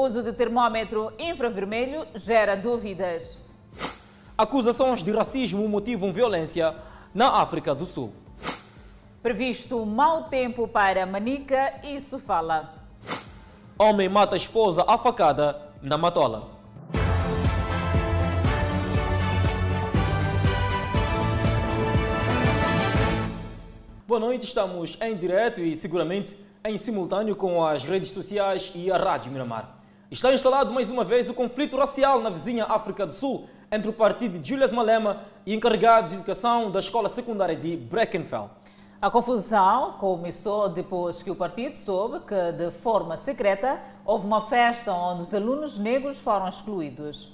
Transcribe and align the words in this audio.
Uso 0.00 0.22
de 0.22 0.32
termômetro 0.32 1.12
infravermelho 1.18 2.06
gera 2.14 2.54
dúvidas. 2.54 3.36
Acusações 4.38 5.02
de 5.02 5.10
racismo 5.10 5.68
motivam 5.68 6.12
violência 6.12 6.72
na 7.12 7.42
África 7.42 7.74
do 7.74 7.84
Sul. 7.84 8.12
Previsto 9.20 9.84
mau 9.84 10.28
tempo 10.28 10.68
para 10.68 11.04
Manica 11.04 11.80
e 11.82 12.00
Sofala. 12.00 12.74
Homem 13.76 14.08
mata 14.08 14.36
a 14.36 14.38
esposa 14.38 14.84
à 14.86 14.96
facada 14.96 15.60
na 15.82 15.98
Matola. 15.98 16.48
Boa 24.06 24.20
noite, 24.20 24.46
estamos 24.46 24.96
em 25.00 25.16
direto 25.16 25.60
e 25.60 25.74
seguramente 25.74 26.36
em 26.64 26.76
simultâneo 26.76 27.34
com 27.34 27.66
as 27.66 27.82
redes 27.82 28.12
sociais 28.12 28.70
e 28.76 28.92
a 28.92 28.96
Rádio 28.96 29.32
Miramar. 29.32 29.77
Está 30.10 30.32
instalado 30.32 30.72
mais 30.72 30.90
uma 30.90 31.04
vez 31.04 31.28
o 31.28 31.34
conflito 31.34 31.76
racial 31.76 32.18
na 32.22 32.30
vizinha 32.30 32.64
África 32.64 33.06
do 33.06 33.12
Sul 33.12 33.46
entre 33.70 33.90
o 33.90 33.92
partido 33.92 34.38
de 34.38 34.48
Julius 34.48 34.72
Malema 34.72 35.24
e 35.44 35.54
encarregados 35.54 36.12
de 36.12 36.16
educação 36.16 36.70
da 36.70 36.80
escola 36.80 37.10
secundária 37.10 37.54
de 37.54 37.76
Breckenfell. 37.76 38.48
A 39.02 39.10
confusão 39.10 39.96
começou 39.98 40.70
depois 40.70 41.22
que 41.22 41.30
o 41.30 41.36
partido 41.36 41.76
soube 41.76 42.20
que, 42.20 42.52
de 42.52 42.70
forma 42.70 43.18
secreta, 43.18 43.82
houve 44.02 44.24
uma 44.24 44.48
festa 44.48 44.90
onde 44.94 45.24
os 45.24 45.34
alunos 45.34 45.76
negros 45.76 46.18
foram 46.18 46.48
excluídos. 46.48 47.30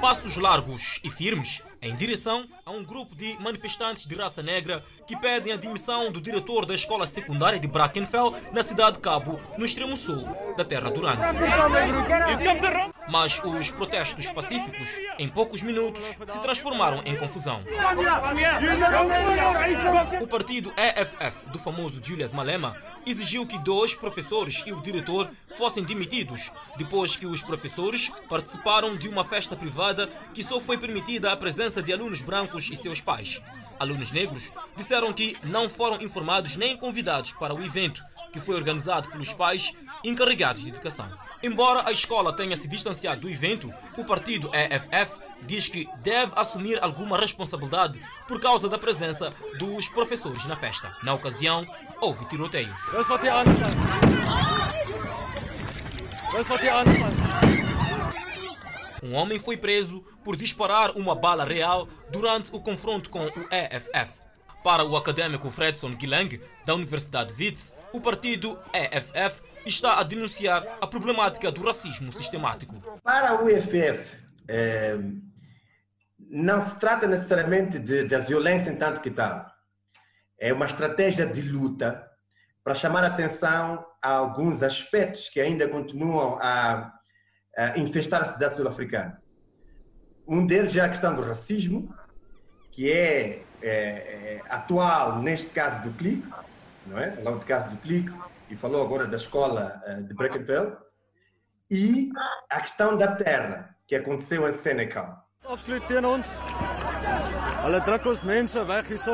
Passos 0.00 0.38
largos 0.38 0.98
e 1.04 1.10
firmes 1.10 1.62
em 1.82 1.94
direção 1.94 2.46
um 2.72 2.84
grupo 2.84 3.14
de 3.14 3.38
manifestantes 3.40 4.06
de 4.06 4.14
raça 4.14 4.42
negra 4.42 4.82
que 5.06 5.16
pedem 5.16 5.52
a 5.52 5.56
demissão 5.56 6.10
do 6.10 6.20
diretor 6.20 6.64
da 6.64 6.74
escola 6.74 7.06
secundária 7.06 7.58
de 7.58 7.68
Brackenfell 7.68 8.34
na 8.52 8.62
cidade 8.62 8.96
de 8.96 9.02
Cabo, 9.02 9.38
no 9.58 9.64
extremo 9.64 9.96
sul 9.96 10.26
da 10.56 10.64
Terra 10.64 10.90
Durante. 10.90 11.22
Mas 13.08 13.40
os 13.44 13.70
protestos 13.70 14.30
pacíficos, 14.30 14.88
em 15.18 15.28
poucos 15.28 15.62
minutos, 15.62 16.16
se 16.26 16.40
transformaram 16.40 17.02
em 17.04 17.16
confusão. 17.16 17.62
O 20.20 20.26
partido 20.26 20.72
EFF 20.76 21.50
do 21.50 21.58
famoso 21.58 22.00
Julius 22.02 22.32
Malema 22.32 22.76
exigiu 23.04 23.46
que 23.46 23.58
dois 23.58 23.94
professores 23.94 24.62
e 24.64 24.72
o 24.72 24.80
diretor 24.80 25.30
fossem 25.56 25.82
demitidos 25.82 26.52
depois 26.76 27.16
que 27.16 27.26
os 27.26 27.42
professores 27.42 28.10
participaram 28.28 28.96
de 28.96 29.08
uma 29.08 29.24
festa 29.24 29.56
privada 29.56 30.06
que 30.32 30.42
só 30.42 30.60
foi 30.60 30.78
permitida 30.78 31.32
a 31.32 31.36
presença 31.36 31.82
de 31.82 31.92
alunos 31.92 32.22
brancos 32.22 32.61
e 32.70 32.76
seus 32.76 33.00
pais. 33.00 33.40
Alunos 33.78 34.12
negros 34.12 34.52
disseram 34.76 35.12
que 35.12 35.36
não 35.42 35.68
foram 35.68 36.00
informados 36.00 36.56
nem 36.56 36.76
convidados 36.76 37.32
para 37.32 37.54
o 37.54 37.62
evento, 37.62 38.02
que 38.32 38.40
foi 38.40 38.54
organizado 38.54 39.08
pelos 39.08 39.34
pais 39.34 39.72
encarregados 40.04 40.62
de 40.62 40.68
educação. 40.68 41.08
Embora 41.42 41.88
a 41.88 41.92
escola 41.92 42.32
tenha 42.32 42.56
se 42.56 42.68
distanciado 42.68 43.22
do 43.22 43.28
evento, 43.28 43.72
o 43.98 44.04
partido 44.04 44.50
EFF 44.54 45.18
diz 45.42 45.68
que 45.68 45.88
deve 46.02 46.32
assumir 46.36 46.82
alguma 46.82 47.18
responsabilidade 47.18 48.00
por 48.28 48.40
causa 48.40 48.68
da 48.68 48.78
presença 48.78 49.34
dos 49.58 49.88
professores 49.88 50.46
na 50.46 50.56
festa. 50.56 50.96
Na 51.02 51.14
ocasião, 51.14 51.66
houve 52.00 52.24
tiroteios. 52.26 52.80
Um 59.02 59.14
homem 59.14 59.40
foi 59.40 59.56
preso 59.56 60.04
por 60.24 60.36
disparar 60.36 60.96
uma 60.96 61.14
bala 61.14 61.44
real 61.44 61.88
durante 62.10 62.50
o 62.54 62.60
confronto 62.60 63.10
com 63.10 63.24
o 63.24 63.48
EFF. 63.50 64.20
Para 64.62 64.84
o 64.84 64.96
acadêmico 64.96 65.50
Fredson 65.50 65.96
Gilang, 65.98 66.40
da 66.64 66.74
Universidade 66.74 67.34
Wits, 67.36 67.76
o 67.92 68.00
partido 68.00 68.58
EFF 68.72 69.42
está 69.66 69.98
a 69.98 70.02
denunciar 70.02 70.64
a 70.80 70.86
problemática 70.86 71.50
do 71.50 71.64
racismo 71.64 72.12
sistemático. 72.12 72.80
Para 73.02 73.42
o 73.42 73.48
EFF, 73.48 74.24
é, 74.48 74.96
não 76.18 76.60
se 76.60 76.78
trata 76.78 77.06
necessariamente 77.06 77.78
da 78.04 78.18
violência 78.18 78.70
em 78.70 78.76
tanto 78.76 79.00
que 79.00 79.10
tal. 79.10 79.46
É 80.38 80.52
uma 80.52 80.66
estratégia 80.66 81.26
de 81.26 81.42
luta 81.42 82.08
para 82.64 82.74
chamar 82.74 83.04
a 83.04 83.08
atenção 83.08 83.84
a 84.00 84.10
alguns 84.10 84.62
aspectos 84.62 85.28
que 85.28 85.40
ainda 85.40 85.68
continuam 85.68 86.38
a, 86.40 86.92
a 87.56 87.78
infestar 87.78 88.22
a 88.22 88.26
cidade 88.26 88.56
sul-africana. 88.56 89.21
Um 90.26 90.46
deles 90.46 90.76
é 90.76 90.80
a 90.80 90.88
questão 90.88 91.14
do 91.14 91.22
racismo, 91.22 91.94
que 92.70 92.90
é, 92.90 93.42
é, 93.60 93.70
é 93.70 94.42
atual 94.48 95.20
neste 95.20 95.52
caso 95.52 95.82
do 95.82 95.90
Clix, 95.92 96.44
não 96.86 96.98
é? 96.98 97.12
Falou 97.12 97.38
do 97.38 97.46
caso 97.46 97.70
do 97.70 97.76
Clix 97.78 98.12
e 98.48 98.56
falou 98.56 98.82
agora 98.82 99.06
da 99.06 99.16
escola 99.16 99.80
uh, 99.86 100.02
de 100.02 100.14
Breckenfell, 100.14 100.76
e 101.70 102.10
a 102.50 102.60
questão 102.60 102.96
da 102.96 103.08
terra, 103.08 103.74
que 103.86 103.94
aconteceu 103.94 104.48
em 104.48 104.52
Senegal. 104.52 105.26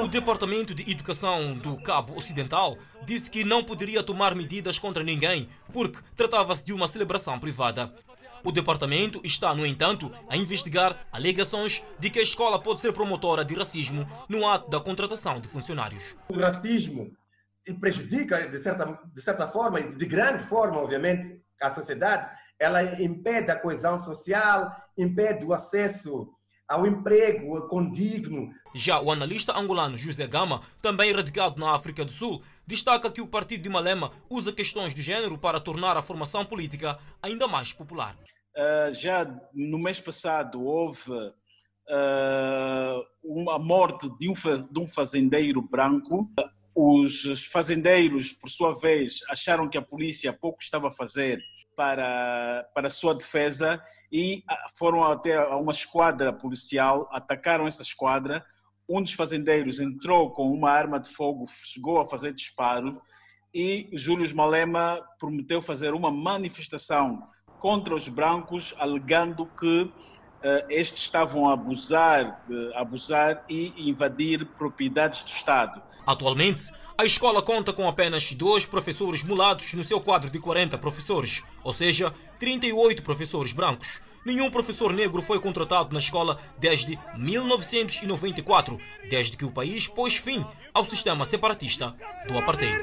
O 0.03 0.09
Departamento 0.09 0.75
de 0.75 0.91
Educação 0.91 1.55
do 1.55 1.81
Cabo 1.81 2.17
Ocidental 2.17 2.77
disse 3.05 3.31
que 3.31 3.45
não 3.45 3.65
poderia 3.65 4.03
tomar 4.03 4.35
medidas 4.35 4.79
contra 4.79 5.03
ninguém 5.03 5.49
porque 5.73 6.01
tratava-se 6.15 6.65
de 6.65 6.73
uma 6.73 6.87
celebração 6.87 7.39
privada. 7.39 7.93
O 8.44 8.53
departamento 8.53 9.21
está, 9.25 9.54
no 9.54 9.66
entanto, 9.66 10.12
a 10.28 10.37
investigar 10.37 11.06
alegações 11.12 11.82
de 11.99 12.10
que 12.10 12.19
a 12.19 12.22
escola 12.22 12.60
pode 12.60 12.81
ser 12.81 12.93
promotora 12.93 13.44
de 13.44 13.54
racismo 13.54 14.06
no 14.28 14.47
ato 14.47 14.71
da 14.71 14.81
contratação 14.81 15.41
de 15.41 15.49
funcionários. 15.49 16.16
O 16.28 16.38
racismo 16.38 17.10
prejudica, 17.81 18.49
de 18.49 18.59
certa, 18.59 18.99
de 19.12 19.22
certa 19.22 19.47
forma, 19.49 19.82
de 19.82 20.06
grande 20.06 20.44
forma, 20.44 20.81
obviamente, 20.81 21.41
a 21.60 21.71
sociedade. 21.71 22.31
Ela 22.59 22.82
impede 23.03 23.50
a 23.50 23.56
coesão 23.56 23.99
social, 23.99 24.75
impede 24.97 25.44
o 25.44 25.53
acesso 25.53 26.28
ao 26.69 26.87
emprego 26.87 27.66
condigno. 27.69 28.50
Já 28.75 29.00
o 29.00 29.10
analista 29.10 29.56
angolano 29.59 29.97
José 29.97 30.26
Gama, 30.26 30.60
também 30.82 31.12
radicado 31.12 31.60
na 31.60 31.75
África 31.75 32.05
do 32.05 32.12
Sul, 32.12 32.43
destaca 32.69 33.11
que 33.11 33.23
o 33.23 33.27
partido 33.27 33.62
de 33.62 33.71
Malema 33.71 34.12
usa 34.29 34.53
questões 34.53 34.95
de 34.95 35.01
género 35.01 35.39
para 35.39 35.59
tornar 35.59 35.97
a 35.97 36.03
formação 36.03 36.45
política 36.45 36.99
ainda 37.23 37.49
mais 37.49 37.73
popular. 37.73 38.15
Uh, 38.55 38.93
já 38.93 39.25
no 39.55 39.79
mês 39.79 39.99
passado 40.01 40.62
houve 40.62 41.11
uh, 41.11 41.33
uma 43.25 43.59
morte 43.59 44.06
de 44.19 44.29
um, 44.29 44.34
de 44.34 44.79
um 44.79 44.87
fazendeiro 44.87 45.62
branco. 45.62 46.31
Os 46.75 47.47
fazendeiros, 47.47 48.34
por 48.34 48.51
sua 48.51 48.79
vez, 48.79 49.21
acharam 49.31 49.67
que 49.67 49.79
a 49.79 49.83
polícia 49.83 50.31
pouco 50.31 50.62
estava 50.62 50.89
a 50.89 50.93
fazer 50.93 51.43
para, 51.75 52.69
para 52.75 52.89
a 52.89 52.91
sua 52.91 53.15
defesa 53.15 53.83
e 54.12 54.45
ah, 54.47 54.67
foram 54.77 55.05
até 55.05 55.41
uma 55.55 55.73
esquadra 55.73 56.35
policial, 56.35 57.09
atacaram 57.11 57.67
essa 57.67 57.83
esquadra. 57.83 58.45
Um 58.88 59.03
dos 59.03 59.12
fazendeiros 59.12 59.78
entrou 59.78 60.31
com 60.31 60.50
uma 60.50 60.71
arma 60.71 60.99
de 60.99 61.10
fogo, 61.10 61.47
chegou 61.49 62.00
a 62.00 62.09
fazer 62.09 62.32
disparo 62.32 63.00
e 63.54 63.88
Júlio 63.93 64.34
Malema 64.34 65.03
prometeu 65.19 65.60
fazer 65.60 65.93
uma 65.93 66.10
manifestação 66.10 67.22
contra 67.59 67.94
os 67.94 68.09
brancos, 68.09 68.75
alegando 68.78 69.47
que 69.59 69.82
uh, 69.82 69.93
estes 70.71 71.03
estavam 71.03 71.49
a 71.49 71.54
abusar, 71.54 72.44
uh, 72.49 72.76
abusar 72.76 73.44
e 73.49 73.72
invadir 73.91 74.47
propriedades 74.56 75.22
do 75.22 75.28
Estado. 75.28 75.82
Atualmente, 76.06 76.70
a 76.97 77.05
escola 77.05 77.43
conta 77.43 77.72
com 77.72 77.87
apenas 77.87 78.32
dois 78.32 78.65
professores 78.65 79.22
mulatos 79.22 79.75
no 79.75 79.84
seu 79.84 80.00
quadro 80.00 80.31
de 80.31 80.41
40 80.41 80.78
professores, 80.78 81.43
ou 81.62 81.72
seja, 81.72 82.12
38 82.38 83.03
professores 83.03 83.53
brancos. 83.53 84.00
Nenhum 84.25 84.51
professor 84.51 84.93
negro 84.93 85.23
foi 85.23 85.41
contratado 85.41 85.93
na 85.93 85.99
escola 85.99 86.39
desde 86.59 86.99
1994, 87.17 88.79
desde 89.09 89.37
que 89.37 89.45
o 89.45 89.53
país 89.53 89.89
pôs 89.89 90.17
fim 90.17 90.45
ao 90.75 90.84
sistema 90.84 91.25
separatista 91.25 91.95
do 92.27 92.37
apartheid. 92.37 92.79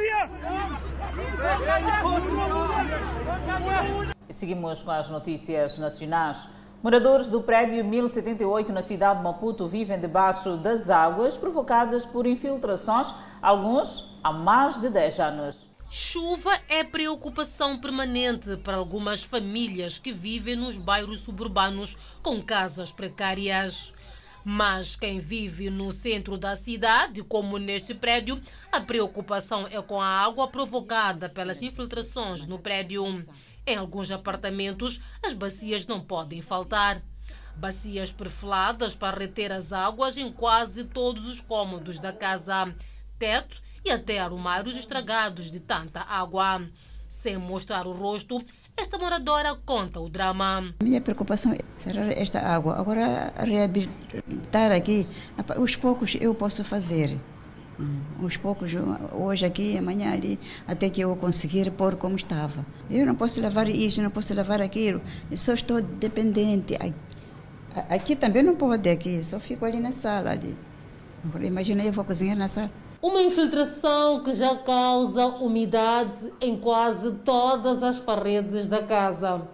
Seguimos 4.30 4.82
com 4.82 4.92
as 4.92 5.10
notícias 5.10 5.78
nacionais. 5.78 6.50
Moradores 6.82 7.28
do 7.28 7.42
prédio 7.42 7.84
1078 7.84 8.72
na 8.72 8.82
cidade 8.82 9.18
de 9.18 9.24
Maputo 9.24 9.68
vivem 9.68 10.00
debaixo 10.00 10.58
das 10.58 10.90
águas 10.90 11.38
provocadas 11.38 12.06
por 12.06 12.28
infiltrações, 12.28 13.12
alguns 13.42 14.20
há 14.24 14.32
mais 14.32 14.80
de 14.80 14.90
10 14.90 15.20
anos. 15.20 15.75
Chuva 15.98 16.60
é 16.68 16.84
preocupação 16.84 17.80
permanente 17.80 18.58
para 18.58 18.76
algumas 18.76 19.24
famílias 19.24 19.98
que 19.98 20.12
vivem 20.12 20.54
nos 20.54 20.78
bairros 20.78 21.22
suburbanos 21.22 21.96
com 22.22 22.42
casas 22.42 22.92
precárias. 22.92 23.94
Mas 24.44 24.98
quem 24.98 25.20
vive 25.20 25.70
no 25.70 25.94
centro 25.94 26.38
da 26.38 26.54
cidade, 26.58 27.24
como 27.24 27.58
neste 27.58 27.94
prédio, 27.94 28.42
a 28.74 28.82
preocupação 28.82 29.68
é 29.72 29.82
com 29.82 30.02
a 30.02 30.06
água 30.06 30.50
provocada 30.50 31.30
pelas 31.30 31.62
infiltrações 31.62 32.46
no 32.46 32.60
prédio. 32.60 33.06
Em 33.66 33.78
alguns 33.78 34.12
apartamentos, 34.12 35.00
as 35.26 35.32
bacias 35.32 35.88
não 35.88 36.02
podem 36.02 36.42
faltar. 36.42 37.02
Bacias 37.56 38.12
perfiladas 38.12 38.94
para 38.94 39.18
reter 39.18 39.50
as 39.50 39.72
águas 39.72 40.18
em 40.18 40.30
quase 40.30 40.84
todos 40.84 41.26
os 41.30 41.40
cômodos 41.40 42.00
da 42.00 42.12
casa. 42.12 42.76
Teto 43.18 43.64
e 43.86 43.92
até 43.92 44.20
armários 44.20 44.76
estragados 44.76 45.52
de 45.52 45.60
tanta 45.60 46.02
água. 46.02 46.62
Sem 47.08 47.38
mostrar 47.38 47.86
o 47.88 47.94
rosto, 47.94 48.42
esta 48.76 48.98
moradora 48.98 49.56
conta 49.66 50.02
o 50.02 50.10
drama. 50.10 50.74
Minha 50.84 51.00
preocupação 51.00 51.54
é 51.54 51.60
será 51.78 52.12
esta 52.12 52.42
água. 52.42 52.76
Agora, 52.78 53.32
reabilitar 53.38 54.72
aqui, 54.76 55.08
os 55.58 55.76
poucos 55.76 56.18
eu 56.20 56.34
posso 56.34 56.64
fazer. 56.64 57.18
Os 58.22 58.38
poucos, 58.38 58.72
hoje 59.14 59.46
aqui, 59.46 59.78
amanhã 59.78 60.12
ali, 60.12 60.40
até 60.68 60.90
que 60.90 61.02
eu 61.02 61.16
conseguir 61.16 61.72
pôr 61.72 61.96
como 61.96 62.16
estava. 62.16 62.66
Eu 62.90 63.06
não 63.06 63.16
posso 63.16 63.40
levar 63.40 63.68
isso, 63.70 64.02
não 64.02 64.10
posso 64.10 64.34
levar 64.34 64.62
aquilo. 64.62 65.02
Eu 65.30 65.38
só 65.38 65.54
estou 65.54 65.82
dependente. 65.82 66.78
Aqui 67.90 68.16
também 68.16 68.44
não 68.44 68.56
pode, 68.56 68.90
aqui, 68.90 69.24
só 69.24 69.40
fico 69.40 69.64
ali 69.66 69.80
na 69.80 69.92
sala. 69.92 70.32
Ali. 70.32 70.58
Imagina, 71.42 71.84
eu 71.84 71.94
vou 71.94 72.04
cozinhar 72.04 72.38
na 72.38 72.48
sala. 72.48 72.72
Uma 73.06 73.22
infiltração 73.22 74.22
que 74.24 74.34
já 74.34 74.56
causa 74.56 75.28
umidade 75.28 76.34
em 76.42 76.58
quase 76.58 77.12
todas 77.24 77.84
as 77.84 78.00
paredes 78.00 78.68
da 78.68 78.82
casa. 78.82 79.48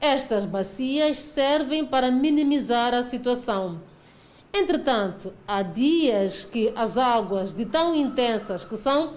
Estas 0.00 0.46
bacias 0.46 1.18
servem 1.18 1.84
para 1.84 2.10
minimizar 2.10 2.94
a 2.94 3.02
situação. 3.02 3.82
Entretanto, 4.50 5.30
há 5.46 5.60
dias 5.60 6.46
que 6.46 6.72
as 6.74 6.96
águas, 6.96 7.52
de 7.52 7.66
tão 7.66 7.94
intensas 7.94 8.64
que 8.64 8.78
são, 8.78 9.12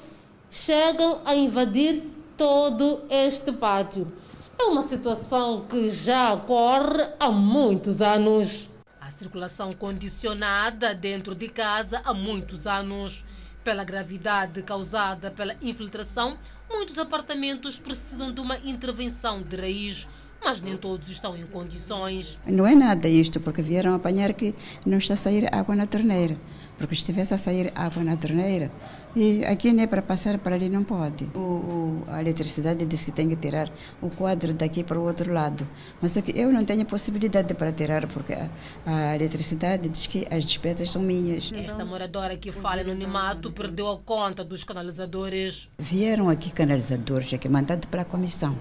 chegam 0.51 1.21
a 1.24 1.33
invadir 1.33 2.04
todo 2.36 3.04
este 3.09 3.54
pátio. 3.54 4.12
É 4.59 4.63
uma 4.63 4.81
situação 4.81 5.62
que 5.69 5.88
já 5.88 6.33
ocorre 6.33 7.07
há 7.18 7.31
muitos 7.31 8.01
anos. 8.01 8.69
A 9.00 9.09
circulação 9.09 9.71
condicionada 9.71 10.94
dentro 10.94 11.33
de 11.33 11.48
casa 11.48 12.01
há 12.04 12.13
muitos 12.13 12.68
anos. 12.68 13.24
Pela 13.63 13.83
gravidade 13.83 14.62
causada 14.62 15.31
pela 15.31 15.56
infiltração, 15.62 16.38
muitos 16.69 16.98
apartamentos 16.98 17.80
precisam 17.80 18.31
de 18.31 18.42
uma 18.42 18.57
intervenção 18.57 19.42
de 19.42 19.56
raiz 19.56 20.07
mas 20.44 20.62
nem 20.62 20.75
todos 20.75 21.10
estão 21.10 21.38
em 21.38 21.45
condições. 21.45 22.39
Não 22.45 22.68
é 22.68 22.75
nada 22.75 23.07
isto, 23.07 23.39
porque 23.39 23.62
vieram 23.62 23.95
apanhar 23.95 24.33
que 24.33 24.54
não 24.86 24.98
está 24.98 25.13
a 25.13 25.18
sair 25.18 25.48
água 25.54 25.75
na 25.75 25.86
torneira. 25.86 26.36
Porque 26.77 26.95
se 26.95 27.01
estivesse 27.01 27.33
a 27.33 27.38
sair 27.38 27.71
água 27.75 28.04
na 28.04 28.18
torneira, 28.18 28.69
e 29.15 29.45
aqui 29.45 29.71
nem 29.71 29.88
para 29.88 30.01
passar 30.01 30.38
para 30.38 30.56
ali 30.56 30.69
não 30.69 30.83
pode. 30.83 31.25
O, 31.36 31.39
o, 31.39 32.04
a 32.07 32.19
eletricidade 32.19 32.86
diz 32.86 33.06
que 33.06 33.12
tem 33.12 33.30
que 33.30 33.36
tirar 33.36 33.71
o 34.01 34.10
quadro 34.10 34.54
daqui 34.54 34.83
para 34.83 35.00
o 35.00 35.04
outro 35.04 35.31
lado. 35.31 35.68
Mas 36.01 36.18
eu 36.33 36.51
não 36.51 36.65
tenho 36.65 36.86
possibilidade 36.86 37.54
para 37.54 37.71
tirar, 37.71 38.07
porque 38.07 38.33
a, 38.33 38.50
a 38.86 39.15
eletricidade 39.15 39.88
diz 39.88 40.07
que 40.07 40.27
as 40.31 40.44
despesas 40.45 40.89
são 40.89 41.01
minhas. 41.01 41.51
Esta 41.54 41.86
moradora 41.86 42.36
que 42.38 42.51
fala 42.51 42.81
anonimato 42.81 43.51
perdeu 43.51 43.89
a 43.92 43.98
conta 43.98 44.44
dos 44.44 44.63
canalizadores. 44.63 45.69
Vieram 45.77 46.30
aqui 46.30 46.51
canalizadores, 46.51 47.33
aqui 47.33 47.48
mandado 47.48 47.88
pela 47.88 48.04
comissão. 48.04 48.57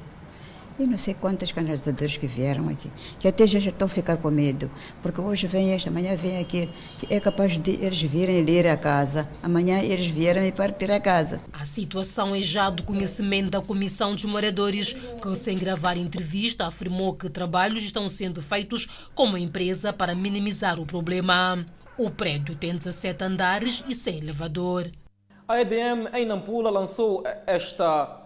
Eu 0.78 0.86
não 0.86 0.96
sei 0.96 1.14
quantos 1.14 1.52
canalizadores 1.52 2.16
que 2.16 2.26
vieram 2.26 2.68
aqui, 2.68 2.90
que 3.18 3.28
até 3.28 3.46
já 3.46 3.58
estão 3.58 3.86
a 3.86 3.88
ficar 3.88 4.16
com 4.16 4.30
medo, 4.30 4.70
porque 5.02 5.20
hoje 5.20 5.46
vem 5.46 5.74
este, 5.74 5.88
amanhã 5.88 6.16
vem 6.16 6.38
aquele, 6.38 6.72
que 6.98 7.12
é 7.12 7.20
capaz 7.20 7.58
de 7.58 7.72
eles 7.72 8.00
virem 8.00 8.42
ler 8.42 8.66
a 8.66 8.76
casa, 8.76 9.28
amanhã 9.42 9.80
eles 9.80 10.06
vieram 10.06 10.44
e 10.44 10.50
partir 10.50 10.90
a 10.90 10.98
casa. 10.98 11.40
A 11.52 11.66
situação 11.66 12.34
é 12.34 12.40
já 12.40 12.70
do 12.70 12.82
conhecimento 12.82 13.50
da 13.50 13.60
Comissão 13.60 14.14
dos 14.14 14.24
Moradores, 14.24 14.94
que, 14.94 15.34
sem 15.36 15.58
gravar 15.58 15.96
entrevista, 15.96 16.66
afirmou 16.66 17.14
que 17.14 17.28
trabalhos 17.28 17.82
estão 17.82 18.08
sendo 18.08 18.40
feitos 18.40 18.88
com 19.14 19.24
uma 19.24 19.40
empresa 19.40 19.92
para 19.92 20.14
minimizar 20.14 20.80
o 20.80 20.86
problema. 20.86 21.66
O 21.98 22.10
prédio 22.10 22.56
tem 22.56 22.74
17 22.74 23.22
andares 23.22 23.84
e 23.86 23.94
sem 23.94 24.18
elevador. 24.18 24.90
A 25.46 25.60
EDM 25.60 26.08
em 26.14 26.24
Nampula 26.24 26.70
lançou 26.70 27.22
esta 27.46 28.21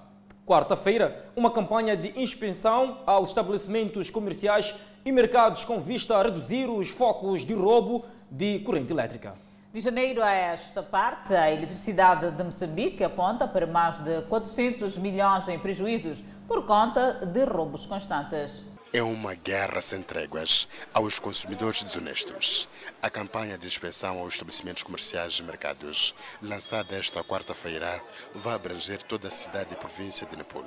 quarta-feira, 0.46 1.24
uma 1.34 1.50
campanha 1.50 1.96
de 1.96 2.18
inspeção 2.18 2.98
aos 3.04 3.30
estabelecimentos 3.30 4.10
comerciais 4.10 4.76
e 5.04 5.10
mercados 5.10 5.64
com 5.64 5.80
vista 5.80 6.16
a 6.16 6.22
reduzir 6.22 6.70
os 6.70 6.88
focos 6.88 7.44
de 7.44 7.52
roubo 7.52 8.04
de 8.30 8.60
corrente 8.60 8.92
elétrica. 8.92 9.32
De 9.72 9.80
janeiro 9.80 10.22
a 10.22 10.30
esta 10.30 10.82
parte, 10.84 11.34
a 11.34 11.50
eletricidade 11.50 12.30
de 12.30 12.44
Moçambique 12.44 13.02
aponta 13.02 13.46
para 13.46 13.66
mais 13.66 13.98
de 13.98 14.22
400 14.22 14.96
milhões 14.96 15.48
em 15.48 15.58
prejuízos 15.58 16.22
por 16.46 16.64
conta 16.64 17.26
de 17.26 17.44
roubos 17.44 17.84
constantes 17.84 18.64
é 18.96 19.02
uma 19.02 19.34
guerra 19.34 19.82
sem 19.82 20.00
tréguas 20.00 20.66
aos 20.94 21.18
consumidores 21.18 21.82
desonestos. 21.82 22.66
A 23.02 23.10
campanha 23.10 23.58
de 23.58 23.66
inspeção 23.66 24.18
aos 24.20 24.32
estabelecimentos 24.32 24.82
comerciais 24.82 25.34
e 25.34 25.42
mercados, 25.42 26.14
lançada 26.40 26.96
esta 26.96 27.22
quarta-feira, 27.22 28.02
vai 28.34 28.54
abranger 28.54 29.02
toda 29.02 29.28
a 29.28 29.30
cidade 29.30 29.74
e 29.74 29.76
província 29.76 30.26
de 30.26 30.34
Nampula. 30.34 30.66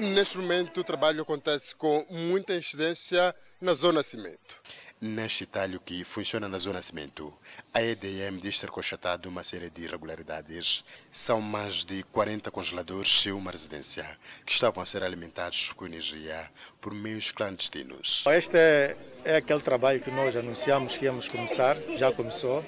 Neste 0.00 0.38
momento, 0.38 0.80
o 0.80 0.84
trabalho 0.84 1.22
acontece 1.22 1.72
com 1.76 2.04
muita 2.10 2.56
incidência 2.56 3.32
na 3.60 3.74
zona 3.74 4.02
cimento 4.02 4.60
neste 5.00 5.46
talho 5.46 5.80
que 5.80 6.04
funciona 6.04 6.48
na 6.48 6.58
zona 6.58 6.82
cimento. 6.82 7.32
A 7.72 7.82
EDM 7.82 8.38
diz 8.40 8.58
ter 8.58 8.70
constatado 8.70 9.28
uma 9.28 9.44
série 9.44 9.70
de 9.70 9.84
irregularidades. 9.84 10.84
São 11.10 11.40
mais 11.40 11.84
de 11.84 12.02
40 12.04 12.50
congeladores 12.50 13.26
e 13.26 13.30
uma 13.30 13.50
residência 13.50 14.04
que 14.44 14.52
estavam 14.52 14.82
a 14.82 14.86
ser 14.86 15.02
alimentados 15.02 15.72
com 15.72 15.86
energia 15.86 16.50
por 16.80 16.92
meios 16.92 17.30
clandestinos. 17.30 18.24
Este 18.26 18.56
é, 18.56 18.96
é 19.24 19.36
aquele 19.36 19.60
trabalho 19.60 20.00
que 20.00 20.10
nós 20.10 20.34
anunciamos 20.34 20.96
que 20.96 21.04
íamos 21.04 21.28
começar, 21.28 21.76
já 21.96 22.10
começou. 22.10 22.64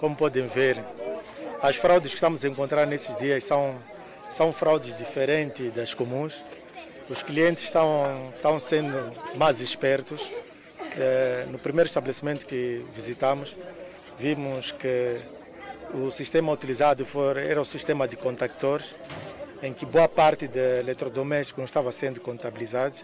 Como 0.00 0.16
podem 0.16 0.46
ver, 0.48 0.82
as 1.60 1.76
fraudes 1.76 2.12
que 2.12 2.16
estamos 2.16 2.44
a 2.44 2.48
encontrar 2.48 2.86
nesses 2.86 3.16
dias 3.16 3.44
são, 3.44 3.78
são 4.30 4.52
fraudes 4.52 4.96
diferentes 4.96 5.72
das 5.72 5.92
comuns. 5.92 6.42
Os 7.10 7.22
clientes 7.22 7.64
estão, 7.64 8.32
estão 8.36 8.58
sendo 8.58 9.12
mais 9.36 9.60
espertos 9.60 10.22
no 11.50 11.58
primeiro 11.58 11.86
estabelecimento 11.86 12.46
que 12.46 12.84
visitamos, 12.94 13.56
vimos 14.18 14.72
que 14.72 15.20
o 15.94 16.10
sistema 16.10 16.52
utilizado 16.52 17.04
for, 17.06 17.36
era 17.36 17.60
o 17.60 17.64
sistema 17.64 18.06
de 18.06 18.16
contactores, 18.16 18.94
em 19.62 19.72
que 19.72 19.86
boa 19.86 20.08
parte 20.08 20.46
de 20.46 20.80
eletrodomésticos 20.80 21.58
não 21.58 21.64
estava 21.64 21.90
sendo 21.92 22.20
contabilizado. 22.20 22.96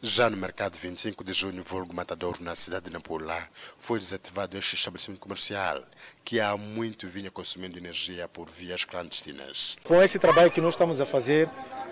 Já 0.00 0.30
no 0.30 0.36
mercado 0.36 0.78
25 0.78 1.24
de 1.24 1.32
junho, 1.32 1.60
Volgo 1.64 1.92
Matador, 1.92 2.40
na 2.40 2.54
cidade 2.54 2.84
de 2.84 2.92
Nampula, 2.92 3.48
foi 3.76 3.98
desativado 3.98 4.56
este 4.56 4.76
estabelecimento 4.76 5.18
comercial, 5.18 5.82
que 6.24 6.38
há 6.38 6.56
muito 6.56 7.08
vinha 7.08 7.32
consumindo 7.32 7.76
energia 7.76 8.28
por 8.28 8.48
vias 8.48 8.84
clandestinas. 8.84 9.76
Com 9.82 10.00
esse 10.00 10.20
trabalho 10.20 10.52
que 10.52 10.60
nós 10.60 10.74
estamos 10.74 11.00
a 11.00 11.06
fazer, 11.06 11.48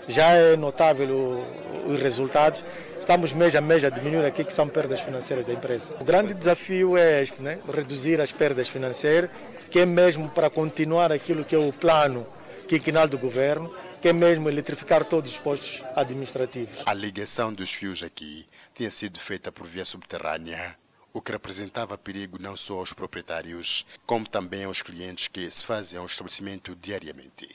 já 0.09 0.33
é 0.33 0.57
notável 0.57 1.45
os 1.87 2.01
resultados. 2.01 2.65
Estamos 2.99 3.33
mês 3.33 3.55
a 3.55 3.61
mês 3.61 3.85
a 3.85 3.91
diminuir 3.91 4.25
aqui 4.25 4.45
que 4.45 4.53
são 4.53 4.69
perdas 4.69 5.01
financeiras 5.01 5.47
da 5.47 5.53
empresa. 5.53 5.95
O 6.01 6.05
grande 6.05 6.35
desafio 6.35 6.97
é 6.97 7.23
este, 7.23 7.43
né? 7.43 7.59
reduzir 7.73 8.21
as 8.21 8.33
perdas 8.33 8.69
financeiras, 8.69 9.31
que 9.71 9.81
é 9.81 9.87
mesmo 9.87 10.29
para 10.31 10.51
continuar 10.51 11.13
aquilo 11.13 11.45
que 11.45 11.55
é 11.55 11.59
o 11.59 11.73
plano 11.73 12.27
quinquenal 12.67 13.07
do 13.07 13.19
governo, 13.19 13.73
que 14.01 14.09
é 14.09 14.13
mesmo 14.13 14.49
eletrificar 14.49 15.05
todos 15.05 15.33
os 15.33 15.39
postos 15.39 15.83
administrativos. 15.95 16.83
A 16.85 16.93
ligação 16.93 17.53
dos 17.53 17.73
fios 17.73 18.03
aqui 18.03 18.47
tinha 18.75 18.91
sido 18.91 19.19
feita 19.21 19.53
por 19.53 19.67
via 19.67 19.85
subterrânea 19.85 20.77
o 21.17 21.23
que 21.23 21.33
representava 21.33 21.97
perigo 21.97 22.37
não 22.39 22.55
só 22.57 22.75
aos 22.75 22.93
proprietários, 22.93 23.87
como 24.05 24.29
também 24.29 24.65
aos 24.65 24.83
clientes 24.83 25.29
que 25.29 25.51
se 25.51 25.65
fazem 25.65 25.99
ao 25.99 26.05
estabelecimento 26.05 26.77
diariamente. 26.77 27.49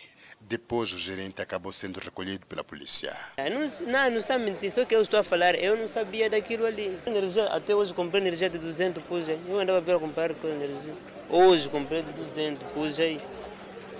Depois 0.51 0.91
o 0.91 0.98
gerente 0.98 1.41
acabou 1.41 1.72
sendo 1.72 1.98
recolhido 2.01 2.46
pela 2.46 2.62
polícia. 2.62 3.15
Não, 3.38 3.89
não, 3.89 4.12
não 4.12 4.17
está 4.17 4.38
mentindo, 4.38 4.70
só 4.70 4.84
que 4.84 4.93
eu 4.93 5.01
estou 5.01 5.17
a 5.17 5.24
falar, 5.24 5.55
eu 5.55 5.77
não 5.77 5.88
sabia 5.88 6.29
daquilo 6.29 6.65
ali. 6.65 7.00
Energia, 7.05 7.46
até 7.46 7.74
hoje 7.74 7.93
comprei 7.93 8.22
energia 8.22 8.50
de 8.50 8.58
200 8.58 9.01
puxa, 9.03 9.39
eu 9.48 9.58
andava 9.58 9.81
para 9.81 9.98
comprar 9.98 10.34
com 10.34 10.50
energia. 10.50 10.93
Hoje 11.29 11.70
comprei 11.70 12.03
de 12.03 12.12
200 12.12 12.70
puxa 12.74 13.03
aí. 13.03 13.22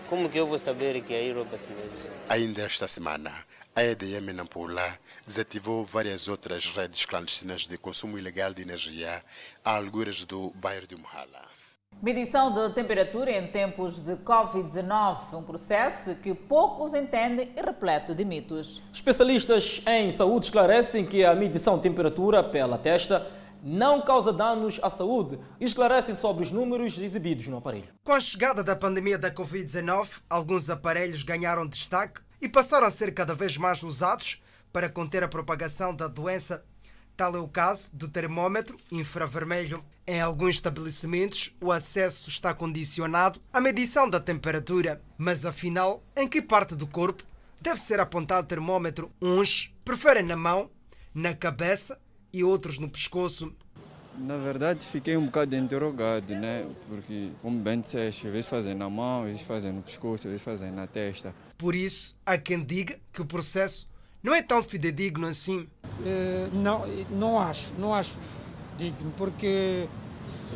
Como 0.10 0.28
que 0.28 0.38
eu 0.38 0.46
vou 0.46 0.60
saber 0.60 1.02
que 1.04 1.14
aí 1.14 1.32
rouba 1.32 1.56
energia? 1.56 2.12
Ainda 2.28 2.64
esta 2.64 2.86
semana, 2.86 3.32
a 3.74 3.82
EDM 3.86 4.34
Nampula 4.34 5.00
desativou 5.26 5.86
várias 5.86 6.28
outras 6.28 6.66
redes 6.66 7.06
clandestinas 7.06 7.62
de 7.62 7.78
consumo 7.78 8.18
ilegal 8.18 8.54
de 8.54 8.62
energia 8.62 9.24
a 9.64 9.78
alguras 9.78 10.26
do 10.26 10.50
bairro 10.50 10.86
de 10.86 10.98
Muhala. 10.98 11.51
Medição 12.02 12.52
de 12.52 12.74
temperatura 12.74 13.30
em 13.30 13.46
tempos 13.46 14.00
de 14.00 14.16
Covid-19, 14.16 15.36
um 15.36 15.44
processo 15.44 16.16
que 16.16 16.34
poucos 16.34 16.96
entendem 16.96 17.54
e 17.56 17.62
repleto 17.62 18.16
de 18.16 18.26
mitos. 18.26 18.82
Especialistas 18.92 19.84
em 19.86 20.10
saúde 20.10 20.48
esclarecem 20.48 21.06
que 21.06 21.24
a 21.24 21.36
medição 21.36 21.78
de 21.78 21.84
temperatura 21.84 22.44
pela 22.44 22.80
testa 22.80 23.32
não 23.62 24.02
causa 24.02 24.34
danos 24.34 24.80
à 24.82 24.90
saúde 24.90 25.38
e 25.60 25.66
esclarecem 25.66 26.16
sobre 26.16 26.44
os 26.44 26.52
números 26.52 26.98
exibidos 26.98 27.46
no 27.46 27.58
aparelho. 27.58 27.90
Com 28.04 28.14
a 28.14 28.20
chegada 28.20 28.64
da 28.64 28.76
pandemia 28.76 29.20
da 29.20 29.30
Covid-19, 29.30 30.22
alguns 30.28 30.72
aparelhos 30.72 31.22
ganharam 31.22 31.68
destaque 31.68 32.22
e 32.42 32.50
passaram 32.50 32.88
a 32.88 32.92
ser 32.92 33.14
cada 33.14 33.36
vez 33.36 33.58
mais 33.58 33.84
usados 33.84 34.42
para 34.74 34.90
conter 34.90 35.24
a 35.24 35.28
propagação 35.28 35.94
da 35.94 36.08
doença. 36.08 36.66
Tal 37.22 37.36
é 37.36 37.40
o 37.40 37.48
caso 37.48 37.96
do 37.96 38.08
termômetro 38.08 38.76
infravermelho. 38.92 39.86
Em 40.08 40.20
alguns 40.20 40.56
estabelecimentos, 40.56 41.56
o 41.62 41.72
acesso 41.72 42.32
está 42.32 42.52
condicionado 42.52 43.40
à 43.54 43.62
medição 43.62 44.10
da 44.10 44.20
temperatura. 44.20 45.00
Mas 45.20 45.46
afinal, 45.46 46.02
em 46.18 46.28
que 46.28 46.42
parte 46.42 46.76
do 46.76 46.88
corpo 46.88 47.24
deve 47.62 47.80
ser 47.80 48.00
apontado 48.00 48.48
termômetro. 48.48 49.12
Uns 49.22 49.72
preferem 49.86 50.24
na 50.24 50.36
mão, 50.36 50.72
na 51.14 51.36
cabeça 51.36 52.00
e 52.34 52.44
outros 52.44 52.80
no 52.80 52.90
pescoço. 52.90 53.56
Na 54.18 54.40
verdade, 54.40 54.84
fiquei 54.84 55.16
um 55.16 55.28
bocado 55.28 55.56
interrogado, 55.56 56.34
né? 56.34 56.68
Porque, 56.90 57.30
como 57.40 57.60
bem 57.60 57.82
disseste, 57.82 58.26
às 58.26 58.34
vezes 58.34 58.50
fazem 58.50 58.74
na 58.74 58.90
mão, 58.90 59.20
às 59.20 59.28
vezes 59.28 59.42
fazem 59.44 59.72
no 59.72 59.84
pescoço, 59.84 60.28
às 60.28 60.32
vezes 60.32 60.42
fazem 60.42 60.72
na 60.72 60.88
testa. 60.88 61.36
Por 61.56 61.76
isso, 61.76 62.18
há 62.26 62.36
quem 62.36 62.64
diga 62.64 63.00
que 63.14 63.22
o 63.22 63.26
processo 63.28 63.88
não 64.24 64.36
é 64.36 64.42
tão 64.42 64.64
fidedigno 64.64 65.28
assim. 65.28 65.68
Eh, 66.06 66.50
não, 66.54 66.86
não 67.10 67.40
acho, 67.40 67.72
não 67.78 67.94
acho 67.94 68.16
digno, 68.78 69.14
porque 69.18 69.88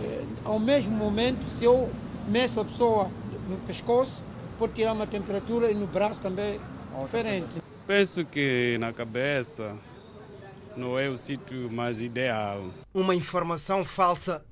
eh, 0.02 0.24
ao 0.44 0.60
mesmo 0.60 0.92
momento, 0.92 1.48
se 1.50 1.66
eu 1.66 1.90
meço 2.28 2.60
a 2.60 2.66
pessoa 2.66 3.12
no 3.48 3.58
pescoço, 3.68 4.24
pode 4.58 4.74
tirar 4.74 4.94
uma 4.94 5.08
temperatura 5.08 5.72
e 5.72 5.76
no 5.76 5.88
braço 5.88 6.22
também 6.22 6.60
diferente. 7.02 7.62
Penso 7.86 8.26
que 8.26 8.78
na 8.80 8.92
cabeça 8.92 9.78
não 10.76 10.98
é 10.98 11.10
o 11.10 11.18
sítio 11.18 11.72
mais 11.72 12.00
ideal. 12.00 12.70
Uma 12.94 13.16
informação 13.16 13.86
falsa. 13.86 14.44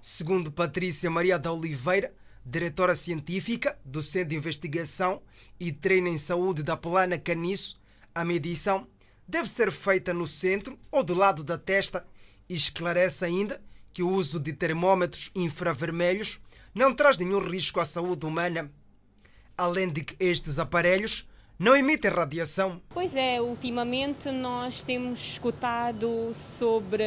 Segundo 0.00 0.52
Patrícia 0.52 1.10
Maria 1.10 1.38
da 1.38 1.50
Oliveira, 1.50 2.12
diretora 2.44 2.94
científica 2.94 3.78
do 3.82 4.02
Centro 4.02 4.30
de 4.30 4.36
Investigação 4.36 5.22
e 5.58 5.72
Treino 5.72 6.08
em 6.08 6.18
Saúde 6.18 6.62
da 6.62 6.76
Plana 6.76 7.16
Caniço, 7.16 7.80
a 8.14 8.22
medição 8.22 8.86
deve 9.26 9.48
ser 9.48 9.70
feita 9.70 10.12
no 10.12 10.26
centro 10.26 10.78
ou 10.90 11.02
do 11.02 11.14
lado 11.14 11.42
da 11.42 11.58
testa 11.58 12.06
e 12.48 12.54
esclarece 12.54 13.24
ainda 13.24 13.60
que 13.92 14.02
o 14.02 14.10
uso 14.10 14.40
de 14.40 14.52
termômetros 14.52 15.30
infravermelhos 15.34 16.40
não 16.74 16.94
traz 16.94 17.16
nenhum 17.16 17.38
risco 17.38 17.80
à 17.80 17.84
saúde 17.84 18.26
humana. 18.26 18.70
Além 19.56 19.88
de 19.88 20.02
que 20.02 20.16
estes 20.18 20.58
aparelhos 20.58 21.28
não 21.56 21.76
emitem 21.76 22.10
radiação. 22.10 22.82
Pois 22.90 23.14
é, 23.14 23.40
ultimamente 23.40 24.30
nós 24.32 24.82
temos 24.82 25.20
escutado 25.20 26.32
sobre 26.34 27.04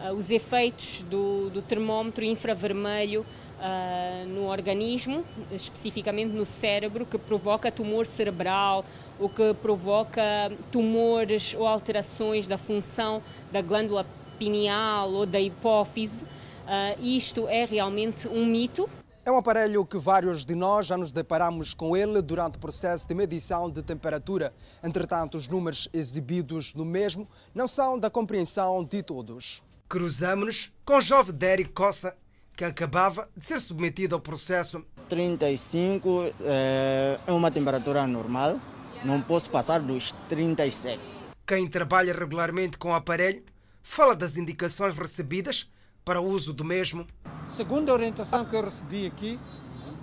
uh, 0.00 0.14
os 0.14 0.30
efeitos 0.30 1.02
do, 1.02 1.50
do 1.50 1.60
termómetro 1.60 2.24
infravermelho 2.24 3.20
uh, 3.20 4.26
no 4.28 4.46
organismo, 4.46 5.22
especificamente 5.52 6.32
no 6.32 6.46
cérebro, 6.46 7.04
que 7.04 7.18
provoca 7.18 7.70
tumor 7.70 8.06
cerebral, 8.06 8.86
o 9.18 9.28
que 9.28 9.54
provoca 9.54 10.22
tumores 10.70 11.54
ou 11.54 11.66
alterações 11.66 12.46
da 12.46 12.58
função 12.58 13.22
da 13.52 13.62
glândula 13.62 14.06
pineal 14.38 15.12
ou 15.12 15.26
da 15.26 15.40
hipófise. 15.40 16.24
Uh, 16.24 17.00
isto 17.02 17.46
é 17.48 17.64
realmente 17.64 18.26
um 18.28 18.44
mito. 18.46 18.88
É 19.24 19.30
um 19.30 19.38
aparelho 19.38 19.86
que 19.86 19.96
vários 19.96 20.44
de 20.44 20.54
nós 20.54 20.86
já 20.86 20.98
nos 20.98 21.10
deparamos 21.10 21.72
com 21.72 21.96
ele 21.96 22.20
durante 22.20 22.56
o 22.56 22.60
processo 22.60 23.08
de 23.08 23.14
medição 23.14 23.70
de 23.70 23.82
temperatura. 23.82 24.52
Entretanto, 24.82 25.36
os 25.36 25.48
números 25.48 25.88
exibidos 25.94 26.74
no 26.74 26.84
mesmo 26.84 27.26
não 27.54 27.66
são 27.66 27.98
da 27.98 28.10
compreensão 28.10 28.84
de 28.84 29.02
todos. 29.02 29.62
Cruzamos-nos 29.88 30.72
com 30.84 30.96
o 30.96 31.00
jovem 31.00 31.34
Derek 31.34 31.70
Cossa, 31.70 32.14
que 32.54 32.64
acabava 32.64 33.26
de 33.34 33.46
ser 33.46 33.60
submetido 33.60 34.14
ao 34.14 34.20
processo. 34.20 34.84
35 35.08 36.32
é 36.42 37.18
uma 37.28 37.50
temperatura 37.50 38.06
normal, 38.06 38.60
não 39.04 39.20
posso 39.20 39.50
passar 39.50 39.80
dos 39.80 40.12
37. 40.28 41.00
Quem 41.46 41.68
trabalha 41.68 42.14
regularmente 42.14 42.78
com 42.78 42.90
o 42.90 42.94
aparelho 42.94 43.42
fala 43.82 44.16
das 44.16 44.36
indicações 44.36 44.96
recebidas 44.96 45.70
para 46.04 46.20
o 46.20 46.24
uso 46.24 46.52
do 46.52 46.64
mesmo. 46.64 47.06
Segundo 47.50 47.90
a 47.90 47.92
orientação 47.92 48.44
que 48.44 48.56
eu 48.56 48.64
recebi 48.64 49.06
aqui, 49.06 49.38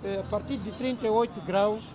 eh, 0.04 0.20
a 0.20 0.22
partir 0.24 0.56
de 0.58 0.70
38 0.72 1.40
graus 1.42 1.90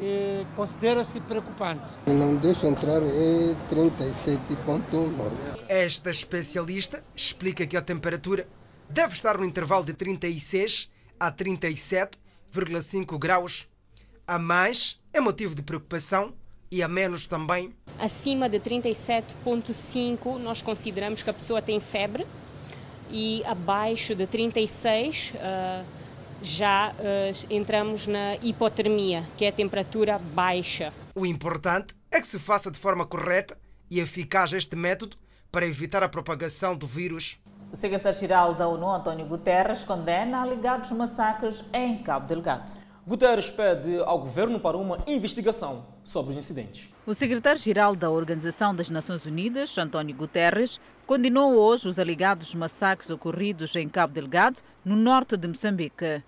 eh, 0.00 0.44
considera-se 0.56 1.20
preocupante. 1.20 1.92
Não 2.06 2.34
deixa 2.36 2.66
entrar 2.66 3.00
é 3.02 3.54
37.9. 3.70 5.30
Esta 5.68 6.10
especialista 6.10 7.04
explica 7.14 7.66
que 7.66 7.76
a 7.76 7.82
temperatura 7.82 8.46
deve 8.88 9.14
estar 9.14 9.38
no 9.38 9.44
intervalo 9.44 9.84
de 9.84 9.92
36 9.92 10.90
a 11.18 11.30
37,5 11.30 13.18
graus. 13.18 13.69
A 14.30 14.38
mais 14.38 14.96
é 15.12 15.20
motivo 15.20 15.56
de 15.56 15.62
preocupação 15.62 16.32
e 16.70 16.84
a 16.84 16.86
menos 16.86 17.26
também. 17.26 17.74
Acima 17.98 18.48
de 18.48 18.60
37,5 18.60 20.38
nós 20.38 20.62
consideramos 20.62 21.20
que 21.20 21.30
a 21.30 21.32
pessoa 21.32 21.60
tem 21.60 21.80
febre 21.80 22.24
e 23.10 23.42
abaixo 23.44 24.14
de 24.14 24.28
36 24.28 25.32
uh, 25.34 25.84
já 26.40 26.92
uh, 26.92 27.52
entramos 27.52 28.06
na 28.06 28.36
hipotermia, 28.36 29.24
que 29.36 29.44
é 29.44 29.48
a 29.48 29.52
temperatura 29.52 30.16
baixa. 30.16 30.92
O 31.16 31.26
importante 31.26 31.96
é 32.08 32.20
que 32.20 32.26
se 32.28 32.38
faça 32.38 32.70
de 32.70 32.78
forma 32.78 33.04
correta 33.04 33.58
e 33.90 33.98
eficaz 33.98 34.52
este 34.52 34.76
método 34.76 35.16
para 35.50 35.66
evitar 35.66 36.04
a 36.04 36.08
propagação 36.08 36.76
do 36.76 36.86
vírus. 36.86 37.36
O 37.72 37.76
secretário-geral 37.76 38.54
da 38.54 38.68
ONU, 38.68 38.94
António 38.94 39.26
Guterres, 39.26 39.82
condena 39.82 40.42
alegados 40.42 40.92
massacres 40.92 41.64
em 41.72 42.00
Cabo 42.04 42.28
Delgado. 42.28 42.89
Guterres 43.10 43.50
pede 43.50 43.98
ao 44.04 44.20
governo 44.20 44.60
para 44.60 44.76
uma 44.76 45.02
investigação 45.04 45.84
sobre 46.04 46.30
os 46.30 46.38
incidentes. 46.38 46.88
O 47.04 47.12
secretário-geral 47.12 47.96
da 47.96 48.08
Organização 48.08 48.72
das 48.72 48.88
Nações 48.88 49.26
Unidas, 49.26 49.76
António 49.76 50.14
Guterres, 50.14 50.80
condenou 51.08 51.54
hoje 51.56 51.88
os 51.88 51.98
alegados 51.98 52.54
massacres 52.54 53.10
ocorridos 53.10 53.74
em 53.74 53.88
Cabo 53.88 54.14
Delgado, 54.14 54.60
no 54.84 54.94
norte 54.94 55.36
de 55.36 55.48
Moçambique. 55.48 56.22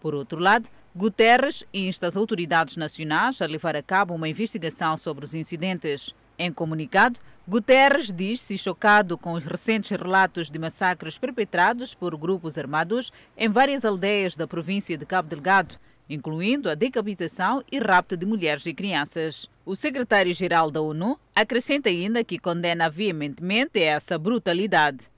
Por 0.00 0.14
outro 0.14 0.38
lado, 0.38 0.70
Guterres 0.96 1.64
insta 1.70 2.06
as 2.06 2.16
autoridades 2.16 2.78
nacionais 2.78 3.42
a 3.42 3.46
levar 3.46 3.76
a 3.76 3.82
cabo 3.82 4.14
uma 4.14 4.26
investigação 4.26 4.96
sobre 4.96 5.26
os 5.26 5.34
incidentes. 5.34 6.14
Em 6.38 6.50
comunicado, 6.50 7.20
Guterres 7.46 8.10
diz-se 8.10 8.56
chocado 8.56 9.18
com 9.18 9.34
os 9.34 9.44
recentes 9.44 9.90
relatos 9.90 10.50
de 10.50 10.58
massacres 10.58 11.18
perpetrados 11.18 11.94
por 11.94 12.16
grupos 12.16 12.56
armados 12.56 13.12
em 13.36 13.50
várias 13.50 13.84
aldeias 13.84 14.34
da 14.34 14.46
província 14.46 14.96
de 14.96 15.04
Cabo 15.04 15.28
Delgado, 15.28 15.76
incluindo 16.08 16.68
a 16.68 16.74
decapitação 16.74 17.62
e 17.70 17.78
rapto 17.78 18.16
de 18.16 18.26
mulheres 18.26 18.66
e 18.66 18.74
crianças. 18.74 19.48
O 19.64 19.76
secretário-geral 19.76 20.70
da 20.70 20.80
ONU 20.80 21.18
acrescenta 21.34 21.88
ainda 21.88 22.24
que 22.24 22.38
condena 22.38 22.90
veementemente 22.90 23.80
essa 23.80 24.18
brutalidade. 24.18 25.12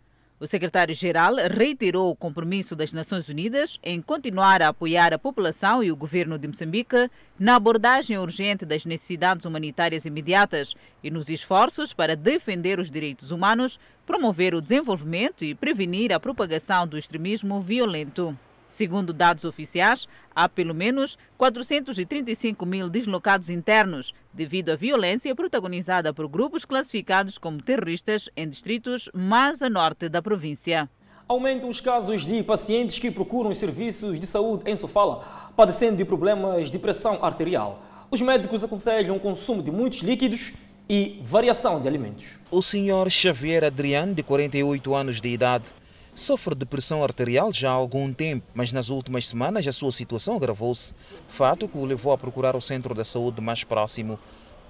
O 0.45 0.47
secretário-geral 0.47 1.37
reiterou 1.57 2.11
o 2.11 2.15
compromisso 2.17 2.75
das 2.75 2.93
Nações 2.93 3.29
Unidas 3.29 3.79
em 3.83 4.03
continuar 4.03 4.61
a 4.61 4.69
apoiar 4.69 5.15
a 5.15 5.19
população 5.19 5.83
e 5.83 5.93
o 5.93 5.97
governo 5.97 6.37
de 6.37 6.49
Moçambique 6.49 7.09
na 7.39 7.55
abordagem 7.55 8.19
urgente 8.19 8.67
das 8.67 8.85
necessidades 8.85 9.47
humanitárias 9.47 10.05
imediatas 10.05 10.75
e 11.03 11.11
nos 11.11 11.31
esforços 11.31 11.93
para 11.93 12.17
defender 12.17 12.79
os 12.79 12.91
direitos 12.91 13.31
humanos, 13.31 13.79
promover 14.05 14.55
o 14.55 14.61
desenvolvimento 14.61 15.45
e 15.45 15.55
prevenir 15.55 16.13
a 16.13 16.21
propagação 16.21 16.87
do 16.87 16.99
extremismo 16.99 17.61
violento. 17.61 18.37
Segundo 18.75 19.13
dados 19.13 19.45
oficiais, 19.45 20.09
há 20.35 20.49
pelo 20.49 20.75
menos 20.75 21.17
435 21.39 22.67
mil 22.67 22.89
deslocados 22.89 23.49
internos 23.49 24.13
devido 24.33 24.71
à 24.71 24.75
violência 24.75 25.33
protagonizada 25.33 26.13
por 26.13 26.27
grupos 26.27 26.65
classificados 26.65 27.39
como 27.39 27.63
terroristas 27.63 28.29
em 28.37 28.49
distritos 28.49 29.09
mais 29.15 29.63
a 29.63 29.71
norte 29.71 30.09
da 30.09 30.21
província. 30.21 30.91
Aumentam 31.29 31.69
os 31.69 31.81
casos 31.81 32.27
de 32.27 32.43
pacientes 32.43 32.99
que 32.99 33.13
procuram 33.13 33.51
os 33.51 33.59
serviços 33.59 34.19
de 34.19 34.27
saúde 34.27 34.69
em 34.69 34.75
Sofala, 34.75 35.53
padecendo 35.57 35.99
de 35.99 36.05
problemas 36.05 36.69
de 36.69 36.77
pressão 36.77 37.25
arterial. 37.25 37.81
Os 38.11 38.21
médicos 38.21 38.65
aconselham 38.65 39.15
o 39.15 39.21
consumo 39.21 39.63
de 39.63 39.71
muitos 39.71 40.01
líquidos 40.01 40.55
e 40.89 41.21
variação 41.23 41.81
de 41.81 41.87
alimentos. 41.87 42.41
O 42.51 42.61
senhor 42.61 43.09
Xavier 43.09 43.63
Adriano, 43.63 44.15
de 44.15 44.25
48 44.25 44.95
anos 44.97 45.21
de 45.21 45.29
idade, 45.29 45.65
Sofre 46.15 46.55
de 46.55 46.65
pressão 46.65 47.03
arterial 47.03 47.53
já 47.53 47.71
há 47.71 47.73
algum 47.73 48.13
tempo, 48.13 48.47
mas 48.55 48.71
nas 48.71 48.89
últimas 48.89 49.27
semanas 49.27 49.67
a 49.67 49.73
sua 49.73 49.91
situação 49.91 50.37
agravou-se, 50.37 50.95
fato 51.29 51.67
que 51.67 51.77
o 51.77 51.85
levou 51.85 52.13
a 52.13 52.19
procurar 52.19 52.55
o 52.55 52.61
centro 52.61 52.95
da 52.95 53.05
saúde 53.05 53.41
mais 53.41 53.65
próximo 53.65 54.17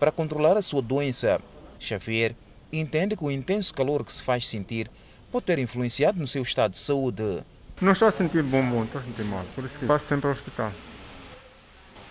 para 0.00 0.10
controlar 0.10 0.56
a 0.56 0.62
sua 0.62 0.80
doença. 0.80 1.38
Xavier 1.78 2.34
entende 2.72 3.14
que 3.14 3.22
o 3.22 3.30
intenso 3.30 3.74
calor 3.74 4.02
que 4.04 4.12
se 4.12 4.22
faz 4.22 4.48
sentir 4.48 4.90
pode 5.30 5.44
ter 5.44 5.58
influenciado 5.58 6.18
no 6.18 6.26
seu 6.26 6.42
estado 6.42 6.72
de 6.72 6.78
saúde. 6.78 7.44
Não 7.78 7.92
estou 7.92 8.08
a 8.08 8.12
sentir 8.12 8.42
bom, 8.42 8.64
bom, 8.66 8.84
estou 8.84 9.02
a 9.02 9.04
sentir 9.04 9.24
mal, 9.24 9.44
por 9.54 9.64
isso 9.64 9.78
que 9.78 9.84
passo 9.84 10.06
sempre 10.06 10.28
ao 10.28 10.32
hospital. 10.32 10.72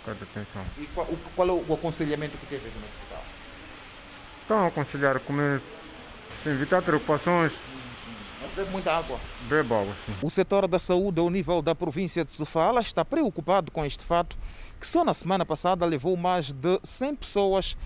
atenção. 0.06 0.64
E 0.78 0.86
qual, 0.94 1.08
qual, 1.36 1.48
é 1.50 1.52
o 1.52 1.74
aconselhamento 1.74 2.38
que 2.38 2.46
teve 2.46 2.66
no 2.66 2.86
hospital? 2.86 3.24
Estão 4.42 4.60
a 4.60 4.68
aconselhar 4.68 5.20
comer, 5.22 5.60
evitar 6.46 6.84
preocupações, 6.84 7.54
Bebe 8.56 8.70
muita 8.72 8.92
água. 8.92 9.20
Bebe 9.48 9.74
água, 9.74 9.96
sim. 10.06 10.14
O 10.22 10.30
setor 10.30 10.68
da 10.68 10.78
saúde 10.80 11.20
ao 11.20 11.30
nível 11.30 11.62
da 11.62 11.74
província 11.74 12.24
de 12.24 12.32
Sofala 12.32 12.82
está 12.82 13.04
preocupado 13.04 13.72
com 13.72 13.86
este 13.86 14.04
fato, 14.04 14.38
que 14.80 14.86
só 14.86 15.04
na 15.04 15.14
semana 15.14 15.46
passada 15.46 15.86
levou 15.86 16.16
mais 16.16 16.52
de 16.52 16.80
100 16.84 17.16
pessoas 17.16 17.78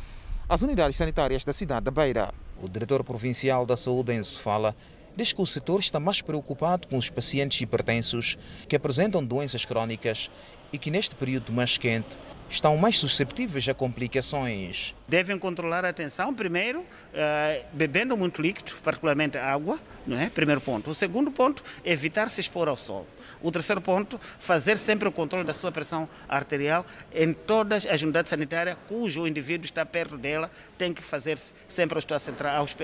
às 0.49 0.61
unidades 0.61 0.97
sanitárias 0.97 1.43
da 1.43 1.53
cidade 1.53 1.85
da 1.85 1.91
Beira. 1.91 2.33
O 2.61 2.67
diretor 2.67 3.03
provincial 3.03 3.65
da 3.65 3.77
saúde 3.77 4.13
em 4.13 4.23
Sofala 4.23 4.75
diz 5.15 5.33
que 5.33 5.41
o 5.41 5.45
setor 5.45 5.79
está 5.79 5.99
mais 5.99 6.21
preocupado 6.21 6.87
com 6.87 6.97
os 6.97 7.09
pacientes 7.09 7.59
hipertensos 7.59 8.37
que 8.67 8.75
apresentam 8.75 9.23
doenças 9.23 9.65
crónicas 9.65 10.29
e 10.71 10.77
que 10.77 10.91
neste 10.91 11.15
período 11.15 11.51
mais 11.51 11.77
quente 11.77 12.17
estão 12.50 12.75
mais 12.77 12.98
susceptíveis 12.98 13.68
a 13.68 13.74
complicações. 13.74 14.96
Devem 15.08 15.38
controlar 15.38 15.86
a 15.86 15.89
atenção, 15.89 16.34
primeiro, 16.34 16.80
uh, 16.80 17.66
bebendo 17.74 18.16
muito 18.18 18.42
líquido, 18.42 18.74
particularmente 18.84 19.38
água, 19.38 19.80
não 20.06 20.18
é? 20.18 20.30
Primeiro 20.30 20.62
ponto. 20.62 20.89
O 20.89 20.96
segundo 20.96 21.32
ponto, 21.32 21.63
evitar 21.84 22.30
se 22.30 22.42
expor 22.42 22.68
ao 22.68 22.75
sol. 22.75 23.08
O 23.42 23.51
terceiro 23.51 23.80
ponto, 23.82 24.20
fazer 24.39 24.77
sempre 24.77 25.08
o 25.08 25.12
controle 25.12 25.46
da 25.46 25.54
sua 25.54 25.72
pressão 25.72 26.10
arterial 26.27 26.86
em 27.13 27.34
todas 27.34 27.86
as 27.86 28.01
unidades 28.01 28.30
sanitárias 28.30 28.77
cujo 28.88 29.27
indivíduo 29.27 29.66
está 29.66 29.86
perto 29.86 30.18
dela, 30.18 30.50
tem 30.77 30.93
que 30.93 31.01
fazer 31.01 31.38
sempre 31.67 32.00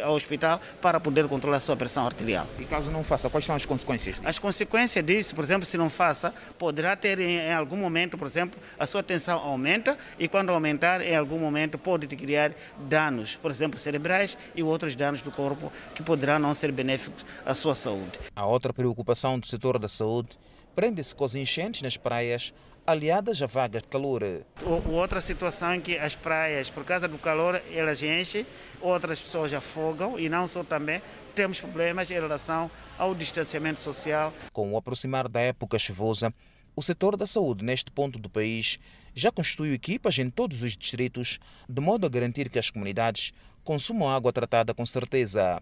ao 0.03 0.15
hospital 0.15 0.59
para 0.81 1.00
poder 1.00 1.27
controlar 1.27 1.57
a 1.57 1.59
sua 1.59 1.75
pressão 1.75 2.05
arterial. 2.05 2.47
E 2.59 2.65
caso 2.65 2.89
não 2.89 3.03
faça, 3.03 3.29
quais 3.29 3.45
são 3.45 3.55
as 3.55 3.65
consequências? 3.65 4.15
As 4.23 4.39
consequências 4.39 5.05
disso, 5.05 5.35
por 5.35 5.43
exemplo, 5.43 5.65
se 5.65 5.77
não 5.77 5.89
faça, 5.89 6.33
poderá 6.57 6.95
ter 6.95 7.19
em 7.19 7.53
algum 7.53 7.77
momento, 7.77 8.17
por 8.17 8.27
exemplo, 8.27 8.59
a 8.77 8.85
sua 8.85 9.03
tensão 9.03 9.39
aumenta 9.39 9.97
e 10.17 10.27
quando 10.27 10.50
aumentar, 10.51 11.01
em 11.01 11.15
algum 11.15 11.38
momento 11.38 11.77
pode 11.77 12.07
criar 12.07 12.53
danos, 12.77 13.35
por 13.35 13.51
exemplo, 13.51 13.77
cerebrais 13.79 14.38
e 14.55 14.63
outros 14.63 14.95
danos 14.95 15.21
do 15.21 15.31
corpo 15.31 15.71
que 15.93 16.01
poderão 16.01 16.39
não 16.39 16.53
ser 16.53 16.71
benéficos 16.71 17.25
à 17.45 17.53
sua 17.53 17.75
saúde. 17.75 18.19
A 18.35 18.45
outra 18.45 18.73
preocupação 18.73 19.39
do 19.39 19.45
setor 19.45 19.77
da 19.77 19.88
saúde 19.88 20.29
prende-se 20.75 21.13
com 21.13 21.23
as 21.23 21.35
enchentes 21.35 21.81
nas 21.81 21.97
praias 21.97 22.53
aliadas 22.85 23.41
a 23.41 23.47
vagas 23.47 23.81
de 23.81 23.87
calor. 23.87 24.23
Outra 24.91 25.21
situação 25.21 25.75
em 25.75 25.81
que 25.81 25.97
as 25.97 26.15
praias, 26.15 26.69
por 26.69 26.83
causa 26.83 27.07
do 27.07 27.17
calor, 27.17 27.61
elas 27.71 28.03
enchem, 28.03 28.45
outras 28.81 29.21
pessoas 29.21 29.53
afogam 29.53 30.19
e 30.19 30.27
não 30.29 30.47
só 30.47 30.63
também 30.63 31.01
temos 31.33 31.59
problemas 31.59 32.11
em 32.11 32.15
relação 32.15 32.69
ao 32.97 33.15
distanciamento 33.15 33.79
social. 33.79 34.33
Com 34.51 34.73
o 34.73 34.77
aproximar 34.77 35.27
da 35.27 35.39
época 35.39 35.79
chuvosa, 35.79 36.33
o 36.75 36.81
setor 36.81 37.15
da 37.15 37.25
saúde 37.25 37.63
neste 37.63 37.91
ponto 37.91 38.19
do 38.19 38.29
país 38.29 38.79
já 39.15 39.31
constituiu 39.31 39.73
equipas 39.73 40.17
em 40.17 40.29
todos 40.29 40.61
os 40.61 40.75
distritos, 40.75 41.39
de 41.69 41.81
modo 41.81 42.05
a 42.05 42.09
garantir 42.09 42.49
que 42.49 42.59
as 42.59 42.69
comunidades 42.69 43.31
consumam 43.63 44.09
água 44.09 44.33
tratada 44.33 44.73
com 44.73 44.85
certeza. 44.85 45.61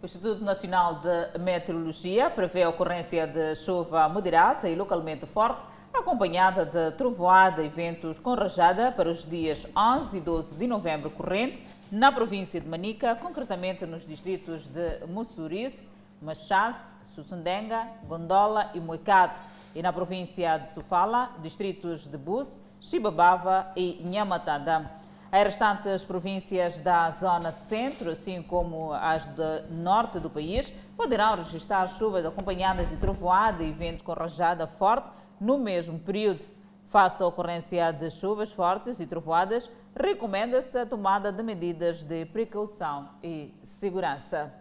O 0.00 0.04
Instituto 0.04 0.44
Nacional 0.44 1.00
de 1.00 1.38
Meteorologia 1.38 2.28
prevê 2.28 2.64
a 2.64 2.68
ocorrência 2.68 3.26
de 3.26 3.54
chuva 3.54 4.08
moderada 4.08 4.68
e 4.68 4.74
localmente 4.74 5.26
forte, 5.26 5.62
acompanhada 5.94 6.64
de 6.64 6.90
trovoada 6.92 7.62
e 7.62 7.68
ventos 7.68 8.18
com 8.18 8.34
rajada 8.34 8.90
para 8.90 9.08
os 9.08 9.28
dias 9.28 9.66
11 9.76 10.18
e 10.18 10.20
12 10.20 10.56
de 10.56 10.66
novembro 10.66 11.10
corrente, 11.10 11.62
na 11.90 12.10
província 12.10 12.60
de 12.60 12.68
Manica, 12.68 13.14
concretamente 13.14 13.84
nos 13.84 14.06
distritos 14.06 14.66
de 14.66 15.06
Mussurice, 15.06 15.88
Machás, 16.20 16.94
Sussundenga, 17.14 17.86
Gondola 18.08 18.70
e 18.74 18.80
Moicate, 18.80 19.40
e 19.74 19.82
na 19.82 19.92
província 19.92 20.58
de 20.58 20.70
Sofala, 20.70 21.30
distritos 21.40 22.06
de 22.06 22.16
Bus, 22.16 22.60
Chibabava 22.80 23.70
e 23.76 24.02
Nhamatanda. 24.02 24.90
As 25.30 25.44
restantes 25.44 26.04
províncias 26.04 26.78
da 26.78 27.10
zona 27.10 27.52
centro, 27.52 28.10
assim 28.10 28.42
como 28.42 28.92
as 28.92 29.24
do 29.26 29.62
norte 29.70 30.18
do 30.18 30.28
país, 30.28 30.70
poderão 30.94 31.36
registrar 31.36 31.86
chuvas 31.86 32.24
acompanhadas 32.26 32.88
de 32.90 32.96
trovoada 32.96 33.62
e 33.62 33.72
vento 33.72 34.04
com 34.04 34.12
rajada 34.12 34.66
forte 34.66 35.21
no 35.42 35.58
mesmo 35.58 35.98
período. 35.98 36.44
Face 36.86 37.20
à 37.20 37.26
ocorrência 37.26 37.90
de 37.90 38.10
chuvas 38.10 38.52
fortes 38.52 39.00
e 39.00 39.06
trovoadas, 39.06 39.68
recomenda-se 39.94 40.78
a 40.78 40.86
tomada 40.86 41.32
de 41.32 41.42
medidas 41.42 42.04
de 42.04 42.24
precaução 42.26 43.08
e 43.22 43.52
segurança. 43.62 44.54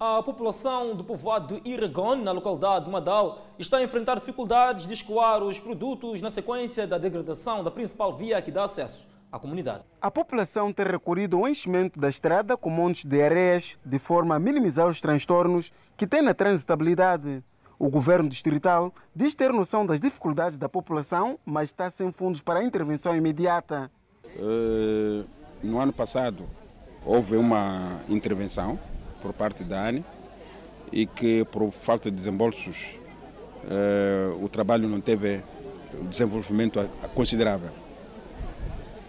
A 0.00 0.20
população 0.22 0.96
do 0.96 1.04
povoado 1.04 1.60
de 1.60 1.70
Iragon, 1.70 2.16
na 2.16 2.32
localidade 2.32 2.86
de 2.86 2.90
Madal, 2.90 3.46
está 3.58 3.76
a 3.76 3.82
enfrentar 3.84 4.16
dificuldades 4.16 4.88
de 4.88 4.94
escoar 4.94 5.40
os 5.42 5.60
produtos 5.60 6.20
na 6.20 6.30
sequência 6.30 6.84
da 6.84 6.98
degradação 6.98 7.62
da 7.62 7.70
principal 7.70 8.16
via 8.16 8.42
que 8.42 8.50
dá 8.50 8.64
acesso 8.64 9.06
à 9.30 9.38
comunidade. 9.38 9.84
A 10.00 10.10
população 10.10 10.72
tem 10.72 10.84
recorrido 10.84 11.36
ao 11.36 11.48
enchimento 11.48 12.00
da 12.00 12.08
estrada 12.08 12.56
com 12.56 12.70
montes 12.70 13.04
de 13.04 13.22
areias, 13.22 13.78
de 13.84 13.98
forma 14.00 14.34
a 14.34 14.38
minimizar 14.38 14.88
os 14.88 15.00
transtornos 15.00 15.72
que 15.96 16.08
tem 16.08 16.22
na 16.22 16.34
transitabilidade. 16.34 17.44
O 17.84 17.90
governo 17.90 18.30
distrital 18.30 18.94
diz 19.14 19.34
ter 19.34 19.52
noção 19.52 19.84
das 19.84 20.00
dificuldades 20.00 20.56
da 20.56 20.70
população, 20.70 21.38
mas 21.44 21.68
está 21.68 21.90
sem 21.90 22.10
fundos 22.10 22.40
para 22.40 22.60
a 22.60 22.64
intervenção 22.64 23.14
imediata. 23.14 23.90
Uh, 24.36 25.26
no 25.62 25.78
ano 25.78 25.92
passado 25.92 26.46
houve 27.04 27.36
uma 27.36 28.00
intervenção 28.08 28.78
por 29.20 29.34
parte 29.34 29.62
da 29.62 29.86
ANE 29.86 30.02
e 30.90 31.04
que 31.04 31.44
por 31.52 31.70
falta 31.72 32.10
de 32.10 32.16
desembolsos 32.16 32.98
uh, 33.64 34.42
o 34.42 34.48
trabalho 34.48 34.88
não 34.88 35.02
teve 35.02 35.42
desenvolvimento 36.08 36.80
considerável 37.14 37.70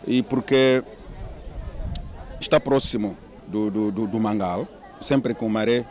e 0.06 0.22
porque 0.22 0.84
está 2.42 2.60
próximo 2.60 3.16
do, 3.48 3.72
do, 3.72 3.90
do, 3.90 4.06
do 4.06 4.20
mangal, 4.20 4.68
sempre 5.00 5.34
o 5.40 5.50
maré 5.50 5.86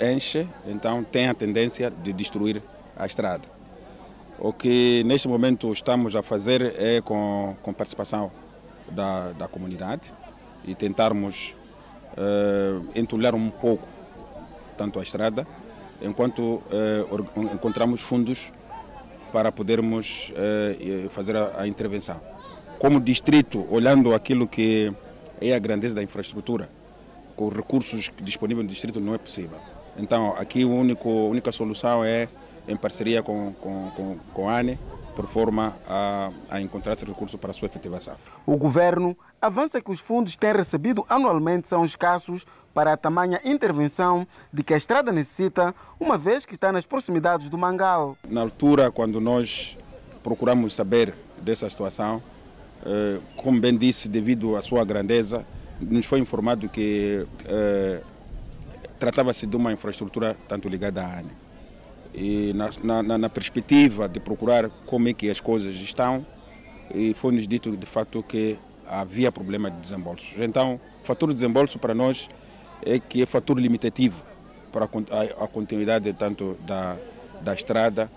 enche, 0.00 0.48
então 0.66 1.04
tem 1.04 1.28
a 1.28 1.34
tendência 1.34 1.90
de 1.90 2.12
destruir 2.12 2.62
a 2.96 3.06
estrada. 3.06 3.44
O 4.38 4.52
que 4.52 5.02
neste 5.04 5.28
momento 5.28 5.72
estamos 5.72 6.14
a 6.14 6.22
fazer 6.22 6.74
é 6.78 7.00
com, 7.00 7.56
com 7.62 7.72
participação 7.72 8.30
da, 8.90 9.32
da 9.32 9.48
comunidade 9.48 10.12
e 10.64 10.74
tentarmos 10.74 11.56
eh, 12.16 12.80
entulhar 12.94 13.34
um 13.34 13.50
pouco 13.50 13.86
tanto 14.76 15.00
a 15.00 15.02
estrada, 15.02 15.46
enquanto 16.00 16.62
eh, 16.70 17.04
encontramos 17.52 18.00
fundos 18.00 18.52
para 19.32 19.50
podermos 19.50 20.32
eh, 20.36 21.06
fazer 21.10 21.36
a, 21.36 21.62
a 21.62 21.66
intervenção 21.66 22.20
como 22.78 23.00
distrito, 23.00 23.66
olhando 23.70 24.14
aquilo 24.14 24.46
que 24.46 24.92
é 25.40 25.54
a 25.54 25.58
grandeza 25.58 25.94
da 25.94 26.02
infraestrutura, 26.02 26.68
com 27.38 27.46
os 27.46 27.54
recursos 27.54 28.10
disponíveis 28.20 28.66
no 28.66 28.70
distrito 28.70 29.00
não 29.00 29.14
é 29.14 29.18
possível. 29.18 29.58
Então, 29.96 30.34
aqui 30.36 30.64
a 30.64 30.66
única 30.66 31.52
solução 31.52 32.04
é 32.04 32.28
em 32.66 32.76
parceria 32.76 33.22
com, 33.22 33.52
com, 33.52 33.90
com, 33.94 34.16
com 34.34 34.48
a 34.48 34.58
ANE, 34.58 34.78
por 35.14 35.26
forma 35.26 35.76
a, 35.88 36.30
a 36.50 36.60
encontrar 36.60 36.94
esse 36.94 37.04
recurso 37.04 37.38
para 37.38 37.50
a 37.50 37.54
sua 37.54 37.66
efetivação. 37.66 38.14
O 38.44 38.56
governo 38.56 39.16
avança 39.40 39.80
que 39.80 39.90
os 39.90 40.00
fundos 40.00 40.36
têm 40.36 40.52
recebido 40.52 41.04
anualmente 41.08 41.68
são 41.68 41.84
escassos 41.84 42.44
para 42.74 42.92
a 42.92 42.96
tamanha 42.96 43.40
intervenção 43.44 44.26
de 44.52 44.62
que 44.62 44.74
a 44.74 44.76
estrada 44.76 45.10
necessita, 45.10 45.74
uma 45.98 46.18
vez 46.18 46.44
que 46.44 46.54
está 46.54 46.70
nas 46.72 46.86
proximidades 46.86 47.48
do 47.48 47.56
Mangal. 47.56 48.16
Na 48.28 48.42
altura, 48.42 48.90
quando 48.90 49.20
nós 49.20 49.78
procuramos 50.22 50.74
saber 50.74 51.14
dessa 51.40 51.68
situação, 51.70 52.22
eh, 52.84 53.20
como 53.36 53.60
bem 53.60 53.76
disse, 53.76 54.08
devido 54.08 54.56
à 54.56 54.62
sua 54.62 54.84
grandeza, 54.84 55.44
nos 55.80 56.06
foi 56.06 56.20
informado 56.20 56.68
que 56.68 57.26
eh, 57.46 58.00
tratava-se 58.98 59.46
de 59.46 59.56
uma 59.56 59.72
infraestrutura 59.72 60.36
tanto 60.48 60.68
ligada 60.68 61.02
à 61.02 61.18
ANE. 61.18 61.30
E 62.14 62.52
na, 62.54 63.02
na, 63.02 63.18
na, 63.18 63.28
perspectiva 63.28 64.08
de 64.08 64.18
procurar 64.18 64.68
como 64.86 65.08
é 65.08 65.12
que 65.12 65.30
as 65.30 65.40
coisas 65.40 65.74
estão, 65.74 66.26
foi-nos 67.14 67.46
dito 67.46 67.76
de 67.76 67.86
fato 67.86 68.22
que 68.22 68.58
havia 68.86 69.30
problema 69.30 69.70
de 69.70 69.78
desembolsos. 69.78 70.34
Então, 70.38 70.80
o 71.02 71.06
fator 71.06 71.28
de 71.28 71.34
desembolso 71.34 71.78
para 71.78 71.94
nós 71.94 72.28
é 72.84 72.98
que 72.98 73.22
é 73.22 73.26
fator 73.26 73.60
limitativo 73.60 74.24
para 74.72 74.86
a, 74.86 75.44
a 75.44 75.48
continuidade 75.48 76.12
tanto 76.14 76.56
da, 76.66 76.96
da 77.42 77.54
estrada 77.54 78.10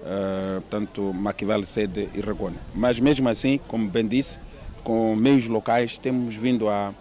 uh, 0.00 0.60
tanto 0.68 1.12
Maquivel, 1.12 1.64
Sede 1.64 2.08
e 2.14 2.20
Ragona. 2.20 2.56
Mas 2.74 2.98
mesmo 3.00 3.28
assim, 3.28 3.60
como 3.68 3.88
bem 3.88 4.06
disse, 4.06 4.38
com 4.82 5.14
meios 5.16 5.46
locais 5.46 5.98
temos 5.98 6.36
vindo 6.36 6.68
a, 6.68 6.94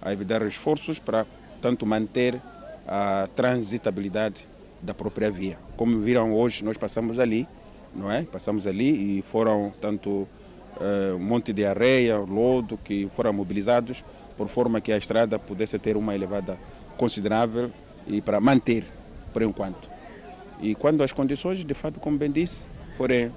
a 0.00 0.12
evitar 0.12 0.42
esforços 0.42 0.98
para 0.98 1.26
tanto 1.60 1.84
manter 1.84 2.40
a 2.86 3.28
transitabilidade 3.34 4.46
da 4.80 4.94
própria 4.94 5.30
via. 5.30 5.58
Como 5.76 5.98
viram 5.98 6.32
hoje, 6.32 6.64
nós 6.64 6.76
passamos 6.76 7.18
ali, 7.18 7.46
não 7.94 8.10
é? 8.10 8.22
Passamos 8.22 8.66
ali 8.66 9.18
e 9.18 9.22
foram 9.22 9.72
tanto 9.80 10.10
uh, 10.10 11.16
um 11.16 11.18
monte 11.18 11.52
de 11.52 11.64
areia, 11.64 12.18
lodo 12.18 12.78
que 12.78 13.08
foram 13.10 13.32
mobilizados 13.32 14.04
por 14.36 14.48
forma 14.48 14.80
que 14.80 14.92
a 14.92 14.96
estrada 14.96 15.38
pudesse 15.38 15.78
ter 15.78 15.96
uma 15.96 16.14
elevada 16.14 16.56
considerável 16.96 17.70
e 18.06 18.20
para 18.20 18.40
manter 18.40 18.84
por 19.32 19.42
enquanto. 19.42 19.90
E 20.60 20.74
quando 20.74 21.02
as 21.02 21.12
condições, 21.12 21.64
de 21.64 21.74
fato, 21.74 22.00
como 22.00 22.16
bem 22.16 22.30
disse, 22.30 22.68
forem 22.96 23.32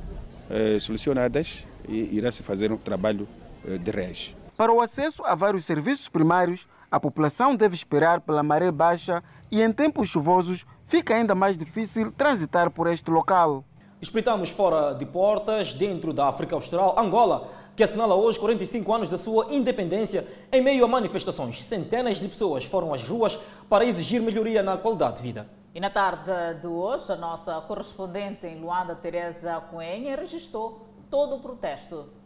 eh, 0.49 0.79
solucionadas, 0.79 1.67
irá-se 1.87 2.43
fazer 2.43 2.71
um 2.71 2.77
trabalho 2.77 3.27
eh, 3.67 3.77
de 3.77 3.91
rege. 3.91 4.35
Para 4.61 4.71
o 4.71 4.79
acesso 4.79 5.23
a 5.25 5.33
vários 5.33 5.65
serviços 5.65 6.07
primários, 6.07 6.67
a 6.91 6.99
população 6.99 7.55
deve 7.55 7.73
esperar 7.73 8.21
pela 8.21 8.43
maré 8.43 8.71
baixa 8.71 9.23
e 9.51 9.59
em 9.59 9.73
tempos 9.73 10.07
chuvosos 10.07 10.67
fica 10.85 11.15
ainda 11.15 11.33
mais 11.33 11.57
difícil 11.57 12.11
transitar 12.11 12.69
por 12.69 12.85
este 12.85 13.09
local. 13.09 13.65
Espreitamos 13.99 14.51
fora 14.51 14.93
de 14.93 15.03
portas, 15.03 15.73
dentro 15.73 16.13
da 16.13 16.27
África 16.27 16.53
Austral, 16.53 16.93
Angola, 16.99 17.49
que 17.75 17.81
assinala 17.81 18.13
hoje 18.13 18.37
45 18.37 18.93
anos 18.93 19.09
da 19.09 19.17
sua 19.17 19.47
independência, 19.51 20.27
em 20.51 20.61
meio 20.61 20.85
a 20.85 20.87
manifestações. 20.87 21.63
Centenas 21.63 22.19
de 22.19 22.27
pessoas 22.27 22.63
foram 22.63 22.93
às 22.93 23.01
ruas 23.01 23.39
para 23.67 23.83
exigir 23.83 24.21
melhoria 24.21 24.61
na 24.61 24.77
qualidade 24.77 25.17
de 25.17 25.23
vida. 25.23 25.49
E 25.73 25.79
na 25.79 25.89
tarde 25.89 26.29
de 26.61 26.67
hoje, 26.67 27.11
a 27.11 27.15
nossa 27.15 27.59
correspondente 27.61 28.45
em 28.45 28.61
Luanda, 28.61 28.93
Teresa 28.93 29.59
Coenha, 29.71 30.15
registrou 30.15 30.85
todo 31.09 31.37
o 31.37 31.39
protesto. 31.39 32.20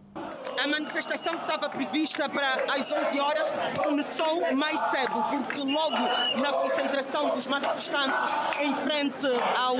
A 0.66 0.68
manifestação 0.68 1.36
que 1.36 1.44
estava 1.44 1.70
prevista 1.70 2.28
para 2.28 2.48
as 2.74 2.92
11 2.92 3.20
horas 3.20 3.54
começou 3.84 4.56
mais 4.56 4.80
cedo, 4.90 5.24
porque 5.30 5.62
logo 5.64 6.42
na 6.42 6.52
concentração 6.54 7.30
dos 7.30 7.46
manifestantes 7.46 8.34
em 8.62 8.74
frente 8.74 9.28
ao 9.58 9.76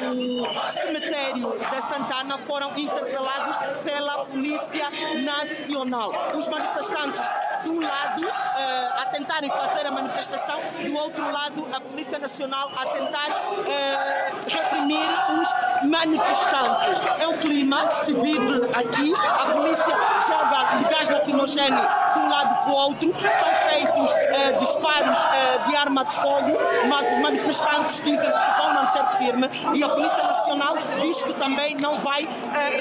cemitério 0.72 1.58
da 1.58 1.82
Santana 1.82 2.38
foram 2.40 2.78
interpelados 2.78 3.56
pela 3.84 4.26
Polícia 4.26 4.88
Nacional. 5.24 6.12
Os 6.38 6.48
manifestantes 6.48 7.24
de 7.64 7.72
um 7.72 7.82
lado 7.82 8.28
uh, 8.28 9.02
a 9.02 9.06
tentarem 9.12 9.50
fazer 9.50 9.88
a 9.88 9.92
manifestação, 9.92 10.60
do 10.86 10.98
outro 10.98 11.32
lado 11.32 11.68
a 11.74 11.82
Polícia 11.82 12.20
Nacional 12.20 12.72
a 12.78 12.86
tentar 12.86 13.28
uh, 13.30 14.25
reprimir 14.48 15.08
os 15.40 15.90
manifestantes. 15.90 17.02
É 17.20 17.28
o 17.28 17.34
clima 17.38 17.88
que 17.88 18.06
se 18.06 18.14
vive 18.14 18.64
aqui, 18.76 19.14
a 19.20 19.52
polícia 19.52 19.98
joga 20.28 20.78
de 20.78 20.86
gás 20.86 21.10
lacrimogéneo 21.10 21.88
de 22.14 22.20
um 22.20 22.30
lado 22.30 22.64
para 22.64 22.72
o 22.72 22.76
outro, 22.76 23.14
são 23.20 23.70
feitos 23.70 24.12
uh, 24.12 24.58
disparos 24.58 25.28
de 25.68 25.76
arma 25.76 26.06
de 26.06 26.16
fogo, 26.16 26.58
mas 26.88 27.12
os 27.12 27.18
manifestantes 27.20 28.02
dizem 28.02 28.32
que 28.32 28.38
se 28.38 28.52
vão 28.58 28.74
manter 28.74 29.06
firme 29.18 29.50
e 29.74 29.84
a 29.84 29.90
Polícia 29.90 30.35
Nacional 30.46 30.78
diz 31.02 31.24
que 31.24 31.34
também 31.34 31.76
não 31.78 31.98
vai 31.98 32.22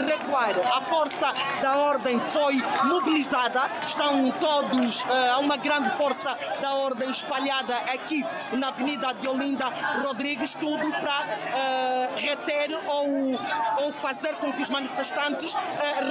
recuar. 0.06 0.50
A 0.76 0.82
força 0.82 1.32
da 1.62 1.78
ordem 1.78 2.20
foi 2.20 2.62
mobilizada, 2.84 3.62
estão 3.82 4.30
todos 4.32 5.06
eh, 5.06 5.30
há 5.30 5.38
uma 5.38 5.56
grande 5.56 5.88
força 5.92 6.36
da 6.60 6.74
ordem 6.74 7.08
espalhada 7.08 7.74
aqui 7.94 8.22
na 8.52 8.68
Avenida 8.68 9.14
de 9.14 9.28
Olinda 9.28 9.64
Rodrigues, 10.02 10.54
tudo 10.54 10.90
para 10.90 11.22
uh, 11.22 12.16
reter 12.18 12.78
ou, 12.86 13.84
ou 13.84 13.92
fazer 13.92 14.34
com 14.36 14.52
que 14.52 14.60
os 14.60 14.68
manifestantes 14.68 15.54
uh, 15.54 15.58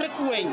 recuem. 0.01 0.47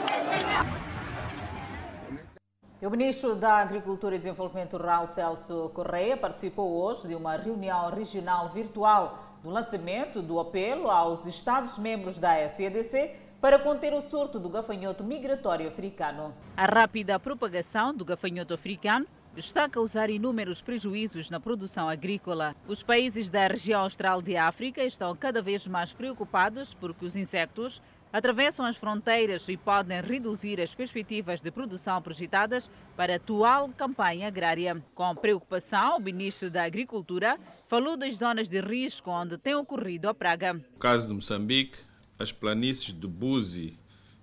O 2.83 2.91
ministro 2.91 3.35
da 3.35 3.55
Agricultura 3.57 4.17
e 4.17 4.19
Desenvolvimento 4.19 4.77
Rural, 4.77 5.09
Celso 5.09 5.71
Correia, 5.73 6.17
participou 6.17 6.83
hoje 6.83 7.09
de 7.09 7.15
uma 7.15 7.37
reunião 7.37 7.91
regional 7.91 8.51
virtual 8.51 9.30
do 9.43 9.51
lançamento 9.51 10.23
do 10.23 10.39
apelo 10.39 10.91
aos 10.91 11.27
Estados-membros 11.27 12.19
da 12.19 12.49
SEDC 12.49 13.15
para 13.41 13.59
conter 13.59 13.95
o 13.95 14.03
surto 14.03 14.39
do 14.39 14.49
gafanhoto 14.49 15.03
migratório 15.03 15.67
africano. 15.67 16.35
A 16.57 16.67
rápida 16.67 17.19
propagação 17.19 17.95
do 17.95 18.05
gafanhoto 18.05 18.53
africano 18.53 19.07
está 19.37 19.65
a 19.65 19.69
causar 19.69 20.11
inúmeros 20.11 20.61
prejuízos 20.61 21.31
na 21.31 21.41
produção 21.41 21.89
agrícola. 21.89 22.55
Os 22.69 22.83
países 22.83 23.31
da 23.31 23.47
região 23.47 23.83
austral 23.83 24.21
de 24.21 24.37
África 24.37 24.83
estão 24.85 25.17
cada 25.17 25.41
vez 25.41 25.67
mais 25.67 25.93
preocupados 25.93 26.75
porque 26.75 27.05
os 27.05 27.17
insectos 27.17 27.81
atravessam 28.13 28.67
as 28.67 28.77
fronteiras 28.77 29.49
e 29.49 29.57
podem 29.57 30.01
reduzir 30.01 30.61
as 30.61 30.75
perspectivas 30.75 31.41
de 31.41 31.51
produção 31.51 32.01
projetadas 32.03 32.71
para 32.97 33.13
a 33.13 33.17
atual 33.17 33.69
campanha 33.71 34.29
agrária. 34.29 34.83
Com 34.95 35.15
preocupação, 35.15 35.99
o 35.99 36.01
ministro 36.01 36.51
da 36.51 36.65
Agricultura 36.65 37.39
falou 37.69 37.97
das 37.97 38.17
zonas 38.17 38.49
de 38.49 38.61
risco 38.61 39.11
onde 39.11 39.39
tem 39.39 39.55
ocorrido 39.55 40.09
a 40.09 40.15
praga. 40.15 40.55
No 40.55 40.79
caso 40.79 41.09
de 41.09 41.15
Moçambique, 41.15 41.79
as 42.19 42.33
planícies 42.33 42.93
do 42.93 43.09
Buzi 43.09 43.79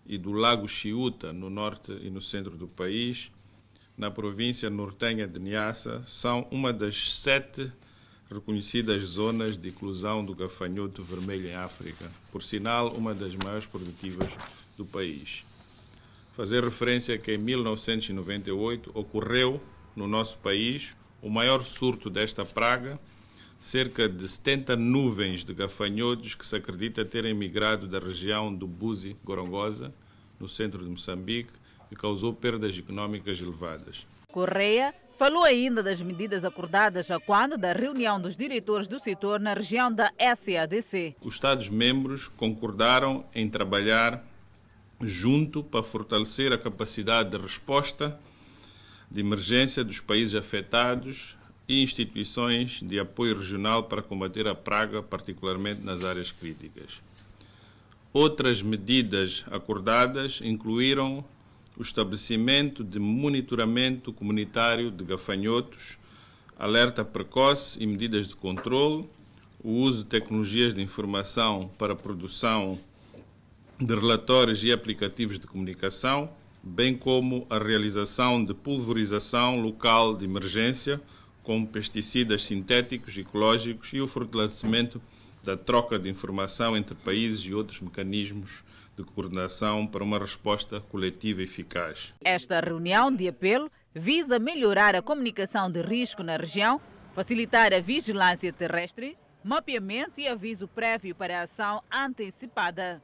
e 0.05 0.17
do 0.17 0.31
Lago 0.31 0.67
Chiuta, 0.67 1.33
no 1.33 1.49
norte 1.49 1.91
e 2.01 2.09
no 2.09 2.21
centro 2.21 2.55
do 2.55 2.67
país, 2.67 3.31
na 3.97 4.11
província 4.11 4.69
nortenha 4.69 5.27
de 5.27 5.39
Niassa, 5.39 6.03
são 6.05 6.47
uma 6.51 6.71
das 6.71 7.15
sete 7.15 7.71
reconhecidas 8.29 9.03
zonas 9.03 9.57
de 9.57 9.69
inclusão 9.69 10.23
do 10.23 10.35
gafanhoto 10.35 11.01
vermelho 11.03 11.47
em 11.47 11.55
África, 11.55 12.05
por 12.31 12.43
sinal, 12.43 12.89
uma 12.89 13.13
das 13.13 13.35
maiores 13.35 13.65
produtivas 13.65 14.29
do 14.77 14.85
país. 14.85 15.43
Fazer 16.35 16.63
referência 16.63 17.17
que 17.17 17.33
em 17.33 17.37
1998 17.37 18.91
ocorreu 18.93 19.61
no 19.95 20.07
nosso 20.07 20.37
país 20.39 20.95
o 21.21 21.29
maior 21.29 21.63
surto 21.63 22.09
desta 22.09 22.45
praga 22.45 22.99
cerca 23.59 24.07
de 24.07 24.27
70 24.27 24.75
nuvens 24.75 25.43
de 25.43 25.53
gafanhotos 25.53 26.35
que 26.35 26.45
se 26.45 26.55
acredita 26.55 27.03
terem 27.03 27.33
migrado 27.33 27.87
da 27.87 27.99
região 27.99 28.53
do 28.53 28.67
Buzi 28.67 29.15
Gorongosa, 29.23 29.93
no 30.39 30.47
centro 30.47 30.83
de 30.83 30.89
Moçambique, 30.89 31.51
e 31.91 31.95
causou 31.95 32.33
perdas 32.33 32.77
econômicas 32.77 33.39
elevadas. 33.39 34.05
Correia 34.27 34.93
falou 35.17 35.43
ainda 35.43 35.81
das 35.81 36.01
medidas 36.01 36.45
acordadas 36.45 37.09
a 37.09 37.19
quando 37.19 37.57
da 37.57 37.73
reunião 37.73 38.21
dos 38.21 38.37
diretores 38.37 38.87
do 38.87 38.99
setor 38.99 39.39
na 39.39 39.55
região 39.55 39.91
da 39.91 40.11
SADC. 40.19 41.15
Os 41.21 41.33
Estados-membros 41.33 42.27
concordaram 42.27 43.25
em 43.33 43.49
trabalhar 43.49 44.23
junto 45.01 45.63
para 45.63 45.83
fortalecer 45.83 46.53
a 46.53 46.57
capacidade 46.57 47.31
de 47.31 47.37
resposta 47.37 48.17
de 49.09 49.21
emergência 49.21 49.83
dos 49.83 49.99
países 49.99 50.35
afetados 50.35 51.35
e 51.67 51.81
instituições 51.81 52.79
de 52.81 52.99
apoio 52.99 53.37
regional 53.37 53.83
para 53.83 54.01
combater 54.01 54.47
a 54.47 54.55
praga, 54.55 55.01
particularmente 55.01 55.81
nas 55.81 56.03
áreas 56.03 56.31
críticas. 56.31 57.01
Outras 58.13 58.61
medidas 58.61 59.45
acordadas 59.51 60.39
incluíram 60.43 61.25
o 61.77 61.81
estabelecimento 61.81 62.83
de 62.83 62.99
monitoramento 62.99 64.11
comunitário 64.11 64.89
de 64.89 65.03
gafanhotos, 65.03 65.97
alerta 66.57 67.05
precoce 67.05 67.81
e 67.81 67.85
medidas 67.85 68.27
de 68.27 68.35
controle, 68.35 69.07
o 69.63 69.71
uso 69.71 70.03
de 70.03 70.09
tecnologias 70.09 70.73
de 70.73 70.81
informação 70.81 71.69
para 71.77 71.93
a 71.93 71.95
produção 71.95 72.79
de 73.77 73.93
relatórios 73.93 74.63
e 74.63 74.71
aplicativos 74.71 75.39
de 75.39 75.45
comunicação, 75.45 76.29
bem 76.63 76.97
como 76.97 77.45
a 77.49 77.59
realização 77.59 78.43
de 78.43 78.53
pulverização 78.53 79.61
local 79.61 80.15
de 80.15 80.25
emergência, 80.25 80.99
com 81.43 81.63
pesticidas 81.63 82.43
sintéticos, 82.43 83.17
ecológicos 83.17 83.89
e 83.93 84.01
o 84.01 84.07
fortalecimento 84.07 85.01
da 85.43 85.55
troca 85.55 85.97
de 85.99 86.09
informação 86.09 86.75
entre 86.75 86.95
países 86.95 87.39
e 87.45 87.53
outros 87.53 87.79
mecanismos 87.79 88.63
de 88.97 89.03
coordenação 89.03 89.85
para 89.85 90.03
uma 90.03 90.17
resposta 90.17 90.81
coletiva 90.81 91.43
eficaz. 91.43 92.15
Esta 92.23 92.59
reunião 92.59 93.13
de 93.13 93.27
apelo 93.27 93.69
visa 93.93 94.39
melhorar 94.39 94.95
a 94.95 95.03
comunicação 95.03 95.69
de 95.69 95.83
risco 95.83 96.23
na 96.23 96.35
região, 96.35 96.81
facilitar 97.13 97.71
a 97.73 97.79
vigilância 97.79 98.51
terrestre, 98.51 99.15
mapeamento 99.43 100.19
e 100.19 100.27
aviso 100.27 100.67
prévio 100.67 101.13
para 101.13 101.39
a 101.39 101.43
ação 101.43 101.83
antecipada. 101.93 102.99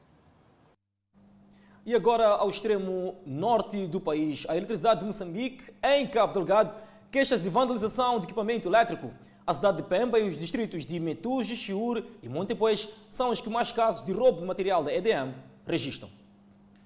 E 1.86 1.94
agora 1.94 2.26
ao 2.26 2.48
extremo 2.48 3.14
norte 3.24 3.86
do 3.86 4.00
país, 4.00 4.44
a 4.48 4.56
eletricidade 4.56 5.00
de 5.00 5.06
Moçambique, 5.06 5.72
em 5.82 6.08
Cabo 6.08 6.32
Delgado, 6.32 6.74
queixas 7.12 7.40
de 7.40 7.48
vandalização 7.48 8.18
de 8.18 8.24
equipamento 8.24 8.68
elétrico. 8.68 9.12
A 9.46 9.52
cidade 9.52 9.76
de 9.76 9.82
Pemba 9.84 10.18
e 10.18 10.26
os 10.26 10.38
distritos 10.38 10.86
de 10.86 10.98
Metuge, 10.98 11.54
Chiur 11.54 12.02
e 12.22 12.28
Montepois 12.28 12.88
são 13.10 13.30
os 13.30 13.40
que 13.40 13.50
mais 13.50 13.70
casos 13.70 14.04
de 14.04 14.10
roubo 14.10 14.40
de 14.40 14.46
material 14.46 14.82
da 14.82 14.92
EDM 14.92 15.34
registram. 15.66 16.10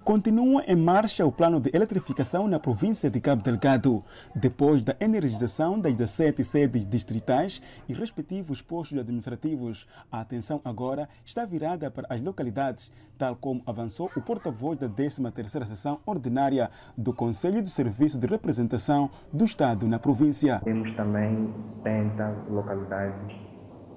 Continua 0.03 0.63
em 0.65 0.75
marcha 0.75 1.25
o 1.25 1.31
plano 1.31 1.59
de 1.59 1.69
eletrificação 1.71 2.47
na 2.47 2.59
província 2.59 3.11
de 3.11 3.19
Cabo 3.19 3.43
Delgado, 3.43 4.03
depois 4.33 4.83
da 4.83 4.95
energização 4.99 5.79
das 5.79 5.93
17 5.93 6.43
sedes 6.43 6.85
distritais 6.85 7.61
e 7.87 7.93
respectivos 7.93 8.61
postos 8.61 8.97
administrativos. 8.97 9.87
A 10.11 10.21
atenção 10.21 10.61
agora 10.65 11.07
está 11.23 11.45
virada 11.45 11.91
para 11.91 12.07
as 12.09 12.19
localidades, 12.21 12.91
tal 13.19 13.35
como 13.35 13.61
avançou 13.67 14.09
o 14.15 14.21
porta-voz 14.21 14.79
da 14.79 14.89
13ª 14.89 15.65
sessão 15.65 15.99
ordinária 16.05 16.71
do 16.97 17.13
Conselho 17.13 17.61
de 17.61 17.69
Serviço 17.69 18.17
de 18.17 18.25
Representação 18.25 19.11
do 19.31 19.45
Estado 19.45 19.87
na 19.87 19.99
província. 19.99 20.59
Temos 20.63 20.93
também 20.93 21.53
70 21.61 22.45
localidades 22.49 23.35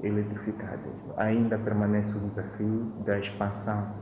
eletrificadas. 0.02 0.92
Ainda 1.16 1.58
permanece 1.58 2.18
o 2.18 2.20
desafio 2.20 2.92
da 3.06 3.18
expansão 3.18 4.01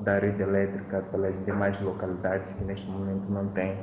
da 0.00 0.18
rede 0.18 0.42
elétrica 0.42 1.02
pelas 1.10 1.34
demais 1.44 1.80
localidades 1.80 2.46
que 2.56 2.64
neste 2.64 2.86
momento 2.86 3.30
não 3.30 3.48
têm 3.48 3.78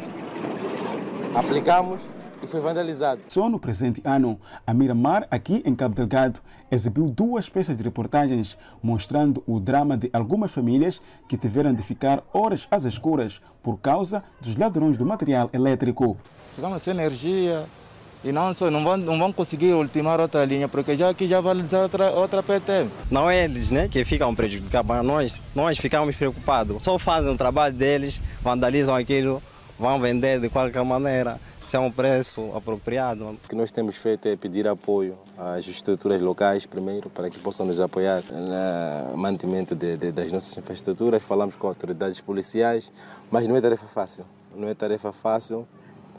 aplicamos 1.34 1.98
e 2.42 2.46
foi 2.46 2.60
vandalizado. 2.60 3.20
Só 3.28 3.48
no 3.48 3.58
presente 3.58 4.02
ano, 4.04 4.38
a 4.66 4.74
Miramar, 4.74 5.26
aqui 5.30 5.62
em 5.64 5.74
Cabo 5.74 5.94
Delgado, 5.94 6.40
exibiu 6.70 7.08
duas 7.08 7.48
peças 7.48 7.76
de 7.76 7.82
reportagens 7.82 8.56
mostrando 8.82 9.42
o 9.46 9.60
drama 9.60 9.96
de 9.96 10.10
algumas 10.12 10.50
famílias 10.50 11.00
que 11.28 11.36
tiveram 11.36 11.74
de 11.74 11.82
ficar 11.82 12.22
horas 12.32 12.66
às 12.70 12.84
escuras 12.84 13.40
por 13.62 13.78
causa 13.78 14.22
dos 14.40 14.56
ladrões 14.56 14.96
do 14.96 15.04
material 15.04 15.50
elétrico. 15.52 16.16
Ficamos 16.56 16.82
sem 16.82 16.92
energia, 16.92 17.66
e 18.24 18.30
não 18.30 18.54
só, 18.54 18.70
não 18.70 18.84
vão, 18.84 18.96
não 18.96 19.18
vão 19.18 19.32
conseguir 19.32 19.74
ultimar 19.74 20.20
outra 20.20 20.44
linha, 20.44 20.68
porque 20.68 20.94
já 20.94 21.08
aqui 21.08 21.26
já 21.26 21.40
vai 21.40 21.56
outra, 21.82 22.10
outra 22.12 22.42
PT. 22.42 22.86
Não 23.10 23.28
é 23.28 23.44
eles 23.44 23.70
né, 23.70 23.88
que 23.88 24.04
ficam 24.04 24.32
prejudicados, 24.34 24.88
mas 24.88 25.04
nós, 25.04 25.42
nós 25.54 25.78
ficamos 25.78 26.14
preocupados. 26.14 26.82
Só 26.82 26.98
fazem 26.98 27.32
o 27.32 27.36
trabalho 27.36 27.74
deles, 27.74 28.22
vandalizam 28.40 28.94
aquilo, 28.94 29.42
vão 29.78 30.00
vender 30.00 30.38
de 30.40 30.48
qualquer 30.48 30.84
maneira, 30.84 31.40
se 31.64 31.76
é 31.76 31.80
um 31.80 31.90
preço 31.90 32.50
apropriado. 32.54 33.30
O 33.30 33.48
que 33.48 33.54
nós 33.54 33.70
temos 33.70 33.96
feito 33.96 34.26
é 34.26 34.36
pedir 34.36 34.66
apoio 34.68 35.18
às 35.36 35.66
estruturas 35.66 36.20
locais, 36.20 36.66
primeiro, 36.66 37.08
para 37.10 37.30
que 37.30 37.38
possam 37.38 37.66
nos 37.66 37.80
apoiar 37.80 38.22
no 39.10 39.16
mantimento 39.16 39.74
de, 39.74 39.96
de, 39.96 40.12
das 40.12 40.30
nossas 40.30 40.56
infraestruturas. 40.56 41.22
Falamos 41.22 41.56
com 41.56 41.66
autoridades 41.66 42.20
policiais, 42.20 42.92
mas 43.30 43.46
não 43.48 43.56
é 43.56 43.60
tarefa 43.60 43.86
fácil. 43.86 44.24
Não 44.54 44.68
é 44.68 44.74
tarefa 44.74 45.12
fácil 45.12 45.66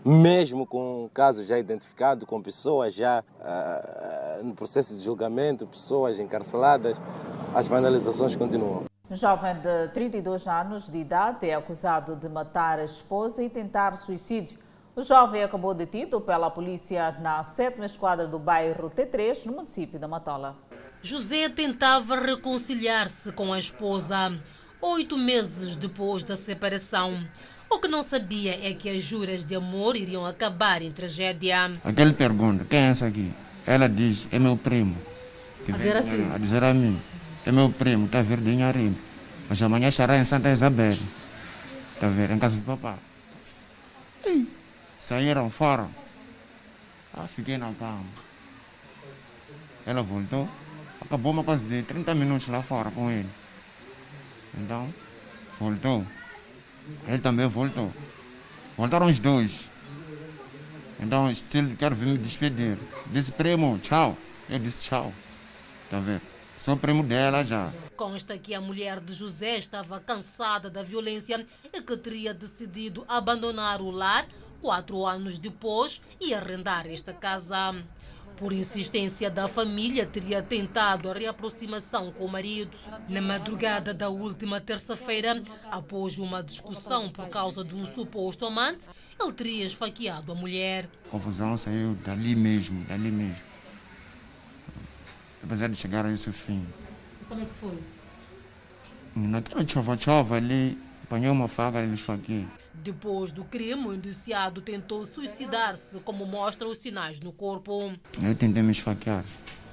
mesmo 0.06 0.66
com 0.66 1.10
casos 1.14 1.48
já 1.48 1.58
identificados, 1.58 2.28
com 2.28 2.42
pessoas 2.42 2.94
já 2.94 3.24
uh, 3.40 4.44
no 4.44 4.54
processo 4.54 4.94
de 4.94 5.02
julgamento, 5.02 5.66
pessoas 5.66 6.20
encarceladas, 6.20 7.02
as 7.56 7.68
vandalizações 7.68 8.36
continuam. 8.36 8.84
Um 9.10 9.16
jovem 9.16 9.56
de 9.56 9.88
32 9.94 10.48
anos 10.48 10.90
de 10.90 10.98
idade 10.98 11.48
é 11.48 11.54
acusado 11.54 12.16
de 12.16 12.28
matar 12.28 12.80
a 12.80 12.84
esposa 12.84 13.44
e 13.44 13.50
tentar 13.50 13.96
suicídio. 13.98 14.58
O 14.96 15.02
jovem 15.02 15.42
acabou 15.44 15.74
detido 15.74 16.22
pela 16.22 16.52
polícia 16.52 17.16
na 17.20 17.44
7 17.44 17.82
esquadra 17.82 18.28
do 18.28 18.38
bairro 18.38 18.92
T3, 18.92 19.46
no 19.46 19.54
município 19.54 20.00
da 20.00 20.08
Matola. 20.08 20.56
José 21.02 21.50
tentava 21.50 22.16
reconciliar-se 22.16 23.32
com 23.32 23.52
a 23.52 23.58
esposa. 23.58 24.40
Oito 24.80 25.18
meses 25.18 25.76
depois 25.76 26.22
da 26.22 26.36
separação, 26.36 27.26
o 27.72 27.80
que 27.80 27.88
não 27.88 28.04
sabia 28.04 28.60
é 28.70 28.72
que 28.76 28.88
as 28.88 29.02
juras 29.02 29.44
de 29.44 29.56
amor 29.56 29.96
iriam 29.96 30.28
acabar 30.28 30.84
em 30.84 30.92
tragédia. 30.92 31.72
Aquele 31.84 32.14
pergunta, 32.14 32.64
quem 32.70 32.80
é 32.80 32.90
essa 32.90 33.08
aqui? 33.08 33.34
Ela 33.66 33.90
diz, 33.90 34.28
é 34.32 34.38
meu 34.38 34.56
primo. 34.56 34.96
a 35.68 35.72
dizer 35.72 35.98
assim? 35.98 36.32
A 36.32 36.38
dizer 36.38 36.64
a 36.64 36.72
mim, 36.72 37.00
é 37.48 37.52
meu 37.52 37.72
primo, 37.72 38.06
está 38.06 38.20
a 38.20 38.22
vir 38.22 38.38
de 38.38 38.52
Inharim. 38.52 38.96
Mas 39.50 39.60
amanhã 39.60 39.88
estará 39.88 40.18
em 40.18 40.24
Santa 40.26 40.52
Isabel. 40.52 40.96
Está 41.96 42.06
a 42.06 42.10
ver, 42.12 42.30
em 42.30 42.38
casa 42.38 42.60
de 42.60 42.66
papá. 42.66 42.96
Ei, 44.24 44.48
saíram 45.04 45.50
fora. 45.50 45.88
Ah, 47.14 47.28
fiquei 47.28 47.58
na 47.58 47.74
cama. 47.74 48.06
Ela 49.86 50.02
voltou. 50.02 50.48
Acabou 51.02 51.34
uma 51.34 51.44
coisa 51.44 51.64
de 51.66 51.84
30 51.84 52.16
minutos 52.16 52.48
lá 52.48 52.62
fora 52.62 52.90
com 52.90 53.12
ele. 53.12 53.30
Então, 54.58 54.92
voltou. 55.60 56.06
Ele 57.06 57.20
também 57.20 57.48
voltou. 57.48 57.92
Voltaram 58.78 59.08
os 59.08 59.20
dois. 59.20 59.70
Então, 61.02 61.30
ele 61.30 61.76
quer 61.76 61.94
vir 61.94 62.08
me 62.08 62.18
despedir. 62.18 62.78
Disse, 63.08 63.32
primo, 63.34 63.78
tchau. 63.80 64.18
Eu 64.50 64.58
disse, 64.58 64.84
tchau. 64.84 65.14
Está 65.84 66.00
vendo? 66.00 66.22
Sou 66.58 66.78
primo 66.78 67.04
dela 67.04 67.44
já. 67.44 67.74
Consta 67.98 68.38
que 68.38 68.54
a 68.54 68.62
mulher 68.62 69.02
de 69.02 69.14
José 69.14 69.58
estava 69.58 70.00
cansada 70.00 70.70
da 70.70 70.82
violência 70.82 71.46
e 71.74 71.82
que 71.82 71.98
teria 71.98 72.34
decidido 72.34 73.04
abandonar 73.06 73.82
o 73.82 73.92
lar 73.92 74.26
quatro 74.64 75.06
anos 75.06 75.38
depois 75.38 76.02
e 76.22 76.34
arrendar 76.34 76.88
esta 76.88 77.14
casa. 77.14 77.76
Por 78.38 78.54
insistência 78.54 79.30
da 79.30 79.48
família, 79.48 80.06
teria 80.06 80.42
tentado 80.42 81.12
a 81.12 81.14
reaproximação 81.14 82.14
com 82.14 82.26
o 82.26 82.32
marido. 82.32 82.72
Na 83.10 83.22
madrugada 83.22 83.94
da 83.94 84.08
última 84.08 84.62
terça-feira, 84.62 85.44
após 85.70 86.18
uma 86.18 86.42
discussão 86.42 87.10
por 87.12 87.28
causa 87.28 87.64
de 87.64 87.76
um 87.76 87.86
suposto 87.86 88.46
amante, 88.46 88.90
ele 89.22 89.34
teria 89.34 89.66
esfaqueado 89.66 90.32
a 90.32 90.36
mulher. 90.36 90.90
A 91.08 91.10
confusão 91.10 91.56
saiu 91.58 91.94
dali 91.96 92.36
mesmo, 92.36 92.84
dali 92.86 93.12
mesmo. 93.12 93.44
Apesar 95.44 95.68
de 95.68 95.76
chegar 95.76 96.06
a 96.06 96.12
esse 96.12 96.32
fim. 96.32 96.66
Como 97.28 97.42
é 97.42 97.46
que 97.46 97.54
foi? 97.60 97.78
Naquela 99.16 99.68
chova-chova 99.68 100.38
ali, 100.38 100.82
apanhei 101.04 101.30
uma 101.30 101.48
faca 101.48 101.84
e 101.84 101.94
esfaqueei. 101.94 102.48
Depois 102.74 103.32
do 103.32 103.46
crime, 103.46 103.88
o 103.88 103.94
indiciado 103.94 104.60
tentou 104.60 105.06
suicidar-se, 105.06 106.00
como 106.00 106.26
mostram 106.26 106.72
os 106.72 106.80
sinais 106.80 107.20
no 107.20 107.32
corpo. 107.32 107.94
Eu 108.22 108.36
tentei 108.36 108.64
me 108.64 108.72
esfaquear. 108.72 109.24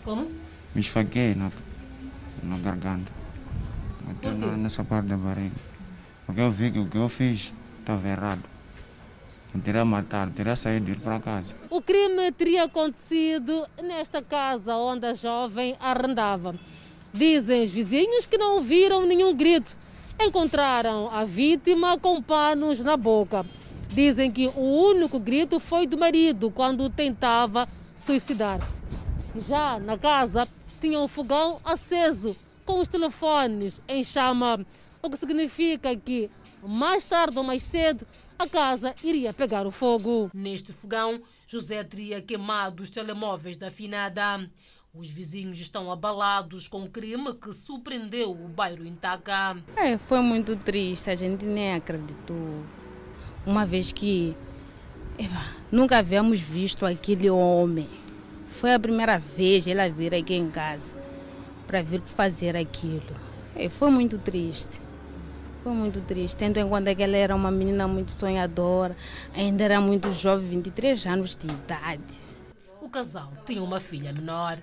Como? 0.05 0.31
Me 0.75 0.81
esfaquei 0.81 1.35
na, 1.35 1.51
na 2.43 2.59
garganta. 2.59 3.11
Até 4.09 4.31
na, 4.33 4.57
nessa 4.57 4.85
parte 4.85 5.07
da 5.07 5.17
barriga. 5.17 5.55
Porque 6.27 6.41
eu 6.41 6.51
vi 6.51 6.71
que 6.71 6.79
o 6.79 6.87
que 6.87 6.99
eu 6.99 7.09
fiz 7.09 7.53
estava 7.81 8.07
errado. 8.07 8.43
Eu 9.53 9.61
teria 9.61 9.85
matado, 9.85 10.31
teria 10.33 10.55
saído 10.55 10.87
de 10.87 10.93
ir 10.93 11.01
para 11.01 11.19
casa. 11.19 11.57
O 11.69 11.83
crime 11.83 12.31
teria 12.31 12.65
acontecido 12.65 13.67
nesta 13.83 14.23
casa 14.23 14.77
onde 14.77 15.07
a 15.07 15.15
jovem 15.15 15.77
arrendava. 15.81 16.55
Dizem 17.13 17.65
os 17.65 17.71
vizinhos 17.71 18.27
que 18.27 18.39
não 18.39 18.57
ouviram 18.57 19.05
nenhum 19.07 19.35
grito 19.35 19.77
encontraram 20.23 21.11
a 21.11 21.25
vítima 21.25 21.99
com 21.99 22.23
panos 22.23 22.81
na 22.81 22.97
boca. 22.97 23.45
Dizem 23.89 24.31
que 24.31 24.49
o 24.49 24.61
único 24.61 25.19
grito 25.19 25.59
foi 25.59 25.87
do 25.87 25.99
marido 25.99 26.51
quando 26.51 26.89
tentava 26.91 27.69
suicidar-se. 27.97 28.83
Já 29.35 29.79
na 29.79 29.99
casa 29.99 30.47
tinha 30.81 31.01
um 31.01 31.09
fogão 31.09 31.61
aceso 31.65 32.37
com 32.65 32.81
os 32.81 32.89
telefones 32.89 33.83
em 33.89 34.05
chama, 34.05 34.65
o 35.03 35.11
que 35.11 35.17
significa 35.17 35.97
que 35.97 36.31
mais 36.63 37.05
tarde 37.05 37.37
ou 37.39 37.45
mais 37.45 37.63
cedo 37.63 38.07
a 38.39 38.47
casa 38.47 38.95
iria 39.03 39.33
pegar 39.33 39.67
o 39.67 39.71
fogo. 39.71 40.31
Neste 40.33 40.73
fogão, 40.73 41.21
José 41.47 41.83
teria 41.83 42.23
queimado 42.23 42.83
os 42.83 42.91
telemóveis 42.91 43.57
da 43.57 43.71
finada. 43.71 44.49
Os 44.93 45.09
vizinhos 45.09 45.61
estão 45.61 45.91
abalados 45.93 46.67
com 46.67 46.83
o 46.83 46.91
crime 46.91 47.33
que 47.35 47.53
surpreendeu 47.53 48.33
o 48.33 48.49
bairro 48.49 48.85
Intaca. 48.85 49.57
É, 49.77 49.97
foi 49.97 50.21
muito 50.21 50.57
triste, 50.57 51.09
a 51.09 51.15
gente 51.15 51.45
nem 51.45 51.75
acreditou. 51.75 52.65
Uma 53.47 53.65
vez 53.65 53.93
que 53.93 54.37
nunca 55.71 55.99
havíamos 55.99 56.41
visto 56.41 56.85
aquele 56.85 57.31
homem. 57.31 57.89
Foi 58.49 58.75
a 58.75 58.81
primeira 58.81 59.17
vez 59.17 59.65
ele 59.69 59.89
vir 59.91 60.13
aqui 60.13 60.35
em 60.35 60.51
casa 60.51 60.93
para 61.69 61.83
vir 61.83 62.03
fazer 62.05 62.57
aquilo. 62.57 63.15
É, 63.55 63.69
foi 63.69 63.93
muito 63.93 64.19
triste. 64.19 64.81
Foi 65.63 65.73
muito 65.73 66.01
triste, 66.01 66.37
tendo 66.37 66.59
em 66.59 66.69
conta 66.69 66.93
que 66.97 67.03
ela 67.05 67.17
era 67.17 67.37
uma 67.37 67.53
menina 67.53 67.87
muito 67.87 68.11
sonhadora, 68.11 68.97
ainda 69.33 69.63
era 69.63 69.81
muito 69.81 70.13
jovem, 70.13 70.49
23 70.49 71.07
anos 71.07 71.37
de 71.37 71.47
idade. 71.47 72.19
O 72.81 72.89
casal 72.89 73.31
tinha 73.47 73.63
uma 73.63 73.79
filha 73.79 74.13
menor 74.13 74.59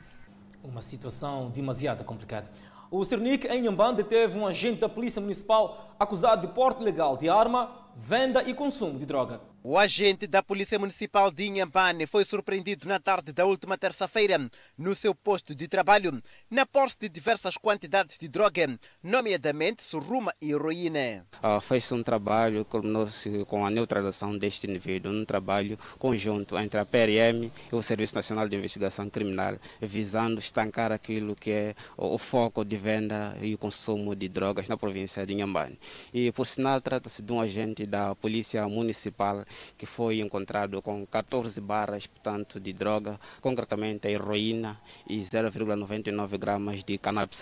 uma 0.67 0.81
situação 0.81 1.49
demasiado 1.49 2.03
complicada. 2.03 2.49
O 2.91 3.03
Cernic, 3.03 3.47
em 3.47 3.61
Nhambane, 3.61 3.97
deteve 3.97 4.37
um 4.37 4.45
agente 4.45 4.81
da 4.81 4.89
Polícia 4.89 5.21
Municipal 5.21 5.95
acusado 5.99 6.45
de 6.45 6.53
porte 6.53 6.81
ilegal 6.81 7.17
de 7.17 7.29
arma, 7.29 7.71
venda 7.95 8.43
e 8.43 8.53
consumo 8.53 8.99
de 8.99 9.05
droga. 9.05 9.41
O 9.63 9.77
agente 9.77 10.27
da 10.27 10.41
Polícia 10.41 10.79
Municipal 10.79 11.31
de 11.31 11.45
Inhambane 11.45 12.05
foi 12.05 12.23
surpreendido 12.23 12.87
na 12.87 12.99
tarde 12.99 13.33
da 13.33 13.45
última 13.45 13.77
terça-feira 13.77 14.49
no 14.77 14.95
seu 14.95 15.13
posto 15.13 15.53
de 15.53 15.67
trabalho 15.67 16.21
na 16.49 16.65
posse 16.65 16.95
de 17.01 17.09
diversas 17.09 17.57
quantidades 17.57 18.17
de 18.17 18.27
droga, 18.27 18.79
nomeadamente 19.03 19.83
surruma 19.83 20.33
e 20.41 20.51
heroína. 20.51 21.25
Uh, 21.43 21.59
Fez-se 21.59 21.93
um 21.93 22.03
trabalho 22.03 22.65
com 23.47 23.65
a 23.65 23.69
neutralização 23.69 24.37
deste 24.37 24.69
indivíduo, 24.69 25.11
um 25.11 25.25
trabalho 25.25 25.77
conjunto 25.97 26.57
entre 26.57 26.79
a 26.79 26.85
PRM 26.85 27.51
e 27.71 27.75
o 27.75 27.81
Serviço 27.81 28.15
Nacional 28.15 28.47
de 28.47 28.55
Investigação 28.55 29.09
Criminal, 29.09 29.57
visando 29.81 30.39
estancar 30.39 30.91
aquilo 30.91 31.35
que 31.35 31.51
é 31.51 31.75
o 31.97 32.17
foco 32.17 32.63
de 32.63 32.77
venda 32.77 33.35
e 33.41 33.53
o 33.53 33.57
consumo 33.57 34.15
de 34.15 34.29
drogas 34.29 34.67
na 34.67 34.77
província 34.77 35.25
de 35.25 35.33
Inhambane. 35.33 35.77
E, 36.13 36.31
por 36.31 36.47
sinal, 36.47 36.79
trata-se 36.79 37.21
de 37.21 37.33
um 37.33 37.41
agente 37.41 37.85
da 37.85 38.15
Polícia 38.15 38.65
Municipal 38.67 39.43
que 39.77 39.85
foi 39.85 40.19
encontrado 40.19 40.81
com 40.81 41.05
14 41.05 41.59
barras, 41.61 42.07
portanto, 42.07 42.59
de 42.59 42.73
droga, 42.73 43.19
concretamente 43.41 44.07
heroína 44.07 44.79
e 45.09 45.19
0,99 45.19 46.37
gramas 46.37 46.83
de 46.83 46.97
cannabis 46.97 47.37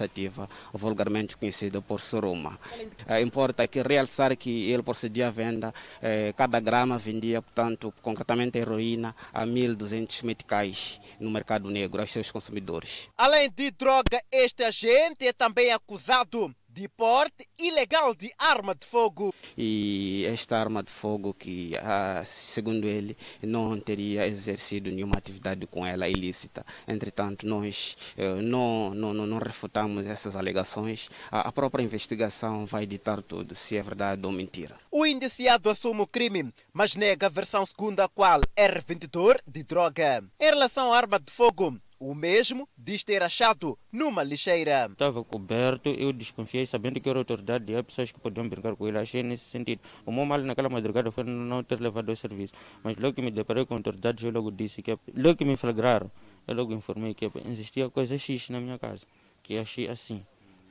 vulgarmente 0.73 1.37
conhecida 1.37 1.81
por 1.81 2.01
suruma. 2.01 2.59
É, 3.07 3.21
importa 3.21 3.63
aqui 3.63 3.81
realçar 3.81 4.35
que 4.35 4.69
ele 4.71 4.83
procedia 4.83 5.27
à 5.27 5.31
venda, 5.31 5.73
é, 6.01 6.33
cada 6.33 6.59
grama 6.59 6.97
vendia, 6.97 7.41
portanto, 7.41 7.93
concretamente 8.01 8.57
heroína, 8.57 9.15
a 9.33 9.45
1.200 9.45 10.23
meticais 10.23 10.99
no 11.19 11.29
mercado 11.29 11.69
negro 11.69 12.01
aos 12.01 12.11
seus 12.11 12.31
consumidores. 12.31 13.09
Além 13.17 13.49
de 13.49 13.71
droga, 13.71 14.21
este 14.31 14.63
agente 14.63 15.27
é 15.27 15.33
também 15.33 15.71
acusado 15.71 16.53
de 16.75 16.89
porte 16.89 17.47
ilegal 17.57 18.13
de 18.13 18.29
arma 18.37 18.75
de 18.75 18.85
fogo. 18.85 19.33
E 19.57 20.25
esta 20.27 20.57
arma 20.57 20.83
de 20.83 20.91
fogo 20.91 21.33
que, 21.33 21.73
ah, 21.77 22.21
segundo 22.25 22.85
ele, 22.85 23.15
não 23.41 23.79
teria 23.79 24.27
exercido 24.27 24.91
nenhuma 24.91 25.17
atividade 25.17 25.65
com 25.67 25.85
ela 25.85 26.09
ilícita. 26.09 26.65
Entretanto, 26.85 27.47
nós 27.47 27.95
eh, 28.17 28.41
não, 28.41 28.93
não, 28.93 29.13
não 29.13 29.37
refutamos 29.37 30.05
essas 30.05 30.35
alegações. 30.35 31.09
A, 31.31 31.49
própria 31.49 31.81
investigação 31.81 32.65
vai 32.65 32.85
ditar 32.85 33.21
tudo, 33.21 33.55
se 33.55 33.77
é 33.77 33.81
verdade 33.81 34.25
ou 34.25 34.31
mentira. 34.33 34.75
O 34.91 35.05
indiciado 35.05 35.69
assume 35.69 36.01
o 36.01 36.07
crime, 36.07 36.53
mas 36.73 36.97
nega 36.97 37.27
a 37.27 37.29
versão 37.29 37.65
segundo 37.65 38.01
a 38.01 38.09
qual 38.09 38.41
é 38.53 38.67
revendedor 38.67 39.39
de 39.47 39.63
droga. 39.63 40.21
Em 40.37 40.49
relação 40.49 40.91
à 40.91 40.97
arma 40.97 41.17
de 41.21 41.31
fogo, 41.31 41.79
o 42.09 42.13
mesmo 42.13 42.69
diz 42.77 43.03
ter 43.03 43.23
achado 43.23 43.77
numa 43.91 44.21
lixeira. 44.21 44.87
Estava 44.91 45.23
coberto, 45.23 45.89
eu 45.89 46.13
desconfiei, 46.13 46.65
sabendo 46.65 46.99
que 47.01 47.09
era 47.09 47.17
autoridade 47.17 47.71
e 47.71 47.75
há 47.75 47.83
pessoas 47.83 48.11
que 48.11 48.19
podiam 48.19 48.47
brincar 48.47 48.75
com 48.75 48.87
ele. 48.87 48.99
Achei 48.99 49.23
nesse 49.23 49.45
sentido. 49.45 49.81
O 50.05 50.11
meu 50.11 50.23
mal 50.23 50.37
naquela 50.39 50.69
madrugada 50.69 51.11
foi 51.11 51.23
não 51.23 51.63
ter 51.63 51.79
levado 51.79 52.09
ao 52.09 52.15
serviço. 52.15 52.53
Mas 52.83 52.95
logo 52.97 53.15
que 53.15 53.21
me 53.23 53.31
deparei 53.31 53.65
com 53.65 53.73
autoridades, 53.73 54.23
eu 54.23 54.31
logo 54.31 54.51
disse 54.51 54.83
que, 54.83 54.97
logo 55.15 55.35
que 55.35 55.45
me 55.45 55.57
flagraram, 55.57 56.11
eu 56.47 56.53
logo 56.53 56.73
informei 56.73 57.15
que 57.15 57.31
existia 57.45 57.89
coisa 57.89 58.17
X 58.17 58.49
na 58.49 58.59
minha 58.59 58.77
casa, 58.77 59.07
que 59.41 59.57
achei 59.57 59.87
assim. 59.87 60.23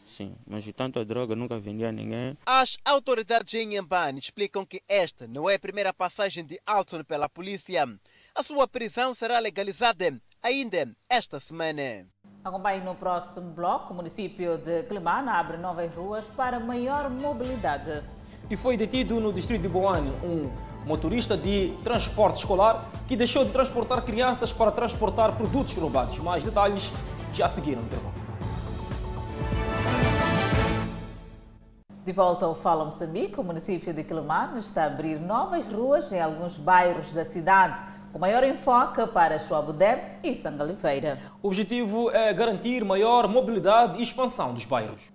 Sim, 0.07 0.37
mas 0.47 0.65
tanto 0.77 0.99
a 1.01 1.05
droga 1.05 1.35
nunca 1.35 1.59
vendia 1.59 1.89
a 1.89 1.93
ninguém. 1.93 2.37
As 2.45 2.77
autoridades 2.85 3.55
em 3.55 3.75
Yambane 3.75 4.21
explicam 4.21 4.65
que 4.65 4.83
esta 4.87 5.27
não 5.27 5.49
é 5.49 5.55
a 5.55 5.59
primeira 5.59 5.95
passagem 5.95 6.45
de 6.45 6.61
Alton 6.67 7.03
pela 7.03 7.29
polícia. 7.29 7.89
A 8.35 8.43
sua 8.43 8.69
prisão 8.69 9.15
será 9.15 9.39
legalizada 9.39 10.21
ainda 10.45 10.87
esta 11.09 11.41
semana. 11.41 12.07
Acompanhe 12.45 12.85
no 12.85 12.95
próximo 12.95 13.51
bloco. 13.53 13.95
O 13.95 13.97
município 13.97 14.59
de 14.59 14.83
Climana 14.83 15.33
abre 15.33 15.57
novas 15.57 15.91
ruas 15.95 16.27
para 16.37 16.61
maior 16.61 17.09
mobilidade. 17.09 18.03
E 18.51 18.57
foi 18.57 18.77
detido 18.77 19.19
no 19.19 19.33
distrito 19.33 19.63
de 19.63 19.69
Boane 19.69 20.11
um 20.23 20.53
motorista 20.87 21.35
de 21.35 21.75
transporte 21.83 22.41
escolar 22.41 22.91
que 23.09 23.17
deixou 23.17 23.47
de 23.47 23.53
transportar 23.53 24.03
crianças 24.03 24.53
para 24.53 24.71
transportar 24.71 25.35
produtos 25.35 25.75
roubados. 25.75 26.19
Mais 26.19 26.45
detalhes 26.45 26.91
já 27.33 27.49
seguiram 27.49 27.81
no 27.81 27.87
intervalo. 27.87 28.25
De 32.05 32.13
volta 32.13 32.45
ao 32.45 32.55
Fala 32.55 32.85
Moçambique, 32.85 33.41
o 33.41 33.43
município 33.43 33.95
de 33.95 34.05
Quelimane 34.05 34.61
está 34.61 34.83
a 34.83 34.87
abrir 34.89 35.19
novas 35.19 35.65
ruas 35.73 36.13
em 36.13 36.21
alguns 36.21 36.59
bairros 36.59 37.11
da 37.15 37.25
cidade, 37.25 37.81
com 38.15 38.21
maior 38.21 38.45
enfoque 38.45 39.05
para 39.09 39.41
Chuabudeb 39.41 40.01
e 40.23 40.37
Sangaliveira. 40.37 41.19
O 41.43 41.49
objetivo 41.49 42.13
é 42.13 42.33
garantir 42.33 42.85
maior 42.85 43.27
mobilidade 43.27 43.99
e 43.99 44.05
expansão 44.05 44.55
dos 44.55 44.65
bairros. 44.65 45.11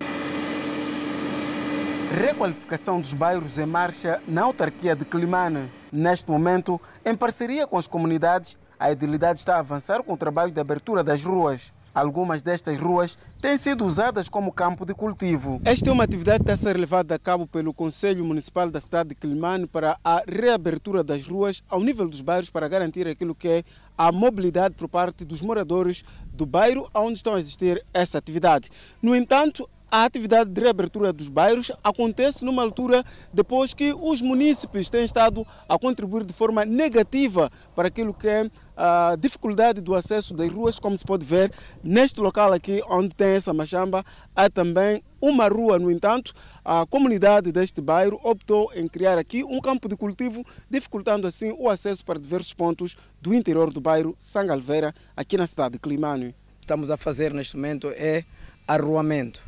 Requalificação 2.11 2.99
dos 2.99 3.13
bairros 3.13 3.57
em 3.57 3.65
marcha 3.65 4.21
na 4.27 4.41
autarquia 4.41 4.97
de 4.97 5.05
Climane. 5.05 5.71
Neste 5.89 6.29
momento, 6.29 6.79
em 7.05 7.15
parceria 7.15 7.65
com 7.65 7.77
as 7.77 7.87
comunidades, 7.87 8.57
a 8.77 8.91
edilidade 8.91 9.39
está 9.39 9.55
a 9.55 9.59
avançar 9.59 10.03
com 10.03 10.11
o 10.11 10.17
trabalho 10.17 10.51
de 10.51 10.59
abertura 10.59 11.01
das 11.01 11.23
ruas. 11.23 11.71
Algumas 11.99 12.41
destas 12.41 12.79
ruas 12.79 13.17
têm 13.41 13.57
sido 13.57 13.83
usadas 13.83 14.29
como 14.29 14.53
campo 14.53 14.85
de 14.85 14.93
cultivo. 14.93 15.59
Esta 15.65 15.89
é 15.89 15.91
uma 15.91 16.05
atividade 16.05 16.45
que 16.45 16.49
está 16.49 16.53
a 16.53 16.71
ser 16.71 16.79
levada 16.79 17.13
a 17.13 17.19
cabo 17.19 17.45
pelo 17.45 17.73
Conselho 17.73 18.23
Municipal 18.23 18.71
da 18.71 18.79
cidade 18.79 19.09
de 19.09 19.15
Quilimane 19.15 19.67
para 19.67 19.99
a 20.01 20.23
reabertura 20.25 21.03
das 21.03 21.27
ruas 21.27 21.61
ao 21.67 21.81
nível 21.81 22.07
dos 22.07 22.21
bairros 22.21 22.49
para 22.49 22.69
garantir 22.69 23.05
aquilo 23.05 23.35
que 23.35 23.49
é 23.49 23.63
a 23.97 24.13
mobilidade 24.13 24.75
por 24.75 24.87
parte 24.87 25.25
dos 25.25 25.41
moradores 25.41 26.05
do 26.31 26.45
bairro 26.45 26.89
onde 26.95 27.17
estão 27.17 27.35
a 27.35 27.39
existir 27.39 27.85
essa 27.93 28.17
atividade. 28.17 28.69
No 29.01 29.13
entanto, 29.13 29.69
a 29.91 30.03
atividade 30.03 30.49
de 30.49 30.61
reabertura 30.61 31.11
dos 31.11 31.29
bairros 31.29 31.71
acontece 31.83 32.45
numa 32.45 32.61
altura 32.61 33.03
depois 33.33 33.73
que 33.73 33.93
os 33.93 34.21
munícipes 34.21 34.89
têm 34.89 35.03
estado 35.03 35.45
a 35.67 35.77
contribuir 35.79 36.25
de 36.25 36.33
forma 36.33 36.63
negativa 36.63 37.51
para 37.75 37.87
aquilo 37.87 38.13
que 38.13 38.27
é 38.27 38.49
a 38.77 39.17
dificuldade 39.19 39.81
do 39.81 39.93
acesso 39.93 40.33
das 40.33 40.49
ruas, 40.49 40.79
como 40.79 40.97
se 40.97 41.03
pode 41.03 41.25
ver 41.25 41.51
neste 41.83 42.21
local 42.21 42.53
aqui 42.53 42.81
onde 42.89 43.13
tem 43.13 43.29
essa 43.29 43.53
machamba, 43.53 44.05
há 44.33 44.49
também 44.49 45.03
uma 45.21 45.49
rua, 45.49 45.77
no 45.77 45.91
entanto, 45.91 46.33
a 46.63 46.85
comunidade 46.85 47.51
deste 47.51 47.81
bairro 47.81 48.19
optou 48.23 48.71
em 48.73 48.87
criar 48.87 49.17
aqui 49.17 49.43
um 49.43 49.59
campo 49.59 49.89
de 49.89 49.97
cultivo, 49.97 50.45
dificultando 50.69 51.27
assim 51.27 51.53
o 51.59 51.67
acesso 51.67 52.05
para 52.05 52.17
diversos 52.17 52.53
pontos 52.53 52.95
do 53.21 53.33
interior 53.33 53.73
do 53.73 53.81
bairro 53.81 54.15
Sangalveira, 54.17 54.95
aqui 55.17 55.35
na 55.35 55.45
cidade 55.45 55.73
de 55.73 55.79
Climane. 55.79 56.33
Estamos 56.61 56.89
a 56.89 56.95
fazer 56.95 57.33
neste 57.33 57.57
momento 57.57 57.91
é 57.97 58.23
arruamento. 58.65 59.43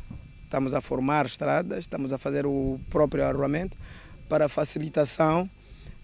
Estamos 0.52 0.74
a 0.74 0.82
formar 0.82 1.24
estradas, 1.24 1.78
estamos 1.78 2.12
a 2.12 2.18
fazer 2.18 2.44
o 2.44 2.78
próprio 2.90 3.24
arruamento 3.24 3.74
para 4.28 4.50
facilitação 4.50 5.48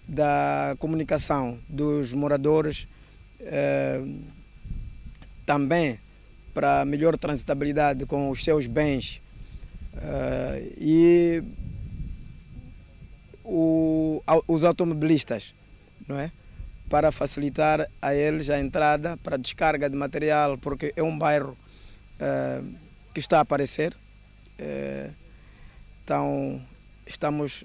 da 0.07 0.75
comunicação 0.79 1.59
dos 1.69 2.13
moradores, 2.13 2.87
eh, 3.41 4.01
também 5.45 5.99
para 6.51 6.83
melhor 6.83 7.15
transitabilidade 7.15 8.07
com 8.07 8.31
os 8.31 8.43
seus 8.43 8.65
bens 8.65 9.21
eh, 9.97 10.73
e 10.79 11.43
o, 13.45 14.19
os 14.47 14.63
automobilistas, 14.63 15.53
não 16.07 16.19
é? 16.19 16.31
Para 16.89 17.11
facilitar 17.11 17.87
a 18.01 18.15
eles 18.15 18.49
a 18.49 18.59
entrada 18.59 19.15
para 19.17 19.37
descarga 19.37 19.87
de 19.87 19.95
material, 19.95 20.57
porque 20.57 20.91
é 20.95 21.03
um 21.03 21.15
bairro 21.15 21.55
eh, 22.19 22.63
que 23.13 23.19
está 23.19 23.37
a 23.37 23.41
aparecer. 23.41 23.95
Então, 26.03 26.61
estamos 27.05 27.63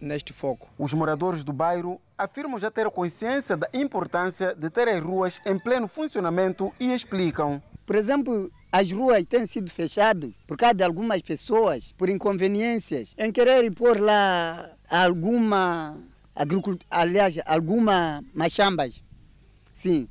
neste 0.00 0.32
foco. 0.32 0.70
Os 0.78 0.92
moradores 0.92 1.42
do 1.42 1.52
bairro 1.52 2.00
afirmam 2.16 2.58
já 2.58 2.70
ter 2.70 2.88
consciência 2.90 3.56
da 3.56 3.68
importância 3.72 4.54
de 4.54 4.70
ter 4.70 4.88
as 4.88 5.02
ruas 5.02 5.40
em 5.44 5.58
pleno 5.58 5.88
funcionamento 5.88 6.72
e 6.78 6.92
explicam. 6.92 7.62
Por 7.86 7.96
exemplo, 7.96 8.50
as 8.70 8.90
ruas 8.90 9.24
têm 9.24 9.46
sido 9.46 9.70
fechadas 9.70 10.32
por 10.46 10.56
causa 10.56 10.74
de 10.74 10.84
algumas 10.84 11.22
pessoas, 11.22 11.92
por 11.96 12.08
inconveniências, 12.08 13.14
em 13.16 13.32
querer 13.32 13.70
pôr 13.72 13.98
lá 13.98 14.70
alguma 14.90 15.98
agricultura, 16.34 16.86
aliás, 16.90 17.34
alguma 17.46 18.22
machambas. 18.34 19.02
Sim, 19.72 20.08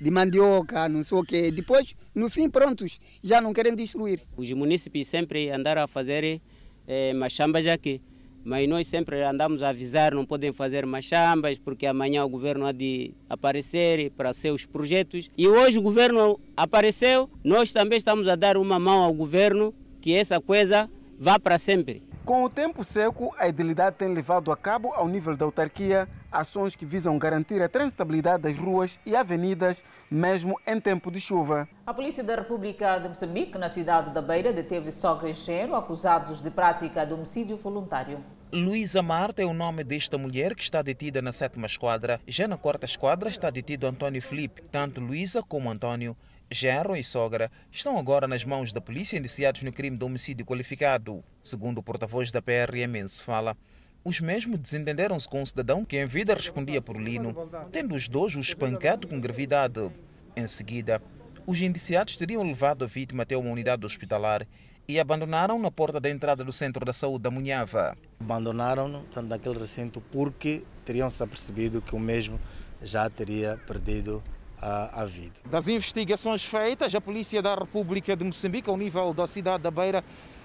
de 0.00 0.10
mandioca, 0.10 0.88
não 0.88 1.02
sei 1.02 1.18
o 1.18 1.22
quê. 1.22 1.50
Depois, 1.50 1.94
no 2.14 2.30
fim, 2.30 2.48
prontos, 2.48 2.98
já 3.22 3.40
não 3.40 3.52
querem 3.52 3.74
destruir. 3.74 4.22
Os 4.36 4.50
munícipes 4.52 5.08
sempre 5.08 5.50
andaram 5.50 5.82
a 5.82 5.86
fazer 5.86 6.40
eh, 6.86 7.12
machambas 7.12 7.66
aqui, 7.66 8.00
mas 8.42 8.68
nós 8.68 8.86
sempre 8.86 9.22
andamos 9.22 9.62
a 9.62 9.68
avisar, 9.68 10.14
não 10.14 10.24
podem 10.24 10.52
fazer 10.52 10.86
machambas, 10.86 11.58
porque 11.58 11.86
amanhã 11.86 12.24
o 12.24 12.28
governo 12.28 12.66
há 12.66 12.72
de 12.72 13.12
aparecer 13.28 14.10
para 14.12 14.32
seus 14.32 14.64
projetos. 14.64 15.30
E 15.36 15.46
hoje 15.46 15.78
o 15.78 15.82
governo 15.82 16.40
apareceu, 16.56 17.28
nós 17.44 17.72
também 17.72 17.98
estamos 17.98 18.26
a 18.26 18.36
dar 18.36 18.56
uma 18.56 18.78
mão 18.78 19.02
ao 19.02 19.12
governo, 19.12 19.74
que 20.00 20.14
essa 20.14 20.40
coisa 20.40 20.88
vá 21.18 21.38
para 21.38 21.58
sempre. 21.58 22.02
Com 22.24 22.44
o 22.44 22.50
tempo 22.50 22.84
seco, 22.84 23.34
a 23.38 23.48
edilidade 23.48 23.96
tem 23.96 24.08
levado 24.08 24.52
a 24.52 24.56
cabo, 24.56 24.92
ao 24.94 25.08
nível 25.08 25.36
da 25.36 25.44
autarquia, 25.44 26.08
ações 26.30 26.76
que 26.76 26.86
visam 26.86 27.18
garantir 27.18 27.62
a 27.62 27.68
transitabilidade 27.68 28.42
das 28.42 28.56
ruas 28.56 28.98
e 29.04 29.16
avenidas, 29.16 29.82
mesmo 30.10 30.58
em 30.66 30.80
tempo 30.80 31.10
de 31.10 31.20
chuva. 31.20 31.68
A 31.86 31.94
Polícia 31.94 32.22
da 32.22 32.36
República 32.36 32.98
de 32.98 33.08
Moçambique, 33.08 33.58
na 33.58 33.68
cidade 33.68 34.10
da 34.10 34.22
Beira, 34.22 34.52
deteve 34.52 34.90
sogra 34.90 35.28
e 35.28 35.32
engenheiro 35.32 35.74
acusados 35.74 36.40
de 36.40 36.50
prática 36.50 37.04
de 37.04 37.12
homicídio 37.12 37.56
voluntário. 37.56 38.22
Luísa 38.52 39.00
Marta 39.00 39.42
é 39.42 39.44
o 39.44 39.52
nome 39.52 39.84
desta 39.84 40.18
mulher 40.18 40.56
que 40.56 40.62
está 40.62 40.82
detida 40.82 41.22
na 41.22 41.30
sétima 41.30 41.66
esquadra. 41.66 42.20
Já 42.26 42.48
na 42.48 42.56
quarta 42.56 42.84
esquadra 42.84 43.28
está 43.28 43.48
detido 43.48 43.86
Antônio 43.86 44.20
Felipe. 44.20 44.62
Tanto 44.72 45.00
Luísa 45.00 45.40
como 45.40 45.70
Antônio, 45.70 46.16
genro 46.50 46.96
e 46.96 47.04
sogra, 47.04 47.48
estão 47.70 47.96
agora 47.96 48.26
nas 48.26 48.44
mãos 48.44 48.72
da 48.72 48.80
polícia 48.80 49.16
indiciados 49.16 49.62
no 49.62 49.72
crime 49.72 49.96
de 49.96 50.04
homicídio 50.04 50.44
qualificado. 50.44 51.22
Segundo 51.40 51.78
o 51.78 51.82
porta-voz 51.82 52.32
da 52.32 52.42
PRM, 52.42 53.06
se 53.06 53.22
fala. 53.22 53.56
Os 54.02 54.18
mesmos 54.18 54.58
desentenderam-se 54.58 55.28
com 55.28 55.42
um 55.42 55.46
cidadão 55.46 55.84
que 55.84 55.98
em 55.98 56.06
vida 56.06 56.34
respondia 56.34 56.80
por 56.80 56.96
Lino, 56.96 57.34
tendo 57.70 57.94
os 57.94 58.08
dois 58.08 58.34
o 58.34 58.40
espancado 58.40 59.06
com 59.06 59.20
gravidade. 59.20 59.90
Em 60.34 60.48
seguida, 60.48 61.02
os 61.46 61.60
indiciados 61.60 62.16
teriam 62.16 62.42
levado 62.42 62.82
a 62.82 62.88
vítima 62.88 63.24
até 63.24 63.36
uma 63.36 63.50
unidade 63.50 63.84
hospitalar 63.84 64.46
e 64.88 64.98
abandonaram 64.98 65.58
na 65.58 65.70
porta 65.70 66.00
da 66.00 66.08
entrada 66.08 66.42
do 66.42 66.52
centro 66.52 66.82
da 66.84 66.94
saúde 66.94 67.24
da 67.24 67.30
Munhava. 67.30 67.94
Abandonaram-no 68.18 69.04
naquele 69.22 69.58
recinto 69.58 70.00
porque 70.10 70.62
teriam 70.86 71.10
se 71.10 71.22
apercebido 71.22 71.82
que 71.82 71.94
o 71.94 72.00
mesmo 72.00 72.40
já 72.82 73.10
teria 73.10 73.60
perdido 73.66 74.22
a, 74.60 75.02
a, 75.02 75.04
vida. 75.04 75.34
Das 75.50 75.68
investigações 75.68 76.42
feitas, 76.42 76.94
a 76.94 77.00
Polícia 77.02 77.42
da 77.42 77.54
República 77.54 78.16
de 78.16 78.24
Moçambique, 78.24 78.70
ao 78.70 78.78
nível 78.78 79.12
da 79.12 79.26
cidade 79.26 79.62
da 79.62 79.70
Beira, 79.70 80.02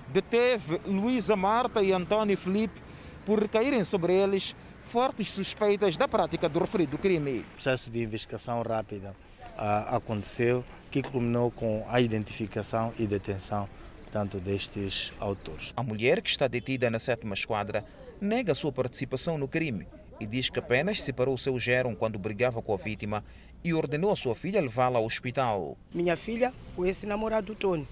deteve 0.10 0.82
Luísa 0.86 1.38
Marta 1.38 1.82
e 1.82 1.94
António 1.94 2.38
Felipe 2.38 2.85
por 3.26 3.42
recaírem 3.42 3.84
sobre 3.84 4.14
eles 4.14 4.56
fortes 4.88 5.32
suspeitas 5.32 5.98
da 5.98 6.08
prática 6.08 6.48
do 6.48 6.60
referido 6.60 6.98
crime. 6.98 7.40
O 7.40 7.44
processo 7.54 7.90
de 7.90 8.04
investigação 8.04 8.62
rápida 8.62 9.16
ah, 9.58 9.96
aconteceu, 9.96 10.64
que 10.92 11.02
culminou 11.02 11.52
com 11.52 11.86
a 11.90 12.00
identificação 12.00 12.94
e 12.98 13.06
detenção 13.06 13.68
tanto 14.12 14.40
destes 14.40 15.12
autores. 15.20 15.74
A 15.76 15.84
mulher 15.84 16.22
que 16.22 16.30
está 16.30 16.48
detida 16.48 16.90
na 16.90 17.00
sétima 17.00 17.34
esquadra 17.34 17.84
nega 18.22 18.56
sua 18.56 18.72
participação 18.72 19.38
no 19.38 19.48
crime 19.48 19.88
e 20.20 20.26
diz 20.26 20.50
que 20.50 20.60
apenas 20.60 21.02
separou 21.02 21.36
o 21.36 21.38
seu 21.38 21.60
gerão 21.60 21.94
quando 21.94 22.18
brigava 22.18 22.62
com 22.62 22.74
a 22.74 22.78
vítima 22.78 23.24
e 23.64 23.74
ordenou 23.74 24.12
a 24.12 24.16
sua 24.16 24.36
filha 24.36 24.62
levá-la 24.62 25.00
ao 25.00 25.06
hospital. 25.06 25.78
Minha 25.94 26.16
filha, 26.16 26.54
com 26.76 26.86
esse 26.86 27.06
namorado 27.06 27.48
do 27.48 27.56
Tony. 27.56 27.86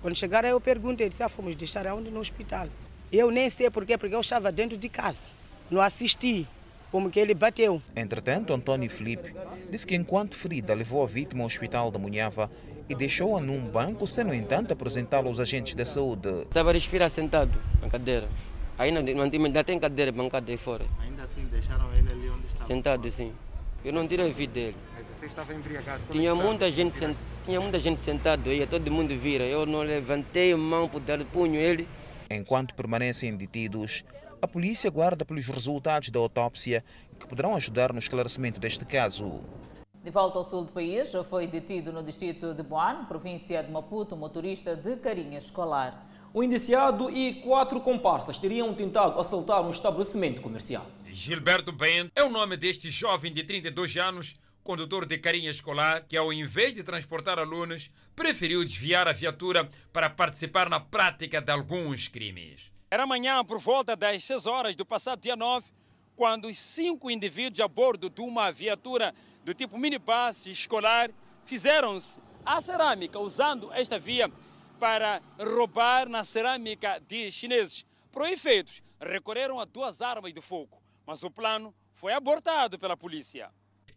Quando 0.00 0.14
chegaram, 0.14 0.48
eu 0.48 0.60
perguntei, 0.60 1.08
disse, 1.08 1.24
ah, 1.24 1.28
fomos 1.28 1.56
deixar 1.56 1.86
aonde? 1.86 2.10
No 2.10 2.20
hospital. 2.20 2.68
Eu 3.10 3.30
nem 3.30 3.48
sei 3.48 3.70
porquê, 3.70 3.96
porque 3.96 4.14
eu 4.14 4.20
estava 4.20 4.52
dentro 4.52 4.76
de 4.76 4.88
casa. 4.88 5.26
Não 5.70 5.80
assisti 5.80 6.46
como 6.92 7.10
que 7.10 7.18
ele 7.18 7.32
bateu. 7.32 7.80
Entretanto, 7.96 8.52
Antônio 8.52 8.90
Felipe 8.90 9.34
disse 9.70 9.86
que 9.86 9.94
enquanto 9.94 10.36
ferida 10.36 10.74
levou 10.74 11.02
a 11.02 11.06
vítima 11.06 11.42
ao 11.42 11.46
hospital 11.46 11.90
da 11.90 11.98
Munhava 11.98 12.50
e 12.88 12.94
deixou-a 12.94 13.40
num 13.40 13.60
banco 13.60 14.06
sem, 14.06 14.24
no 14.24 14.34
entanto, 14.34 14.72
apresentá-la 14.72 15.26
aos 15.28 15.40
agentes 15.40 15.74
da 15.74 15.86
saúde. 15.86 16.28
Estava 16.42 16.70
a 16.70 16.72
respirar 16.72 17.08
sentado 17.08 17.58
na 17.80 17.88
cadeira. 17.88 18.28
Não, 18.78 19.22
ainda 19.22 19.64
tem 19.64 19.78
cadeira 19.78 20.12
bancada 20.12 20.50
aí 20.50 20.56
fora. 20.56 20.84
Ainda 21.00 21.24
assim 21.24 21.44
deixaram 21.50 21.92
ele 21.94 22.10
ali 22.10 22.30
onde 22.30 22.46
estava? 22.46 22.66
Sentado, 22.66 23.10
sim. 23.10 23.32
Eu 23.84 23.92
não 23.92 24.06
tirei 24.06 24.30
a 24.30 24.32
vida 24.32 24.52
dele. 24.52 24.76
Você 25.18 25.26
estava 25.26 25.52
embriagado? 25.54 26.02
Tinha 26.10 26.34
muita, 26.34 26.70
gente, 26.70 26.94
tinha 27.44 27.60
muita 27.60 27.80
gente 27.80 28.00
sentada 28.00 28.48
aí, 28.50 28.66
todo 28.66 28.90
mundo 28.90 29.18
vira. 29.18 29.44
Eu 29.44 29.66
não 29.66 29.80
levantei 29.80 30.52
a 30.52 30.56
mão 30.56 30.88
para 30.88 31.00
dar 31.00 31.24
punho 31.24 31.58
ele. 31.58 31.88
Enquanto 32.30 32.74
permanecem 32.74 33.36
detidos, 33.36 34.04
a 34.40 34.46
polícia 34.46 34.90
guarda 34.90 35.24
pelos 35.24 35.46
resultados 35.46 36.10
da 36.10 36.18
autópsia 36.20 36.84
que 37.18 37.26
poderão 37.26 37.54
ajudar 37.56 37.92
no 37.92 37.98
esclarecimento 37.98 38.60
deste 38.60 38.84
caso. 38.84 39.40
De 40.02 40.10
volta 40.10 40.38
ao 40.38 40.44
sul 40.44 40.64
do 40.64 40.72
país, 40.72 41.10
foi 41.28 41.46
detido 41.46 41.92
no 41.92 42.02
distrito 42.02 42.54
de 42.54 42.62
Boan, 42.62 43.04
província 43.06 43.62
de 43.62 43.70
Maputo, 43.70 44.16
motorista 44.16 44.76
de 44.76 44.96
carinha 44.96 45.38
escolar. 45.38 46.06
O 46.32 46.44
indiciado 46.44 47.10
e 47.10 47.34
quatro 47.36 47.80
comparsas 47.80 48.38
teriam 48.38 48.72
tentado 48.74 49.18
assaltar 49.18 49.62
um 49.62 49.70
estabelecimento 49.70 50.40
comercial. 50.40 50.86
Gilberto 51.06 51.72
Bento 51.72 52.12
é 52.14 52.22
o 52.22 52.28
nome 52.28 52.56
deste 52.56 52.90
jovem 52.90 53.32
de 53.32 53.42
32 53.42 53.96
anos, 53.96 54.36
condutor 54.68 55.06
de 55.06 55.16
carinha 55.16 55.48
escolar, 55.48 56.04
que 56.06 56.14
ao 56.14 56.30
invés 56.30 56.74
de 56.74 56.82
transportar 56.82 57.38
alunos, 57.38 57.90
preferiu 58.14 58.62
desviar 58.62 59.08
a 59.08 59.14
viatura 59.14 59.66
para 59.94 60.10
participar 60.10 60.68
na 60.68 60.78
prática 60.78 61.40
de 61.40 61.50
alguns 61.50 62.06
crimes. 62.06 62.70
Era 62.90 63.04
amanhã 63.04 63.42
por 63.42 63.58
volta 63.58 63.96
das 63.96 64.22
6 64.24 64.46
horas 64.46 64.76
do 64.76 64.84
passado 64.84 65.22
dia 65.22 65.34
9, 65.34 65.64
quando 66.14 66.52
cinco 66.52 67.10
indivíduos 67.10 67.60
a 67.60 67.66
bordo 67.66 68.10
de 68.10 68.20
uma 68.20 68.52
viatura 68.52 69.14
do 69.42 69.54
tipo 69.54 69.78
minibus 69.78 70.44
escolar 70.44 71.10
fizeram-se 71.46 72.20
à 72.44 72.60
cerâmica 72.60 73.18
usando 73.18 73.72
esta 73.72 73.98
via 73.98 74.30
para 74.78 75.22
roubar 75.38 76.10
na 76.10 76.24
cerâmica 76.24 77.00
de 77.08 77.30
chineses. 77.30 77.86
Por 78.12 78.28
efeitos, 78.28 78.82
recorreram 79.00 79.58
a 79.58 79.64
duas 79.64 80.02
armas 80.02 80.34
de 80.34 80.42
fogo, 80.42 80.82
mas 81.06 81.22
o 81.22 81.30
plano 81.30 81.74
foi 81.94 82.12
abortado 82.12 82.78
pela 82.78 82.98
polícia. 82.98 83.50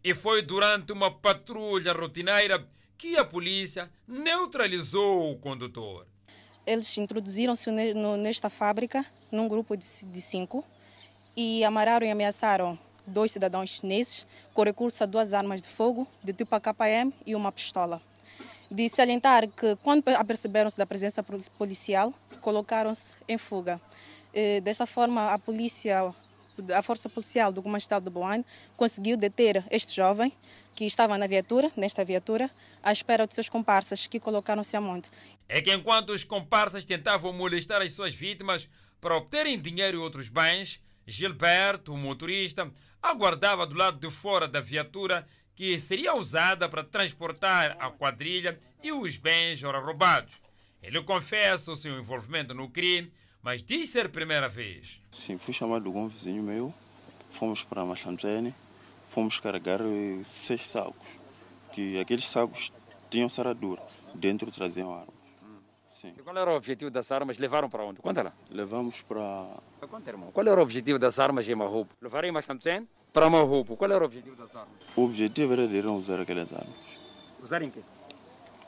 E 0.04 0.14
foi 0.14 0.42
durante 0.42 0.92
uma 0.92 1.10
patrulha 1.10 1.92
rotineira 1.92 2.66
que 2.98 3.16
a 3.16 3.24
polícia 3.24 3.88
neutralizou 4.06 5.30
o 5.32 5.38
condutor. 5.38 6.06
Eles 6.66 6.96
introduziram-se 6.98 7.70
nesta 7.70 8.50
fábrica 8.50 9.04
num 9.30 9.46
grupo 9.48 9.76
de 9.76 10.20
cinco 10.20 10.64
e 11.36 11.64
amarraram 11.64 12.06
e 12.06 12.10
ameaçaram 12.10 12.78
dois 13.06 13.32
cidadãos 13.32 13.70
chineses 13.70 14.26
com 14.52 14.62
recurso 14.62 15.02
a 15.02 15.06
duas 15.06 15.32
armas 15.32 15.62
de 15.62 15.68
fogo 15.68 16.06
de 16.22 16.32
tipo 16.32 16.54
AKM 16.54 17.12
e 17.24 17.34
uma 17.34 17.52
pistola. 17.52 18.00
De 18.70 18.88
salientar 18.88 19.48
que, 19.48 19.76
quando 19.82 20.08
aperceberam-se 20.08 20.78
da 20.78 20.86
presença 20.86 21.22
policial, 21.58 22.12
colocaram-se 22.40 23.16
em 23.28 23.38
fuga. 23.38 23.80
Desta 24.62 24.86
forma, 24.86 25.32
a 25.32 25.38
polícia, 25.38 26.14
a 26.74 26.82
força 26.82 27.08
policial 27.08 27.52
do 27.52 27.62
Comandante 27.62 28.00
de 28.00 28.10
Boane 28.10 28.44
conseguiu 28.76 29.16
deter 29.16 29.64
este 29.70 29.94
jovem 29.94 30.32
que 30.74 30.84
estava 30.84 31.18
na 31.18 31.26
viatura, 31.26 31.70
nesta 31.76 32.04
viatura, 32.04 32.50
à 32.82 32.92
espera 32.92 33.26
de 33.26 33.34
seus 33.34 33.48
comparsas 33.48 34.06
que 34.06 34.18
colocaram-se 34.18 34.76
a 34.76 34.80
monte. 34.80 35.10
É 35.48 35.60
que 35.60 35.72
enquanto 35.72 36.10
os 36.10 36.24
comparsas 36.24 36.84
tentavam 36.84 37.32
molestar 37.32 37.82
as 37.82 37.92
suas 37.92 38.14
vítimas 38.14 38.68
para 39.00 39.16
obterem 39.16 39.60
dinheiro 39.60 39.98
e 39.98 40.00
outros 40.00 40.28
bens, 40.28 40.80
Gilberto, 41.06 41.92
o 41.92 41.96
motorista, 41.96 42.70
aguardava 43.02 43.66
do 43.66 43.76
lado 43.76 43.98
de 43.98 44.14
fora 44.14 44.46
da 44.46 44.60
viatura 44.60 45.26
que 45.54 45.78
seria 45.78 46.14
usada 46.14 46.68
para 46.68 46.84
transportar 46.84 47.76
a 47.78 47.90
quadrilha 47.90 48.58
e 48.82 48.92
os 48.92 49.16
bens 49.16 49.62
ora 49.62 49.78
roubados. 49.78 50.40
Ele 50.82 51.02
confessa 51.02 51.70
o 51.70 51.76
seu 51.76 51.98
envolvimento 51.98 52.54
no 52.54 52.68
crime, 52.68 53.12
mas 53.42 53.62
diz 53.62 53.90
ser 53.90 54.06
a 54.06 54.08
primeira 54.08 54.48
vez. 54.48 55.02
Sim, 55.10 55.36
fui 55.36 55.52
chamado 55.52 55.92
com 55.92 56.04
um 56.04 56.08
vizinho 56.08 56.42
meu, 56.42 56.72
fomos 57.30 57.64
para 57.64 57.84
Machamzene, 57.84 58.54
fomos 59.08 59.40
carregar 59.40 59.80
seis 60.24 60.68
sacos, 60.68 61.08
que 61.72 61.98
aqueles 62.00 62.24
sacos 62.24 62.72
tinham 63.10 63.28
saradura, 63.28 63.82
dentro 64.14 64.50
traziam 64.50 64.94
armas. 64.94 65.22
Sim. 65.88 66.14
E 66.16 66.22
qual 66.22 66.36
era 66.38 66.50
o 66.50 66.56
objetivo 66.56 66.90
das 66.90 67.12
armas? 67.12 67.36
Levaram 67.36 67.68
para 67.68 67.84
onde? 67.84 68.00
Conta 68.00 68.22
lá. 68.22 68.32
Levamos 68.48 69.02
para... 69.02 69.46
Conta, 69.86 70.10
irmão. 70.10 70.32
Qual 70.32 70.46
era 70.46 70.58
o 70.58 70.62
objetivo 70.62 70.98
das 70.98 71.18
armas 71.18 71.46
em 71.46 71.54
Marrupo? 71.54 71.94
Levaram 72.00 72.28
em 72.28 72.88
para 73.12 73.28
Marrupo. 73.28 73.76
Qual 73.76 73.92
era 73.92 74.02
o 74.02 74.06
objetivo 74.06 74.34
das 74.34 74.56
armas? 74.56 74.74
O 74.96 75.02
objetivo 75.02 75.52
era 75.52 75.68
de 75.68 75.82
não 75.82 75.96
usar 75.96 76.18
aquelas 76.18 76.50
armas. 76.50 76.74
Usar 77.42 77.60
em 77.60 77.70
quê? 77.70 77.80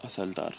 Assaltar. 0.02 0.52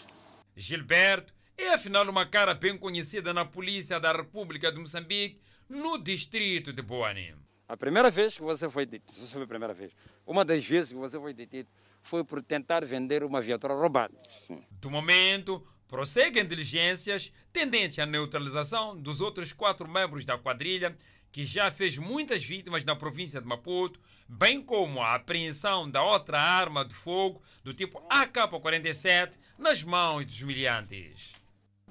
Gilberto 0.56 1.35
é 1.58 1.74
afinal 1.74 2.08
uma 2.10 2.26
cara 2.26 2.54
bem 2.54 2.78
conhecida 2.78 3.34
na 3.34 3.46
Polícia 3.46 4.00
da 4.00 4.12
República 4.12 4.72
de 4.72 4.80
Moçambique, 4.80 5.40
no 5.70 5.98
distrito 5.98 6.72
de 6.72 6.82
Boanim. 6.82 7.36
A 7.68 7.76
primeira 7.76 8.12
vez 8.12 8.36
que 8.36 8.44
você 8.44 8.70
foi 8.70 8.86
detido, 8.86 9.14
isso 9.18 9.34
foi 9.34 9.44
a 9.44 9.48
primeira 9.48 9.74
vez, 9.74 9.92
uma 10.26 10.46
das 10.46 10.64
vezes 10.64 10.92
que 10.92 10.98
você 10.98 11.20
foi 11.20 11.34
detido 11.34 11.70
foi 12.04 12.24
por 12.24 12.42
tentar 12.44 12.86
vender 12.86 13.24
uma 13.24 13.42
viatura 13.42 13.74
roubada. 13.74 14.14
Sim. 14.28 14.62
Do 14.74 14.92
momento, 14.92 15.66
prosseguem 15.88 16.46
diligências 16.46 17.34
tendentes 17.52 17.98
à 17.98 18.06
neutralização 18.06 18.96
dos 18.96 19.22
outros 19.22 19.52
quatro 19.52 19.88
membros 19.88 20.24
da 20.24 20.38
quadrilha, 20.38 20.96
que 21.32 21.44
já 21.44 21.70
fez 21.70 21.98
muitas 21.98 22.44
vítimas 22.44 22.86
na 22.86 22.96
província 22.96 23.42
de 23.42 23.48
Maputo, 23.48 24.00
bem 24.26 24.62
como 24.62 25.02
a 25.02 25.16
apreensão 25.16 25.90
da 25.90 26.02
outra 26.02 26.40
arma 26.40 26.86
de 26.86 26.94
fogo 26.94 27.42
do 27.64 27.74
tipo 27.74 28.02
AK-47 28.10 29.34
nas 29.58 29.84
mãos 29.84 30.26
dos 30.26 30.42
miliantes. 30.44 31.35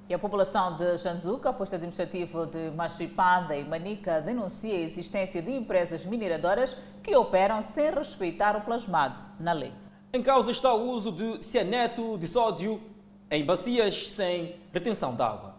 E 0.07 0.13
a 0.13 0.19
população 0.19 0.77
de 0.77 0.99
Janzuca, 0.99 1.51
posto 1.51 1.77
administrativo 1.77 2.45
de 2.45 2.71
Machipada 2.77 3.57
e 3.57 3.65
Manica, 3.65 4.21
denuncia 4.21 4.75
a 4.75 4.81
existência 4.81 5.41
de 5.41 5.51
empresas 5.51 6.05
mineradoras 6.05 6.77
que 7.03 7.17
operam 7.17 7.63
sem 7.63 7.91
respeitar 7.91 8.55
o 8.55 8.61
plasmado 8.61 9.23
na 9.41 9.53
lei. 9.53 9.73
Em 10.13 10.23
causa 10.23 10.51
está 10.51 10.75
o 10.75 10.91
uso 10.91 11.11
de 11.11 11.43
cianeto 11.43 12.19
de 12.19 12.27
sódio 12.27 12.83
em 13.31 13.47
bacias 13.47 14.11
sem 14.11 14.57
retenção 14.73 15.17
de 15.17 15.23
água. 15.23 15.55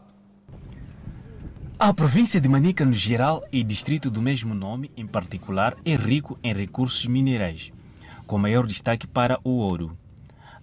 A 1.79 1.91
província 1.91 2.39
de 2.39 2.47
Manica, 2.47 2.85
no 2.85 2.93
geral, 2.93 3.43
e 3.51 3.63
distrito 3.63 4.11
do 4.11 4.21
mesmo 4.21 4.53
nome, 4.53 4.91
em 4.95 5.07
particular, 5.07 5.75
é 5.83 5.95
rico 5.95 6.37
em 6.43 6.53
recursos 6.53 7.05
minerais, 7.07 7.73
com 8.27 8.37
maior 8.37 8.65
destaque 8.67 9.07
para 9.07 9.39
o 9.43 9.57
ouro. 9.57 9.97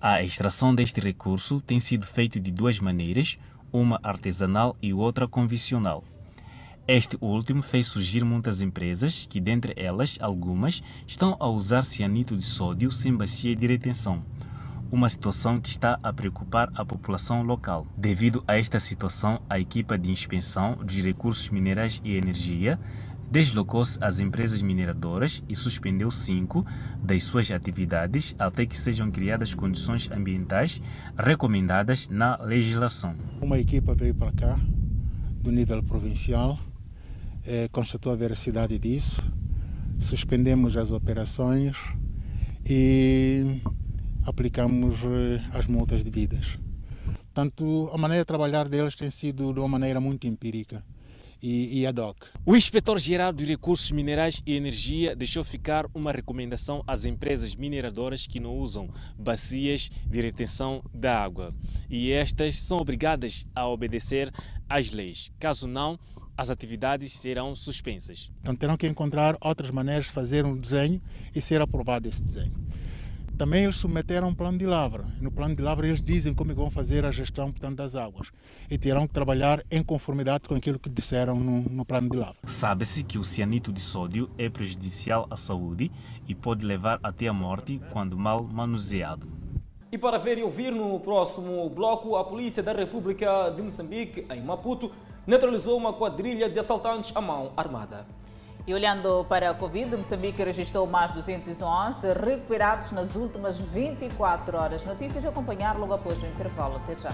A 0.01 0.23
extração 0.23 0.75
deste 0.75 1.01
recurso 1.01 1.61
tem 1.61 1.79
sido 1.79 2.07
feita 2.07 2.41
de 2.41 2.51
duas 2.51 2.81
maneiras, 2.81 3.39
uma 3.73 3.99
artesanal 4.03 4.77
e 4.83 4.93
outra 4.93 5.27
convencional. 5.27 6.05
Este 6.87 7.17
último 7.21 7.63
fez 7.63 7.87
surgir 7.87 8.25
muitas 8.25 8.61
empresas 8.61 9.27
que, 9.31 9.41
dentre 9.41 9.73
elas, 9.77 10.19
algumas, 10.21 10.83
estão 11.07 11.37
a 11.39 11.49
usar 11.49 11.85
cianito 11.85 12.37
de 12.37 12.45
sódio 12.45 12.91
sem 12.91 13.17
bacia 13.17 13.55
de 13.55 13.67
retenção. 13.67 14.25
Uma 14.91 15.09
situação 15.09 15.61
que 15.61 15.69
está 15.69 15.99
a 16.03 16.13
preocupar 16.13 16.71
a 16.75 16.85
população 16.85 17.43
local. 17.43 17.87
Devido 17.97 18.43
a 18.47 18.59
esta 18.59 18.81
situação, 18.81 19.41
a 19.49 19.59
equipa 19.59 19.97
de 19.97 20.11
inspeção 20.11 20.75
dos 20.75 20.97
recursos 20.97 21.49
minerais 21.51 22.01
e 22.05 22.17
energia 22.17 22.79
deslocou-se 23.33 23.99
às 24.05 24.21
empresas 24.21 24.61
mineradoras 24.61 25.43
e 25.49 25.57
suspendeu 25.57 26.11
cinco 26.11 26.67
das 27.03 27.23
suas 27.23 27.51
atividades 27.51 28.35
até 28.39 28.67
que 28.67 28.77
sejam 28.77 29.11
criadas 29.11 29.55
condições 29.55 30.11
ambientais 30.11 30.83
recomendadas 31.17 32.09
na 32.09 32.37
legislação. 32.37 33.17
Uma 33.41 33.59
equipa 33.59 33.95
veio 33.95 34.15
para 34.15 34.33
cá, 34.33 34.61
do 35.41 35.51
nível 35.51 35.83
provincial, 35.83 36.59
eh, 37.47 37.69
constatou 37.73 38.13
a 38.13 38.17
veracidade 38.17 38.79
disso, 38.79 39.23
suspendemos 39.99 40.77
as 40.77 40.93
operações 40.93 41.75
e 42.67 43.63
aplicamos 44.27 44.99
eh, 45.05 45.41
as 45.55 45.67
multas 45.67 46.05
devidas. 46.05 46.59
Portanto, 47.33 47.91
a 47.95 47.97
maneira 47.97 48.25
de 48.25 48.29
trabalhar 48.29 48.69
deles 48.69 48.95
tem 48.95 49.09
sido 49.09 49.55
de 49.55 49.59
uma 49.59 49.69
maneira 49.69 50.03
muito 50.03 50.27
empírica 50.27 50.85
e, 51.43 51.81
e 51.81 51.87
ad 51.87 52.01
hoc. 52.01 52.25
O 52.47 52.57
inspetor-geral 52.57 53.33
de 53.33 53.45
Recursos 53.45 53.91
Minerais 53.91 54.43
e 54.47 54.55
Energia 54.55 55.17
deixou 55.17 55.43
ficar 55.43 55.87
uma 55.95 56.13
recomendação 56.13 56.83
às 56.87 57.05
empresas 57.05 57.57
mineradoras 57.57 58.27
que 58.27 58.39
não 58.39 58.57
usam 58.57 58.89
bacias 59.19 59.91
de 60.07 60.21
retenção 60.21 60.83
da 60.95 61.23
água 61.23 61.55
e 61.91 62.13
estas 62.13 62.57
são 62.57 62.79
obrigadas 62.79 63.47
a 63.55 63.67
obedecer 63.67 64.31
às 64.69 64.91
leis. 64.91 65.33
Caso 65.39 65.67
não, 65.67 65.99
as 66.37 66.51
atividades 66.51 67.13
serão 67.13 67.55
suspensas. 67.55 68.33
Então 68.41 68.57
terão 68.57 68.77
que 68.77 68.87
encontrar 68.87 69.37
outras 69.41 69.71
maneiras 69.71 70.07
de 70.07 70.13
fazer 70.13 70.45
um 70.45 70.57
desenho 70.57 71.01
e 71.35 71.41
ser 71.41 71.61
aprovado 71.61 72.09
esse 72.09 72.23
desenho. 72.23 72.53
Também 73.43 73.65
eles 73.65 73.75
submeteram 73.75 74.29
um 74.29 74.35
plano 74.37 74.57
de 74.57 74.67
lavra. 74.67 75.05
No 75.21 75.29
plano 75.29 75.57
de 75.57 75.61
lavra 75.61 75.85
eles 75.85 76.01
dizem 76.01 76.33
como 76.33 76.53
é 76.53 76.55
vão 76.55 76.71
fazer 76.71 77.05
a 77.05 77.11
gestão 77.11 77.51
portanto, 77.51 77.75
das 77.75 77.97
águas 77.97 78.29
e 78.71 78.79
terão 78.79 79.05
que 79.05 79.13
trabalhar 79.13 79.65
em 79.69 79.83
conformidade 79.83 80.49
com 80.49 80.55
aquilo 80.55 80.79
que 80.79 80.89
disseram 80.89 81.35
no, 81.35 81.63
no 81.63 81.85
plano 81.85 82.09
de 82.09 82.17
lavra. 82.17 82.37
Sabe-se 82.47 83.03
que 83.03 83.19
o 83.19 83.25
cianito 83.25 83.73
de 83.73 83.81
sódio 83.81 84.31
é 84.39 84.49
prejudicial 84.49 85.27
à 85.29 85.37
saúde 85.37 85.91
e 86.29 86.37
pode 86.37 86.65
levar 86.65 87.01
até 87.03 87.27
a 87.27 87.33
morte 87.33 87.81
quando 87.91 88.17
mal 88.17 88.45
manuseado. 88.45 89.27
E 89.91 89.99
para 89.99 90.19
ver 90.19 90.39
e 90.39 90.45
ouvir 90.45 90.71
no 90.71 91.01
próximo 91.01 91.69
bloco, 91.69 92.15
a 92.15 92.23
Polícia 92.23 92.63
da 92.63 92.73
República 92.73 93.51
de 93.51 93.61
Moçambique, 93.61 94.25
em 94.33 94.41
Maputo, 94.41 94.93
neutralizou 95.27 95.77
uma 95.77 95.93
quadrilha 95.93 96.49
de 96.49 96.61
assaltantes 96.61 97.11
à 97.13 97.21
mão 97.21 97.53
armada. 97.57 98.07
E 98.65 98.73
olhando 98.73 99.27
para 99.29 99.51
a 99.51 99.55
Covid, 99.55 99.97
Moçambique 99.97 100.41
registrou 100.41 100.87
mais 100.87 101.11
211 101.11 102.13
recuperados 102.13 102.93
nas 102.93 103.17
últimas 103.17 103.59
24 103.59 104.57
horas. 104.57 104.85
Notícias 104.85 105.27
a 105.27 105.31
acompanhar 105.31 105.77
logo 105.77 105.93
após 105.93 106.23
o 106.23 106.27
intervalo. 106.27 106.77
Até 106.77 106.95
já. 106.95 107.11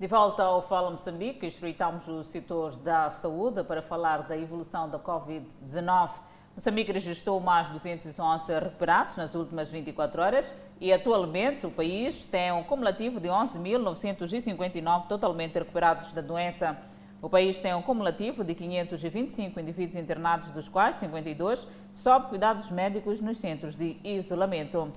De 0.00 0.06
volta 0.06 0.42
ao 0.42 0.62
Fala 0.62 0.90
Moçambique, 0.90 1.44
espreitamos 1.44 2.08
o 2.08 2.24
setor 2.24 2.76
da 2.76 3.10
saúde 3.10 3.62
para 3.62 3.82
falar 3.82 4.22
da 4.22 4.38
evolução 4.38 4.88
da 4.88 4.98
Covid-19. 4.98 6.10
Moçambique 6.56 6.90
registrou 6.90 7.38
mais 7.40 7.68
211 7.68 8.58
recuperados 8.58 9.18
nas 9.18 9.34
últimas 9.34 9.70
24 9.70 10.22
horas 10.22 10.54
e 10.80 10.94
atualmente 10.94 11.66
o 11.66 11.70
país 11.70 12.24
tem 12.24 12.50
um 12.52 12.64
cumulativo 12.64 13.20
de 13.20 13.28
11.959 13.28 15.08
totalmente 15.08 15.58
recuperados 15.58 16.14
da 16.14 16.22
doença. 16.22 16.78
O 17.20 17.28
país 17.28 17.58
tem 17.58 17.74
um 17.74 17.82
cumulativo 17.82 18.44
de 18.44 18.54
525 18.54 19.58
indivíduos 19.58 19.96
internados, 19.96 20.50
dos 20.50 20.68
quais 20.68 20.96
52 20.96 21.66
sob 21.92 22.28
cuidados 22.28 22.70
médicos 22.70 23.20
nos 23.20 23.38
centros 23.38 23.74
de 23.74 23.96
isolamento. 24.04 24.92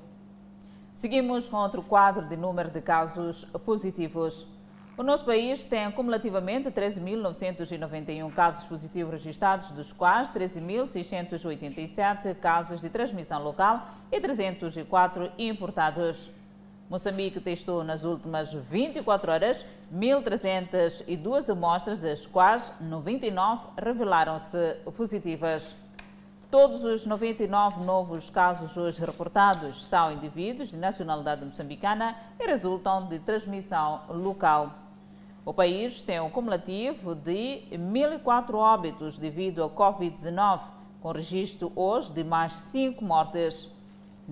Seguimos 0.94 1.50
com 1.50 1.58
outro 1.58 1.82
quadro 1.82 2.28
de 2.28 2.38
número 2.38 2.70
de 2.70 2.80
casos 2.80 3.46
positivos. 3.66 4.48
O 4.96 5.02
nosso 5.02 5.26
país 5.26 5.64
tem 5.64 5.90
cumulativamente 5.90 6.70
13.991 6.70 8.32
casos 8.34 8.68
positivos 8.68 9.14
registrados, 9.14 9.72
dos 9.72 9.92
quais 9.92 10.30
13.687 10.30 12.36
casos 12.36 12.82
de 12.82 12.90
transmissão 12.90 13.42
local 13.42 13.84
e 14.12 14.22
304 14.22 15.32
importados. 15.40 16.30
Moçambique 16.92 17.39
testou 17.39 17.86
nas 17.86 18.04
últimas 18.04 18.52
24 18.52 19.32
horas 19.32 19.66
1.302 19.96 21.50
amostras, 21.50 21.98
das 21.98 22.26
quais 22.26 22.70
99 22.82 23.66
revelaram-se 23.82 24.76
positivas. 24.98 25.74
Todos 26.52 26.84
os 26.84 27.06
99 27.06 27.86
novos 27.86 28.30
casos 28.30 28.76
hoje 28.76 29.00
reportados 29.00 29.88
são 29.88 30.12
indivíduos 30.12 30.72
de 30.72 30.76
nacionalidade 30.76 31.46
moçambicana 31.46 32.14
e 32.38 32.46
resultam 32.46 33.08
de 33.08 33.20
transmissão 33.20 34.02
local. 34.10 34.74
O 35.46 35.54
país 35.54 36.02
tem 36.02 36.20
um 36.20 36.30
cumulativo 36.30 37.16
de 37.16 37.64
1.004 37.72 38.54
óbitos 38.56 39.18
devido 39.18 39.64
ao 39.64 39.70
Covid-19, 39.70 40.60
com 41.02 41.12
registro 41.14 41.72
hoje 41.74 42.12
de 42.12 42.22
mais 42.26 42.52
5 42.52 43.02
mortes. 43.02 43.70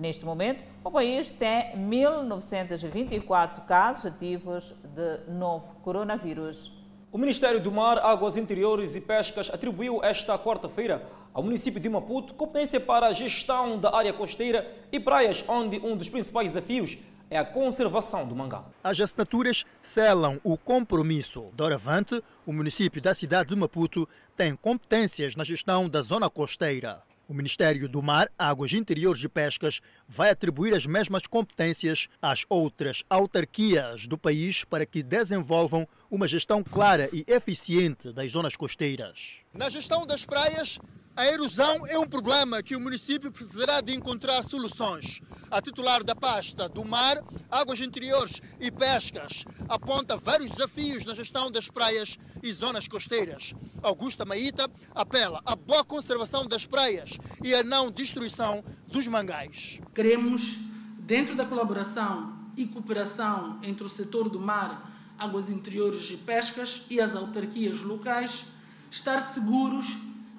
Neste 0.00 0.24
momento, 0.24 0.64
o 0.82 0.90
país 0.90 1.30
tem 1.30 1.76
1.924 1.76 3.66
casos 3.66 4.06
ativos 4.06 4.74
de 4.82 5.30
novo 5.30 5.74
coronavírus. 5.82 6.72
O 7.12 7.18
Ministério 7.18 7.60
do 7.60 7.70
Mar, 7.70 7.98
Águas 7.98 8.38
Interiores 8.38 8.96
e 8.96 9.02
Pescas 9.02 9.50
atribuiu 9.52 10.02
esta 10.02 10.38
quarta-feira 10.38 11.06
ao 11.34 11.42
município 11.42 11.78
de 11.78 11.86
Maputo 11.90 12.32
competência 12.32 12.80
para 12.80 13.08
a 13.08 13.12
gestão 13.12 13.78
da 13.78 13.94
área 13.94 14.14
costeira 14.14 14.74
e 14.90 14.98
praias, 14.98 15.44
onde 15.46 15.78
um 15.80 15.94
dos 15.94 16.08
principais 16.08 16.48
desafios 16.48 16.96
é 17.28 17.36
a 17.36 17.44
conservação 17.44 18.26
do 18.26 18.34
mangá. 18.34 18.64
As 18.82 18.98
assinaturas 18.98 19.66
selam 19.82 20.40
o 20.42 20.56
compromisso. 20.56 21.50
Doravante, 21.52 22.24
o 22.46 22.54
município 22.54 23.02
da 23.02 23.12
cidade 23.12 23.50
de 23.50 23.56
Maputo 23.56 24.08
tem 24.34 24.56
competências 24.56 25.36
na 25.36 25.44
gestão 25.44 25.90
da 25.90 26.00
zona 26.00 26.30
costeira. 26.30 27.02
O 27.30 27.32
Ministério 27.32 27.88
do 27.88 28.02
Mar, 28.02 28.28
Águas 28.36 28.72
Interiores 28.72 29.22
e 29.22 29.28
Pescas 29.28 29.80
vai 30.08 30.30
atribuir 30.30 30.74
as 30.74 30.84
mesmas 30.84 31.28
competências 31.28 32.08
às 32.20 32.44
outras 32.48 33.04
autarquias 33.08 34.08
do 34.08 34.18
país 34.18 34.64
para 34.64 34.84
que 34.84 35.00
desenvolvam 35.00 35.86
uma 36.10 36.26
gestão 36.26 36.60
clara 36.60 37.08
e 37.12 37.24
eficiente 37.28 38.12
das 38.12 38.32
zonas 38.32 38.56
costeiras. 38.56 39.36
Na 39.54 39.68
gestão 39.68 40.04
das 40.04 40.24
praias, 40.24 40.80
a 41.16 41.26
erosão 41.26 41.86
é 41.86 41.98
um 41.98 42.06
problema 42.06 42.62
que 42.62 42.76
o 42.76 42.80
município 42.80 43.30
precisará 43.32 43.80
de 43.80 43.94
encontrar 43.94 44.42
soluções. 44.42 45.20
A 45.50 45.60
titular 45.60 46.04
da 46.04 46.14
pasta 46.14 46.68
do 46.68 46.84
Mar, 46.84 47.18
Águas 47.50 47.80
Interiores 47.80 48.40
e 48.60 48.70
Pescas 48.70 49.44
aponta 49.68 50.16
vários 50.16 50.50
desafios 50.50 51.04
na 51.04 51.14
gestão 51.14 51.50
das 51.50 51.68
praias 51.68 52.16
e 52.42 52.52
zonas 52.52 52.86
costeiras. 52.86 53.54
Augusta 53.82 54.24
Maíta 54.24 54.70
apela 54.94 55.42
à 55.44 55.56
boa 55.56 55.84
conservação 55.84 56.46
das 56.46 56.64
praias 56.64 57.18
e 57.42 57.54
à 57.54 57.62
não 57.62 57.90
destruição 57.90 58.64
dos 58.86 59.06
mangais. 59.08 59.80
Queremos, 59.94 60.56
dentro 60.98 61.34
da 61.34 61.44
colaboração 61.44 62.38
e 62.56 62.66
cooperação 62.66 63.58
entre 63.62 63.84
o 63.84 63.88
setor 63.88 64.28
do 64.28 64.38
mar, 64.38 64.90
águas 65.18 65.50
interiores 65.50 66.10
e 66.10 66.16
pescas 66.16 66.82
e 66.88 67.00
as 67.00 67.14
autarquias 67.14 67.80
locais, 67.80 68.44
estar 68.90 69.20
seguros 69.20 69.86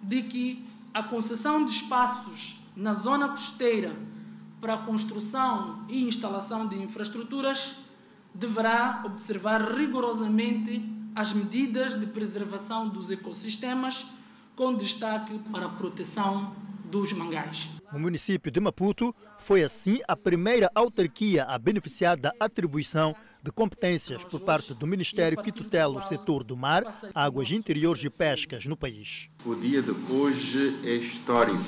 de 0.02 0.24
que 0.24 0.66
a 0.94 1.04
concessão 1.04 1.64
de 1.64 1.72
espaços 1.72 2.60
na 2.76 2.94
zona 2.94 3.30
costeira 3.30 3.96
para 4.60 4.76
a 4.76 4.78
construção 4.78 5.86
e 5.90 6.04
instalação 6.04 6.68
de 6.68 6.82
infraestruturas 6.82 7.76
deverá 8.34 9.02
observar 9.06 9.62
rigorosamente 9.76 10.86
as 11.16 11.34
medidas 11.34 12.00
de 12.00 12.06
preservação 12.06 12.88
dos 12.88 13.10
ecossistemas, 13.10 14.06
com 14.56 14.74
destaque 14.76 15.38
para 15.52 15.66
a 15.66 15.70
proteção 15.70 16.56
dos 16.92 17.14
mangás. 17.14 17.70
O 17.94 17.98
município 17.98 18.52
de 18.52 18.60
Maputo 18.60 19.16
foi, 19.40 19.64
assim, 19.64 20.00
a 20.08 20.16
primeira 20.16 20.70
autarquia 20.76 21.46
a 21.46 21.58
beneficiar 21.58 22.18
da 22.18 22.34
atribuição 22.38 23.16
de 23.42 23.52
competências 23.52 24.26
por 24.26 24.42
parte 24.42 24.74
do 24.74 24.86
Ministério 24.86 25.42
que 25.42 25.52
tutela 25.52 25.98
o 25.98 26.02
setor 26.02 26.44
do 26.44 26.56
mar, 26.56 26.84
águas 27.16 27.52
interiores 27.52 28.04
e 28.04 28.10
pescas 28.10 28.66
no 28.66 28.76
país. 28.76 29.30
O 29.46 29.56
dia 29.56 29.82
de 29.82 29.92
hoje 30.12 30.80
é 30.84 30.96
histórico, 30.96 31.60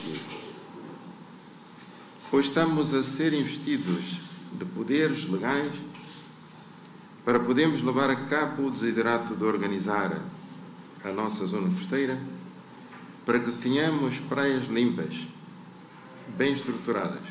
pois 2.29 2.47
estamos 2.47 2.93
a 2.93 3.03
ser 3.03 3.33
investidos 3.33 4.19
de 4.51 4.65
poderes 4.65 5.27
legais 5.27 5.71
para 7.23 7.39
podermos 7.39 7.81
levar 7.81 8.09
a 8.09 8.25
cabo 8.25 8.67
o 8.67 8.71
desiderato 8.71 9.35
de 9.35 9.45
organizar 9.45 10.21
a 11.03 11.11
nossa 11.11 11.45
zona 11.47 11.73
costeira 11.73 12.19
para 13.25 13.39
que 13.39 13.51
tenhamos 13.51 14.17
praias 14.17 14.67
limpas, 14.67 15.15
bem 16.37 16.53
estruturadas, 16.53 17.21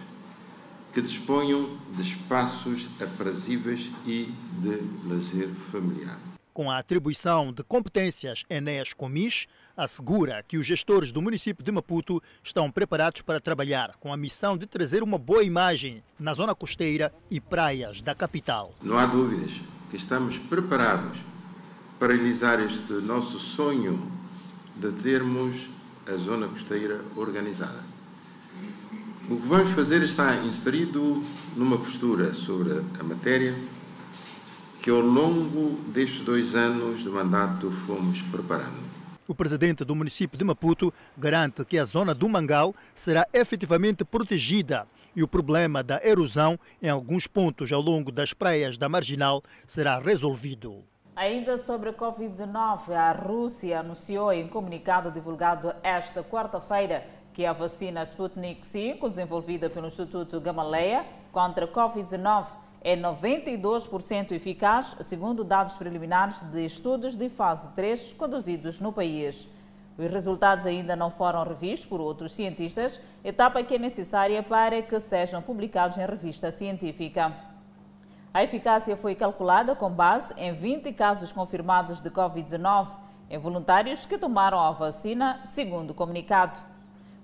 que 0.93 1.01
disponham 1.01 1.77
de 1.95 2.03
espaços 2.03 2.87
aprazíveis 3.01 3.91
e 4.07 4.33
de 4.61 5.09
lazer 5.09 5.49
familiar. 5.71 6.19
com 6.53 6.71
a 6.71 6.77
atribuição 6.77 7.51
de 7.51 7.65
competências 7.65 8.45
Enéas 8.49 8.93
Comis, 8.93 9.47
assegura 9.75 10.45
que 10.47 10.59
os 10.59 10.67
gestores 10.67 11.11
do 11.11 11.23
município 11.23 11.65
de 11.65 11.73
Maputo 11.73 12.23
estão 12.43 12.71
preparados 12.71 13.23
para 13.23 13.41
trabalhar 13.41 13.97
com 13.99 14.13
a 14.13 14.19
missão 14.19 14.57
de 14.59 14.67
trazer 14.67 15.03
uma 15.03 15.17
boa 15.17 15.43
imagem 15.43 16.03
na 16.19 16.35
zona 16.35 16.55
costeira 16.55 17.11
e 17.31 17.41
praias 17.41 18.03
da 18.03 18.15
capital. 18.15 18.75
Não 18.83 18.99
há 18.99 19.07
dúvidas 19.07 19.51
que 19.91 19.97
estamos 19.97 20.37
preparados 20.37 21.19
para 21.99 22.13
realizar 22.13 22.61
este 22.61 22.93
nosso 22.93 23.41
sonho 23.41 24.13
de 24.77 24.93
termos 25.03 25.72
a 26.07 26.17
zona 26.17 26.49
costeira 26.49 27.01
organizada. 27.17 27.83
O 29.31 29.37
que 29.37 29.47
vamos 29.47 29.71
fazer 29.71 30.03
está 30.03 30.37
inserido 30.45 31.23
numa 31.57 31.79
postura 31.79 32.35
sobre 32.35 32.83
a 32.99 33.05
matéria 33.05 33.57
que 34.83 34.91
ao 34.91 35.01
longo 35.01 35.79
destes 35.93 36.23
dois 36.23 36.57
anos 36.57 37.03
de 37.03 37.09
mandato 37.09 37.71
fomos 37.71 38.21
preparando. 38.23 38.83
O 39.29 39.35
presidente 39.35 39.85
do 39.85 39.95
município 39.95 40.37
de 40.37 40.45
Maputo 40.45 40.93
garante 41.17 41.65
que 41.65 41.79
a 41.79 41.85
zona 41.85 42.13
do 42.13 42.29
Mangal 42.29 42.75
será 42.95 43.27
efetivamente 43.33 44.05
protegida 44.05 44.87
e 45.15 45.23
o 45.23 45.29
problema 45.29 45.83
da 45.83 46.05
erosão 46.05 46.59
em 46.83 46.89
alguns 46.89 47.29
pontos 47.29 47.71
ao 47.71 47.81
longo 47.81 48.11
das 48.11 48.33
praias 48.33 48.77
da 48.77 48.89
Marginal 48.89 49.43
será 49.67 50.01
resolvido. 50.01 50.83
Ainda 51.15 51.59
sobre 51.59 51.91
a 51.91 51.93
Covid-19, 51.93 52.91
a 52.91 53.13
Rússia 53.13 53.81
anunciou 53.81 54.33
em 54.33 54.49
comunicado 54.49 55.11
divulgado 55.11 55.75
esta 55.83 56.25
quarta-feira 56.25 57.07
que 57.35 57.45
a 57.45 57.53
vacina 57.53 58.03
Sputnik 58.03 58.67
V, 58.67 58.99
desenvolvida 59.11 59.69
pelo 59.69 59.89
Instituto 59.89 60.41
Gamaleya 60.41 61.05
contra 61.31 61.67
a 61.67 61.69
Covid-19, 61.69 62.47
é 62.81 62.97
92% 62.97 64.33
eficaz, 64.33 64.97
segundo 65.03 65.45
dados 65.45 65.77
preliminares 65.77 66.41
de 66.51 66.65
estudos 66.65 67.15
de 67.15 67.29
fase 67.29 67.69
3 67.77 68.15
conduzidos 68.15 68.81
no 68.81 68.91
país. 68.91 69.47
Os 69.99 70.11
resultados 70.11 70.65
ainda 70.65 70.97
não 70.97 71.11
foram 71.11 71.45
revistos 71.45 71.87
por 71.87 72.01
outros 72.01 72.33
cientistas, 72.33 72.99
etapa 73.23 73.63
que 73.63 73.75
é 73.75 73.79
necessária 73.79 74.43
para 74.43 74.81
que 74.81 74.99
sejam 74.99 75.43
publicados 75.43 75.99
em 75.99 76.07
revista 76.07 76.51
científica. 76.51 77.52
A 78.35 78.43
eficácia 78.43 78.97
foi 78.97 79.15
calculada 79.15 79.77
com 79.77 79.91
base 79.91 80.33
em 80.39 80.55
20 80.55 80.91
casos 80.95 81.31
confirmados 81.31 82.01
de 82.01 82.11
Covid-19 82.11 82.89
em 83.29 83.37
voluntários 83.37 84.07
que 84.07 84.17
tomaram 84.17 84.59
a 84.59 84.71
vacina, 84.71 85.41
segundo 85.45 85.91
o 85.91 85.95
comunicado. 85.95 86.59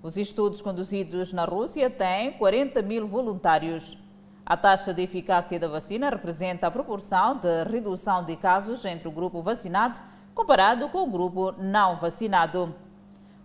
Os 0.02 0.18
estudos 0.18 0.60
conduzidos 0.60 1.32
na 1.32 1.46
Rússia 1.46 1.88
têm 1.88 2.32
40 2.32 2.82
mil 2.82 3.08
voluntários. 3.08 3.96
A 4.44 4.54
taxa 4.54 4.92
de 4.92 5.02
eficácia 5.02 5.58
da 5.58 5.66
vacina 5.66 6.10
representa 6.10 6.66
a 6.66 6.70
proporção 6.70 7.38
de 7.38 7.64
redução 7.64 8.22
de 8.22 8.36
casos 8.36 8.84
entre 8.84 9.08
o 9.08 9.12
grupo 9.12 9.40
vacinado 9.40 10.00
comparado 10.34 10.88
com 10.90 11.04
o 11.04 11.10
grupo 11.10 11.52
não 11.58 11.96
vacinado. 11.96 12.74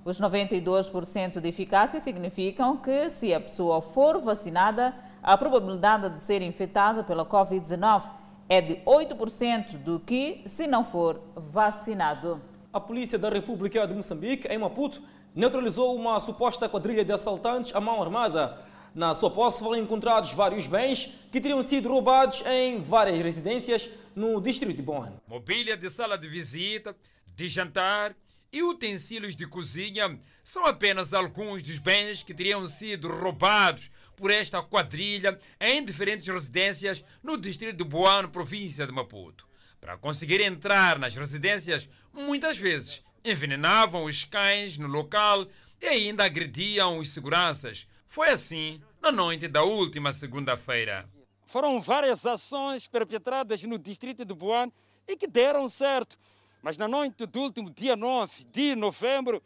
Os 0.06 0.20
92% 0.20 1.40
de 1.40 1.48
eficácia 1.48 2.02
significam 2.02 2.76
que, 2.76 3.10
se 3.10 3.34
a 3.34 3.40
pessoa 3.40 3.82
for 3.82 4.20
vacinada, 4.20 4.94
a 5.24 5.38
probabilidade 5.38 6.10
de 6.10 6.22
ser 6.22 6.42
infectada 6.42 7.04
pela 7.04 7.26
Covid-19 7.26 8.04
é 8.50 8.60
de 8.60 8.76
8% 8.86 9.78
do 9.78 10.00
que 10.00 10.44
se 10.46 10.68
não 10.68 10.84
for 10.84 11.22
vacinado. 11.36 12.42
A 12.74 12.80
Polícia 12.80 13.18
da 13.18 13.30
República 13.30 13.88
de 13.88 13.94
Moçambique, 13.94 14.48
em 14.48 14.58
Maputo, 14.58 15.02
neutralizou 15.34 15.96
uma 15.96 16.20
suposta 16.20 16.68
quadrilha 16.68 17.06
de 17.06 17.14
assaltantes 17.14 17.74
à 17.74 17.80
mão 17.80 18.02
armada 18.02 18.62
na 18.94 19.16
sua 19.16 19.32
posse 19.32 19.60
foram 19.60 19.82
encontrados 19.82 20.34
vários 20.34 20.68
bens 20.68 21.10
que 21.32 21.42
teriam 21.42 21.64
sido 21.64 21.90
roubados 21.90 22.44
em 22.46 22.80
várias 22.80 23.18
residências 23.18 23.90
no 24.16 24.40
distrito 24.40 24.76
de 24.76 24.84
Bonn. 24.84 25.14
Mobília 25.28 25.76
de 25.76 25.90
sala 25.90 26.16
de 26.16 26.28
visita, 26.28 26.96
de 27.26 27.48
jantar 27.48 28.16
e 28.52 28.62
utensílios 28.62 29.36
de 29.36 29.48
cozinha 29.48 30.20
são 30.44 30.68
apenas 30.68 31.12
alguns 31.12 31.64
dos 31.64 31.80
bens 31.80 32.22
que 32.22 32.36
teriam 32.36 32.68
sido 32.68 33.08
roubados 33.08 33.90
por 34.16 34.32
esta 34.32 34.62
quadrilha 34.62 35.38
em 35.60 35.84
diferentes 35.84 36.28
residências 36.28 37.04
no 37.22 37.38
distrito 37.38 37.78
de 37.78 37.84
Boano, 37.84 38.30
província 38.30 38.86
de 38.86 38.92
Maputo. 38.92 39.48
Para 39.80 39.98
conseguir 39.98 40.42
entrar 40.42 40.98
nas 40.98 41.16
residências, 41.16 41.90
muitas 42.14 42.58
vezes 42.58 43.04
envenenavam 43.24 44.04
os 44.04 44.26
cães 44.26 44.78
no 44.78 44.88
local 44.88 45.48
e 45.82 45.88
ainda 45.88 46.24
agrediam 46.24 47.00
os 47.00 47.10
seguranças, 47.10 47.88
foi 48.08 48.30
assim 48.30 48.80
na 49.02 49.12
noite 49.12 49.48
da 49.48 49.64
última 49.64 50.14
segunda-feira. 50.14 51.10
Foram 51.48 51.82
várias 51.82 52.26
ações 52.26 52.88
perpetradas 52.88 53.64
no 53.64 53.78
distrito 53.78 54.24
de 54.24 54.34
Boan 54.34 54.72
e 55.08 55.18
que 55.18 55.28
deram 55.28 55.68
certo. 55.68 56.18
Mas 56.62 56.78
na 56.78 56.88
noite 56.88 57.26
do 57.26 57.40
último 57.42 57.70
dia 57.70 57.96
9 57.96 58.46
de 58.46 58.76
novembro, 58.76 59.44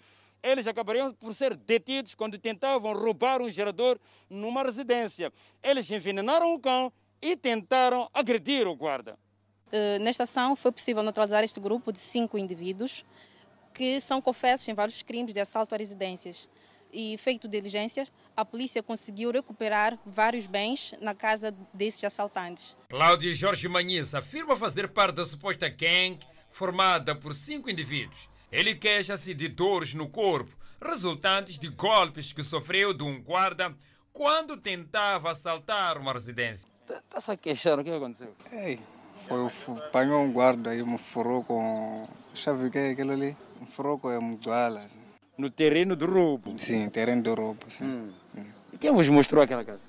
eles 0.47 0.67
acabariam 0.67 1.13
por 1.13 1.33
ser 1.33 1.55
detidos 1.55 2.15
quando 2.15 2.37
tentavam 2.37 2.93
roubar 2.93 3.41
um 3.41 3.49
gerador 3.49 3.99
numa 4.29 4.63
residência. 4.63 5.31
Eles 5.61 5.89
envenenaram 5.91 6.53
o 6.53 6.59
cão 6.59 6.91
e 7.21 7.35
tentaram 7.35 8.09
agredir 8.13 8.67
o 8.67 8.75
guarda. 8.75 9.17
Uh, 9.67 9.99
nesta 9.99 10.23
ação 10.23 10.55
foi 10.55 10.71
possível 10.71 11.03
neutralizar 11.03 11.43
este 11.43 11.59
grupo 11.59 11.91
de 11.91 11.99
cinco 11.99 12.37
indivíduos 12.37 13.03
que 13.73 13.99
são 13.99 14.21
confessos 14.21 14.67
em 14.67 14.73
vários 14.73 15.03
crimes 15.03 15.33
de 15.33 15.39
assalto 15.39 15.75
a 15.75 15.77
residências 15.77 16.49
e 16.91 17.17
feito 17.17 17.47
diligências, 17.47 18.11
a 18.35 18.45
polícia 18.45 18.81
conseguiu 18.81 19.31
recuperar 19.31 19.97
vários 20.05 20.47
bens 20.47 20.93
na 21.01 21.13
casa 21.13 21.53
desses 21.73 22.03
assaltantes. 22.03 22.77
Cláudio 22.89 23.33
Jorge 23.33 23.67
Manhis 23.67 24.13
afirma 24.13 24.55
fazer 24.55 24.87
parte 24.89 25.15
da 25.15 25.25
suposta 25.25 25.69
gang 25.69 26.17
formada 26.49 27.15
por 27.15 27.33
cinco 27.33 27.69
indivíduos. 27.69 28.29
Ele 28.51 28.75
queixa-se 28.75 29.33
de 29.33 29.47
dores 29.47 29.93
no 29.93 30.07
corpo, 30.07 30.55
resultantes 30.81 31.59
de 31.59 31.69
golpes 31.69 32.31
que 32.31 32.43
sofreu 32.43 32.93
de 32.93 33.03
um 33.03 33.21
guarda 33.21 33.75
quando 34.13 34.57
tentava 34.57 35.31
assaltar 35.31 35.97
uma 35.97 36.13
residência. 36.13 36.69
Está 36.89 37.19
se 37.19 37.37
queixando, 37.37 37.81
o 37.81 37.85
que 37.85 37.91
aconteceu? 37.91 38.33
Ei, 38.51 38.79
foi, 39.27 39.51
apanhou 39.77 40.21
um 40.21 40.31
guarda 40.31 40.73
e 40.73 40.81
me 40.83 40.97
furou 40.97 41.43
com. 41.43 42.07
Sabe 42.33 42.67
o 42.67 42.71
que 42.71 42.77
é 42.77 42.91
aquilo 42.91 43.11
ali? 43.11 43.35
Me 43.59 43.67
furou 43.67 43.99
com 43.99 44.07
a 44.07 44.21
mutuala. 44.21 44.79
Assim 44.79 45.07
no 45.37 45.49
terreno 45.51 45.95
do 45.95 46.05
roubo. 46.05 46.57
Sim, 46.57 46.89
terreno 46.89 47.21
do 47.21 47.33
roubo. 47.33 47.69
Sim. 47.69 47.85
Hum. 47.85 48.13
Hum. 48.35 48.45
E 48.73 48.77
quem 48.77 48.91
vos 48.91 49.07
mostrou 49.09 49.43
aquela 49.43 49.63
casa? 49.63 49.83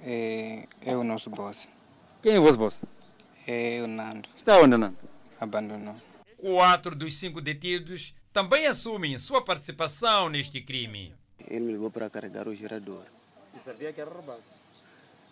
É, 0.00 0.66
é 0.82 0.96
o 0.96 1.02
nosso 1.02 1.28
boss. 1.30 1.68
Quem 2.22 2.34
é 2.34 2.38
o 2.38 2.42
vosso 2.42 2.58
boss? 2.58 2.80
É 3.46 3.80
o 3.82 3.86
Nando. 3.86 4.28
Está 4.36 4.58
onde, 4.58 4.76
Nando? 4.76 4.96
Abandonou. 5.40 5.94
Quatro 6.44 6.94
dos 6.94 7.14
cinco 7.14 7.40
detidos 7.40 8.14
também 8.30 8.66
assumem 8.66 9.18
sua 9.18 9.42
participação 9.42 10.28
neste 10.28 10.60
crime. 10.60 11.14
Ele 11.48 11.60
me 11.60 11.72
levou 11.72 11.90
para 11.90 12.10
carregar 12.10 12.46
o 12.46 12.54
gerador. 12.54 13.06
E 13.58 13.64
sabia 13.64 13.90
que 13.94 13.98
era 13.98 14.10
roubado? 14.10 14.42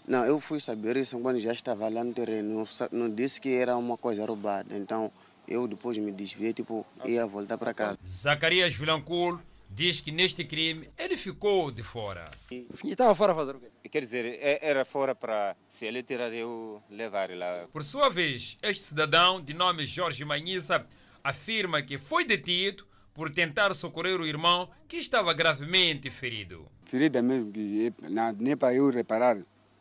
Não, 0.09 0.25
eu 0.25 0.41
fui 0.41 0.59
saber 0.59 0.97
isso 0.97 1.21
quando 1.21 1.39
já 1.39 1.53
estava 1.53 1.87
lá 1.91 2.03
no 2.03 2.15
terreno. 2.15 2.67
Não, 2.91 3.15
disse 3.15 3.39
que 3.39 3.51
era 3.51 3.77
uma 3.77 3.99
coisa 3.99 4.25
roubada. 4.25 4.75
Então 4.75 5.13
eu 5.47 5.69
depois 5.69 5.99
me 5.99 6.11
desviei, 6.13 6.55
tipo, 6.55 6.87
ia 7.05 7.27
voltar 7.27 7.59
para 7.59 7.75
casa. 7.75 7.99
Zacarias 8.03 8.73
Vilancourt 8.73 9.39
diz 9.69 10.01
que 10.01 10.11
neste 10.11 10.47
crime 10.47 10.89
ele 10.97 11.19
ficou 11.19 11.71
de 11.71 11.83
fora. 11.83 12.31
E 12.51 12.67
estava 12.85 13.15
fora 13.15 13.35
fazer 13.35 13.57
o 13.57 13.61
quê? 13.61 13.89
Quer 13.91 14.01
dizer, 14.01 14.39
é, 14.41 14.61
era 14.63 14.83
fora 14.87 15.15
para, 15.15 15.55
se 15.69 15.85
ele 15.85 16.03
tirar, 16.03 16.33
eu 16.33 16.83
levar 16.89 17.29
lá. 17.37 17.67
Por 17.71 17.85
sua 17.85 18.09
vez, 18.09 18.57
este 18.63 18.83
cidadão, 18.83 19.43
de 19.43 19.53
nome 19.53 19.85
Jorge 19.85 20.25
Manhissa, 20.25 20.87
afirma 21.23 21.83
que 21.83 21.99
foi 21.99 22.25
detido 22.25 22.87
por 23.15 23.31
tentar 23.31 23.75
socorrer 23.75 24.21
o 24.21 24.27
irmão 24.27 24.69
que 24.89 24.97
estava 24.97 25.33
gravemente 25.33 26.11
ferido. 26.11 26.67
Ferida 26.85 27.23
mesmo, 27.23 27.53
que 27.53 27.93
nem 28.39 28.57
para 28.57 28.75
eu 28.75 28.91
reparar. 28.91 29.39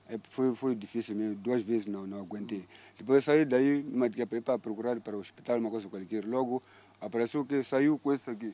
É, 0.08 0.18
foi, 0.30 0.54
foi 0.54 0.76
difícil 0.76 1.16
mesmo, 1.16 1.36
duas 1.36 1.62
vezes 1.62 1.88
não, 1.88 2.06
não 2.06 2.20
aguentei. 2.20 2.66
Depois 2.98 3.24
saí 3.24 3.46
daí, 3.46 3.82
numa 3.82 4.10
de 4.10 4.26
para 4.42 4.60
procurar 4.60 5.00
para 5.00 5.16
o 5.16 5.20
hospital, 5.20 5.58
uma 5.58 5.70
coisa 5.70 5.88
qualquer. 5.88 6.26
Logo 6.26 6.62
apareceu 7.00 7.46
que 7.46 7.64
saiu 7.64 7.98
com 7.98 8.12
esse 8.12 8.30
aqui, 8.30 8.54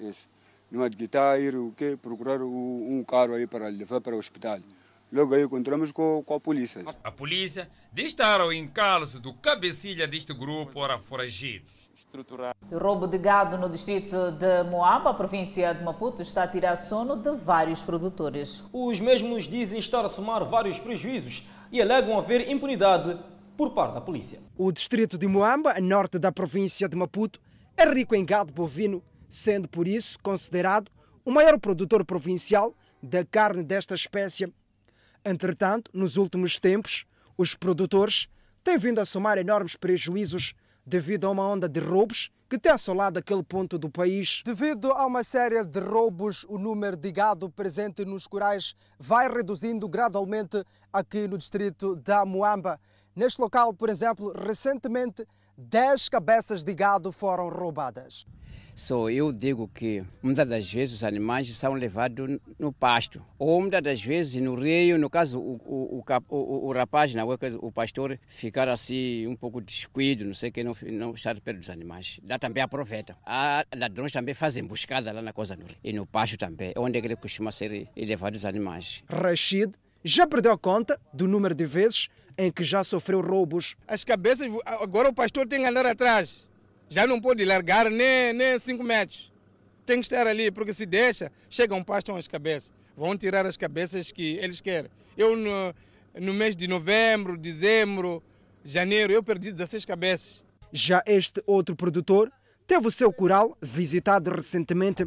esse. 0.00 0.26
Numa 0.68 0.90
de 0.90 1.04
está 1.04 1.30
a 1.30 1.38
ir 1.38 1.54
o 1.54 1.72
quê? 1.76 1.96
procurar 2.00 2.42
um 2.42 3.04
carro 3.04 3.34
aí 3.34 3.46
para 3.46 3.68
levar 3.68 4.00
para 4.00 4.16
o 4.16 4.18
hospital. 4.18 4.58
Logo 5.12 5.32
aí 5.32 5.44
encontramos 5.44 5.92
com, 5.92 6.24
com 6.26 6.34
a 6.34 6.40
polícia. 6.40 6.82
A 7.04 7.12
polícia 7.12 7.70
diz 7.92 8.08
estar 8.08 8.40
ao 8.40 8.52
encalço 8.52 9.20
do 9.20 9.32
cabecilha 9.32 10.08
deste 10.08 10.34
grupo 10.34 10.80
ora 10.80 10.98
foragido 10.98 11.75
estruturar. 12.16 12.56
O 12.70 12.78
roubo 12.78 13.06
de 13.06 13.18
gado 13.18 13.58
no 13.58 13.68
distrito 13.68 14.32
de 14.32 14.62
Moamba, 14.64 15.12
província 15.12 15.74
de 15.74 15.84
Maputo, 15.84 16.22
está 16.22 16.44
a 16.44 16.48
tirar 16.48 16.76
sono 16.76 17.16
de 17.16 17.32
vários 17.32 17.82
produtores. 17.82 18.62
Os 18.72 18.98
mesmos 19.00 19.46
dizem 19.46 19.78
estar 19.78 20.04
a 20.04 20.08
somar 20.08 20.44
vários 20.44 20.80
prejuízos 20.80 21.46
e 21.70 21.80
alegam 21.80 22.18
haver 22.18 22.48
impunidade 22.48 23.18
por 23.56 23.72
parte 23.72 23.94
da 23.94 24.00
polícia. 24.00 24.40
O 24.56 24.72
distrito 24.72 25.18
de 25.18 25.26
Moamba, 25.26 25.74
a 25.76 25.80
norte 25.80 26.18
da 26.18 26.32
província 26.32 26.88
de 26.88 26.96
Maputo, 26.96 27.40
é 27.76 27.84
rico 27.84 28.14
em 28.14 28.24
gado 28.24 28.52
bovino, 28.52 29.02
sendo 29.28 29.68
por 29.68 29.86
isso 29.86 30.18
considerado 30.22 30.90
o 31.24 31.30
maior 31.30 31.58
produtor 31.58 32.04
provincial 32.04 32.74
da 33.02 33.24
carne 33.24 33.62
desta 33.62 33.94
espécie. 33.94 34.52
Entretanto, 35.24 35.90
nos 35.92 36.16
últimos 36.16 36.58
tempos, 36.58 37.04
os 37.36 37.54
produtores 37.54 38.28
têm 38.64 38.78
vindo 38.78 39.00
a 39.00 39.04
somar 39.04 39.36
enormes 39.36 39.76
prejuízos 39.76 40.54
devido 40.86 41.26
a 41.26 41.30
uma 41.30 41.46
onda 41.46 41.68
de 41.68 41.80
roubos 41.80 42.30
que 42.48 42.58
tem 42.58 42.70
assolado 42.70 43.18
aquele 43.18 43.42
ponto 43.42 43.76
do 43.76 43.90
país. 43.90 44.42
Devido 44.44 44.92
a 44.92 45.04
uma 45.04 45.24
série 45.24 45.64
de 45.64 45.80
roubos, 45.80 46.46
o 46.48 46.58
número 46.58 46.96
de 46.96 47.10
gado 47.10 47.50
presente 47.50 48.04
nos 48.04 48.28
corais 48.28 48.76
vai 48.98 49.28
reduzindo 49.28 49.88
gradualmente 49.88 50.64
aqui 50.92 51.26
no 51.26 51.36
distrito 51.36 51.96
da 51.96 52.24
Moamba. 52.24 52.78
Neste 53.16 53.40
local, 53.40 53.74
por 53.74 53.88
exemplo, 53.88 54.32
recentemente 54.32 55.26
10 55.58 56.10
cabeças 56.10 56.62
de 56.62 56.74
gado 56.74 57.10
foram 57.10 57.48
roubadas. 57.48 58.26
So, 58.74 59.08
eu 59.08 59.32
digo 59.32 59.66
que 59.68 60.04
muitas 60.22 60.46
das 60.46 60.70
vezes 60.70 60.96
os 60.96 61.02
animais 61.02 61.48
são 61.56 61.72
levados 61.72 62.38
no 62.58 62.70
pasto, 62.70 63.24
ou 63.38 63.58
muitas 63.58 63.82
das 63.82 64.04
vezes 64.04 64.42
no 64.42 64.54
rio, 64.54 64.98
no 64.98 65.08
caso 65.08 65.40
o, 65.40 65.54
o, 65.64 66.04
o, 66.28 66.66
o 66.68 66.72
rapaz, 66.74 67.14
não, 67.14 67.26
o 67.26 67.72
pastor, 67.72 68.18
ficar 68.28 68.68
assim 68.68 69.26
um 69.26 69.34
pouco 69.34 69.62
descuido, 69.62 70.26
não 70.26 70.34
sei 70.34 70.50
que, 70.50 70.62
não, 70.62 70.72
não 70.92 71.14
estar 71.14 71.40
perto 71.40 71.60
dos 71.60 71.70
animais. 71.70 72.20
Lá 72.28 72.38
também 72.38 72.62
aproveita. 72.62 73.16
Há 73.24 73.64
ladrões 73.74 74.12
também 74.12 74.34
fazem 74.34 74.62
buscada 74.62 75.10
lá 75.10 75.22
na 75.22 75.32
coisa 75.32 75.56
no 75.56 75.64
rio. 75.64 75.76
E 75.82 75.90
no 75.94 76.04
pasto 76.04 76.36
também, 76.36 76.74
onde 76.76 76.98
é 76.98 77.02
ele 77.02 77.16
costuma 77.16 77.50
ser 77.50 77.88
levado 77.96 78.34
os 78.34 78.44
animais. 78.44 79.02
Rashid 79.08 79.72
já 80.04 80.26
perdeu 80.26 80.56
conta 80.58 81.00
do 81.14 81.26
número 81.26 81.54
de 81.54 81.64
vezes 81.64 82.10
em 82.38 82.50
que 82.50 82.62
já 82.64 82.84
sofreu 82.84 83.20
roubos. 83.20 83.76
As 83.86 84.04
cabeças, 84.04 84.50
agora 84.64 85.08
o 85.08 85.14
pastor 85.14 85.46
tem 85.46 85.62
que 85.62 85.66
andar 85.66 85.86
atrás 85.86 86.46
já 86.88 87.06
não 87.06 87.20
pode 87.20 87.44
largar 87.44 87.90
nem, 87.90 88.32
nem 88.32 88.58
cinco 88.58 88.82
metros. 88.82 89.32
Tem 89.84 90.00
que 90.00 90.06
estar 90.06 90.26
ali, 90.26 90.50
porque 90.50 90.72
se 90.72 90.86
deixa, 90.86 91.30
chegam, 91.48 91.82
pastam 91.82 92.16
as 92.16 92.26
cabeças. 92.26 92.72
Vão 92.96 93.16
tirar 93.16 93.46
as 93.46 93.56
cabeças 93.56 94.10
que 94.10 94.36
eles 94.38 94.60
querem. 94.60 94.90
Eu, 95.16 95.36
no, 95.36 95.74
no 96.20 96.34
mês 96.34 96.56
de 96.56 96.66
novembro, 96.66 97.36
dezembro, 97.36 98.22
janeiro, 98.64 99.12
eu 99.12 99.22
perdi 99.22 99.50
16 99.50 99.84
cabeças. 99.84 100.44
Já 100.72 101.02
este 101.06 101.42
outro 101.46 101.76
produtor 101.76 102.32
teve 102.66 102.86
o 102.86 102.90
seu 102.90 103.12
coral 103.12 103.56
visitado 103.60 104.30
recentemente, 104.30 105.06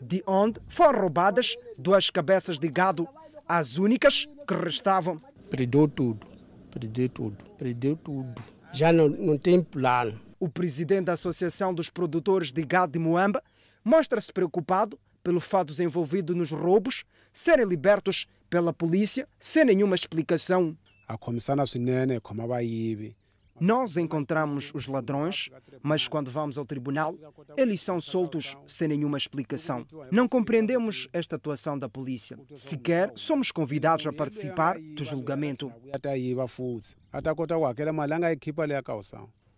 de 0.00 0.22
onde 0.26 0.60
foram 0.68 1.00
roubadas 1.00 1.56
duas 1.76 2.10
cabeças 2.10 2.58
de 2.58 2.68
gado, 2.68 3.08
as 3.48 3.78
únicas 3.78 4.26
que 4.46 4.54
restavam. 4.54 5.18
Perdeu 5.48 5.88
tudo, 5.88 6.26
perdeu 6.70 7.08
tudo, 7.08 7.36
perdeu 7.58 7.96
tudo. 7.96 8.42
Já 8.72 8.92
não, 8.92 9.08
não 9.08 9.36
tem 9.36 9.62
plano. 9.62 10.18
O 10.38 10.48
presidente 10.48 11.06
da 11.06 11.12
Associação 11.14 11.74
dos 11.74 11.90
Produtores 11.90 12.52
de 12.52 12.62
Gado 12.64 12.92
de 12.92 12.98
Moamba 12.98 13.42
mostra-se 13.84 14.32
preocupado 14.32 14.98
pelo 15.22 15.40
fato 15.40 15.68
dos 15.68 15.80
envolvidos 15.80 16.34
nos 16.34 16.50
roubos 16.50 17.04
serem 17.32 17.66
libertos 17.66 18.26
pela 18.48 18.72
polícia 18.72 19.28
sem 19.38 19.64
nenhuma 19.64 19.94
explicação. 19.94 20.76
Nós 23.60 23.98
encontramos 23.98 24.72
os 24.74 24.86
ladrões, 24.86 25.50
mas 25.82 26.08
quando 26.08 26.30
vamos 26.30 26.56
ao 26.56 26.64
tribunal, 26.64 27.14
eles 27.58 27.82
são 27.82 28.00
soltos 28.00 28.56
sem 28.66 28.88
nenhuma 28.88 29.18
explicação. 29.18 29.86
Não 30.10 30.26
compreendemos 30.26 31.08
esta 31.12 31.36
atuação 31.36 31.78
da 31.78 31.86
polícia. 31.86 32.38
Sequer 32.54 33.12
somos 33.14 33.52
convidados 33.52 34.06
a 34.06 34.12
participar 34.12 34.78
do 34.78 35.04
julgamento. 35.04 35.70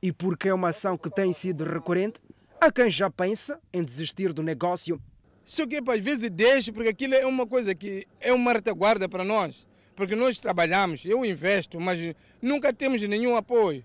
E 0.03 0.13
porque 0.13 0.49
é 0.49 0.55
uma 0.55 0.71
ação 0.71 0.99
que 0.99 1.09
tem 1.09 1.33
sido 1.33 1.63
recorrente, 1.63 2.21
há 2.61 2.73
quem 2.73 2.91
já 2.91 3.09
pensa 3.09 3.61
em 3.73 3.85
desistir 3.85 4.33
do 4.33 4.43
negócio. 4.43 5.01
Só 5.45 5.65
que 5.65 5.77
às 5.77 6.03
vezes 6.03 6.29
deixo, 6.29 6.73
porque 6.73 6.89
aquilo 6.89 7.15
é 7.15 7.25
uma 7.25 7.47
coisa 7.47 7.73
que 7.73 8.05
é 8.21 8.33
uma 8.33 8.53
retaguarda 8.53 9.09
para 9.09 9.23
nós. 9.23 9.65
Porque 9.95 10.17
nós 10.17 10.41
trabalhamos, 10.41 11.05
eu 11.05 11.25
investo, 11.25 11.81
mas 11.81 12.01
nunca 12.41 12.73
temos 12.73 13.01
nenhum 13.03 13.37
apoio. 13.37 13.85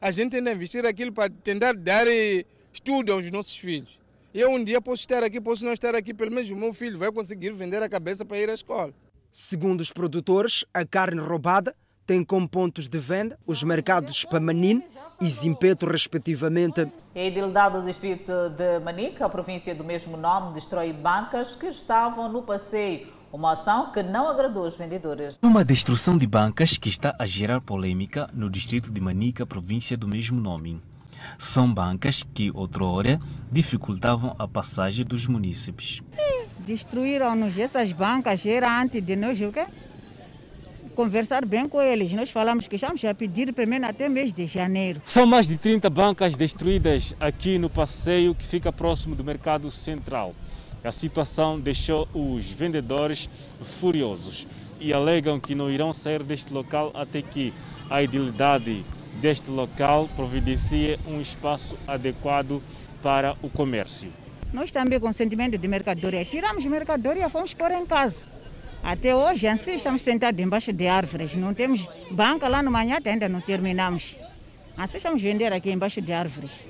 A 0.00 0.10
gente 0.10 0.40
que 0.40 0.50
investir 0.50 0.84
aquilo 0.84 1.10
para 1.10 1.30
tentar 1.30 1.74
dar 1.74 2.06
estudo 2.72 3.12
aos 3.12 3.30
nossos 3.30 3.56
filhos. 3.56 3.98
Eu 4.34 4.50
um 4.50 4.62
dia 4.62 4.80
posso 4.80 5.00
estar 5.00 5.24
aqui, 5.24 5.40
posso 5.40 5.64
não 5.64 5.72
estar 5.72 5.94
aqui, 5.94 6.12
pelo 6.12 6.30
menos 6.30 6.50
o 6.50 6.56
meu 6.56 6.72
filho 6.74 6.98
vai 6.98 7.10
conseguir 7.10 7.50
vender 7.52 7.82
a 7.82 7.88
cabeça 7.88 8.24
para 8.24 8.36
ir 8.38 8.50
à 8.50 8.54
escola. 8.54 8.92
Segundo 9.32 9.80
os 9.80 9.90
produtores, 9.90 10.64
a 10.74 10.84
carne 10.84 11.20
roubada 11.20 11.74
tem 12.06 12.22
como 12.22 12.46
pontos 12.46 12.88
de 12.88 12.98
venda 12.98 13.38
os 13.46 13.62
mercados 13.62 14.12
de 14.12 14.20
Spamanine 14.20 14.84
e 15.20 15.28
Zimpeto, 15.28 15.86
respectivamente. 15.86 16.82
A 17.14 17.18
edilidade 17.18 17.80
do 17.80 17.86
distrito 17.86 18.50
de 18.50 18.78
Manica, 18.80 19.24
a 19.24 19.28
província 19.30 19.74
do 19.74 19.82
mesmo 19.82 20.18
nome, 20.18 20.52
destrói 20.52 20.92
bancas 20.92 21.54
que 21.54 21.66
estavam 21.66 22.30
no 22.30 22.42
passeio. 22.42 23.15
Uma 23.36 23.52
ação 23.52 23.92
que 23.92 24.02
não 24.02 24.30
agradou 24.30 24.66
os 24.66 24.78
vendedores. 24.78 25.38
Uma 25.42 25.62
destruição 25.62 26.16
de 26.16 26.26
bancas 26.26 26.78
que 26.78 26.88
está 26.88 27.14
a 27.18 27.26
gerar 27.26 27.60
polêmica 27.60 28.30
no 28.32 28.48
distrito 28.48 28.90
de 28.90 28.98
Manica, 28.98 29.44
província 29.44 29.94
do 29.94 30.08
mesmo 30.08 30.40
nome. 30.40 30.80
São 31.38 31.70
bancas 31.70 32.22
que, 32.22 32.50
outrora, 32.54 33.20
dificultavam 33.52 34.34
a 34.38 34.48
passagem 34.48 35.04
dos 35.04 35.26
munícipes. 35.26 36.02
Destruíram-nos 36.60 37.58
essas 37.58 37.92
bancas, 37.92 38.46
era 38.46 38.80
antes 38.80 39.02
de 39.02 39.14
nós 39.14 39.38
o 39.42 39.52
quê? 39.52 39.66
conversar 40.94 41.44
bem 41.44 41.68
com 41.68 41.82
eles. 41.82 42.10
Nós 42.14 42.30
falamos 42.30 42.66
que 42.66 42.76
estamos 42.76 43.04
a 43.04 43.12
pedir 43.12 43.52
primeiro 43.52 43.84
até 43.84 44.08
mês 44.08 44.32
de 44.32 44.46
janeiro. 44.46 45.02
São 45.04 45.26
mais 45.26 45.46
de 45.46 45.58
30 45.58 45.90
bancas 45.90 46.38
destruídas 46.38 47.14
aqui 47.20 47.58
no 47.58 47.68
passeio 47.68 48.34
que 48.34 48.46
fica 48.46 48.72
próximo 48.72 49.14
do 49.14 49.22
mercado 49.22 49.70
central. 49.70 50.34
A 50.86 50.92
situação 50.92 51.58
deixou 51.58 52.08
os 52.14 52.48
vendedores 52.48 53.28
furiosos 53.60 54.46
e 54.78 54.92
alegam 54.92 55.40
que 55.40 55.52
não 55.52 55.68
irão 55.68 55.92
sair 55.92 56.22
deste 56.22 56.54
local 56.54 56.92
até 56.94 57.20
que 57.20 57.52
a 57.90 58.04
idilidade 58.04 58.84
deste 59.20 59.50
local 59.50 60.08
providencie 60.14 60.96
um 61.04 61.20
espaço 61.20 61.76
adequado 61.88 62.62
para 63.02 63.36
o 63.42 63.50
comércio. 63.50 64.12
Nós 64.52 64.70
também 64.70 65.00
com 65.00 65.12
sentimento 65.12 65.58
de 65.58 65.66
mercadoria, 65.66 66.24
tiramos 66.24 66.64
mercadoria 66.66 67.26
e 67.26 67.30
fomos 67.30 67.52
pôr 67.52 67.72
em 67.72 67.84
casa. 67.84 68.24
Até 68.80 69.16
hoje, 69.16 69.48
assim, 69.48 69.74
estamos 69.74 70.02
sentados 70.02 70.40
embaixo 70.40 70.72
de 70.72 70.86
árvores. 70.86 71.34
Não 71.34 71.52
temos 71.52 71.88
banca 72.12 72.46
lá 72.46 72.62
no 72.62 72.70
manhã, 72.70 72.98
ainda 73.04 73.28
não 73.28 73.40
terminamos. 73.40 74.16
Assim, 74.76 74.98
estamos 74.98 75.20
vender 75.20 75.52
aqui 75.52 75.72
embaixo 75.72 76.00
de 76.00 76.12
árvores. 76.12 76.68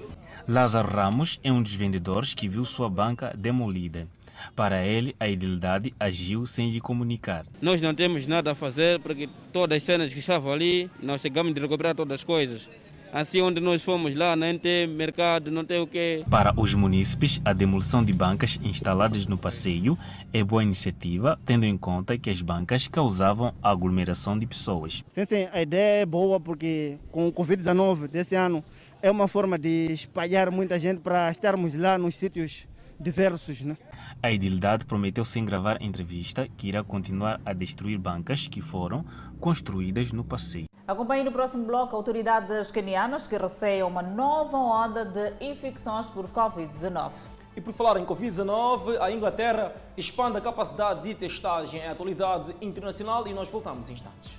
Lázaro 0.49 0.89
Ramos 0.89 1.41
é 1.43 1.51
um 1.51 1.61
dos 1.61 1.75
vendedores 1.75 2.33
que 2.33 2.49
viu 2.49 2.65
sua 2.65 2.89
banca 2.89 3.35
demolida. 3.37 4.07
Para 4.55 4.85
ele, 4.87 5.17
a 5.19 5.27
idilidade 5.29 5.93
agiu 5.99 6.47
sem 6.47 6.71
lhe 6.71 6.81
comunicar. 6.81 7.45
Nós 7.61 7.83
não 7.83 7.93
temos 7.93 8.29
nada 8.29 8.53
a 8.53 8.55
fazer 8.55 9.01
porque 9.01 9.29
todas 9.53 9.79
as 9.79 9.83
cenas 9.83 10.13
que 10.13 10.21
estavam 10.21 10.53
ali, 10.53 10.89
nós 11.03 11.21
chegamos 11.21 11.53
de 11.53 11.61
recuperar 11.61 11.97
todas 11.97 12.21
as 12.21 12.25
coisas. 12.25 12.71
Assim, 13.13 13.41
onde 13.41 13.61
nós 13.61 13.83
fomos 13.83 14.15
lá, 14.15 14.37
não 14.37 14.57
tem 14.57 14.87
mercado, 14.87 15.51
não 15.51 15.65
tem 15.65 15.81
o 15.81 15.87
quê. 15.87 16.23
Para 16.31 16.53
os 16.57 16.75
munícipes, 16.75 17.41
a 17.45 17.53
demolição 17.53 18.05
de 18.05 18.13
bancas 18.13 18.59
instaladas 18.63 19.27
no 19.27 19.39
passeio 19.39 19.99
é 20.33 20.45
boa 20.45 20.63
iniciativa, 20.63 21.39
tendo 21.45 21.65
em 21.65 21.77
conta 21.77 22.19
que 22.19 22.31
as 22.31 22.41
bancas 22.41 22.87
causavam 22.87 23.53
aglomeração 23.63 24.39
de 24.39 24.47
pessoas. 24.47 25.03
Sim, 25.09 25.25
sim, 25.25 25.49
a 25.53 25.63
ideia 25.63 26.03
é 26.03 26.07
boa 26.07 26.39
porque 26.39 26.99
com 27.11 27.27
o 27.27 27.33
Covid-19 27.33 28.07
desse 28.07 28.37
ano 28.37 28.63
é 29.07 29.11
uma 29.11 29.29
forma 29.29 29.57
de 29.57 29.93
espalhar 29.93 30.51
muita 30.51 30.81
gente 30.81 31.01
para 31.01 31.31
estarmos 31.31 31.75
lá 31.75 31.97
nos 31.97 32.17
sítios 32.17 32.67
diversos, 32.99 33.63
né? 33.63 33.77
A 34.21 34.33
idilidade 34.33 34.85
prometeu 34.85 35.25
sem 35.25 35.45
gravar 35.45 35.81
entrevista 35.81 36.49
que 36.57 36.67
irá 36.67 36.83
continuar 36.83 37.41
a 37.45 37.53
destruir 37.53 37.99
bancas 37.99 38.49
que 38.49 38.61
foram 38.61 39.05
construídas 39.39 40.11
no 40.11 40.25
passeio. 40.25 40.67
Acompanhe 40.89 41.23
no 41.23 41.31
próximo 41.31 41.65
bloco 41.65 41.95
autoridades 41.95 42.73
canianas 42.73 43.29
que 43.29 43.37
receiam 43.37 43.89
uma 43.89 44.03
nova 44.03 44.57
onda 44.57 45.05
de 45.05 45.35
infecções 45.41 46.07
por 46.11 46.27
Covid-19. 46.29 47.13
E 47.55 47.61
por 47.61 47.73
falar 47.75 48.01
em 48.01 48.05
Covid-19, 48.05 49.01
a 49.01 49.13
Inglaterra 49.13 49.73
expande 49.97 50.39
a 50.39 50.41
capacidade 50.41 51.05
de 51.05 51.15
testagem 51.15 51.81
em 51.81 51.87
atualidade 51.87 52.57
internacional 52.61 53.25
e 53.29 53.33
nós 53.33 53.49
voltamos 53.49 53.89
em 53.89 53.93
instantes. 53.93 54.33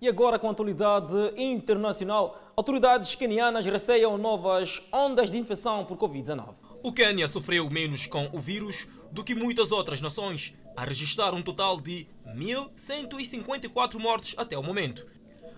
E 0.00 0.08
agora 0.08 0.38
com 0.38 0.46
a 0.46 0.52
atualidade 0.52 1.32
internacional, 1.36 2.52
autoridades 2.56 3.16
canianas 3.16 3.66
receiam 3.66 4.16
novas 4.16 4.80
ondas 4.92 5.28
de 5.28 5.38
infecção 5.38 5.84
por 5.84 5.96
Covid-19. 5.96 6.54
O 6.84 6.92
Quênia 6.92 7.26
sofreu 7.26 7.68
menos 7.68 8.06
com 8.06 8.30
o 8.32 8.38
vírus 8.38 8.86
do 9.10 9.24
que 9.24 9.34
muitas 9.34 9.72
outras 9.72 10.00
nações, 10.00 10.54
a 10.76 10.84
registrar 10.84 11.34
um 11.34 11.42
total 11.42 11.80
de 11.80 12.06
1.154 12.28 13.98
mortes 13.98 14.36
até 14.38 14.56
o 14.56 14.62
momento. 14.62 15.04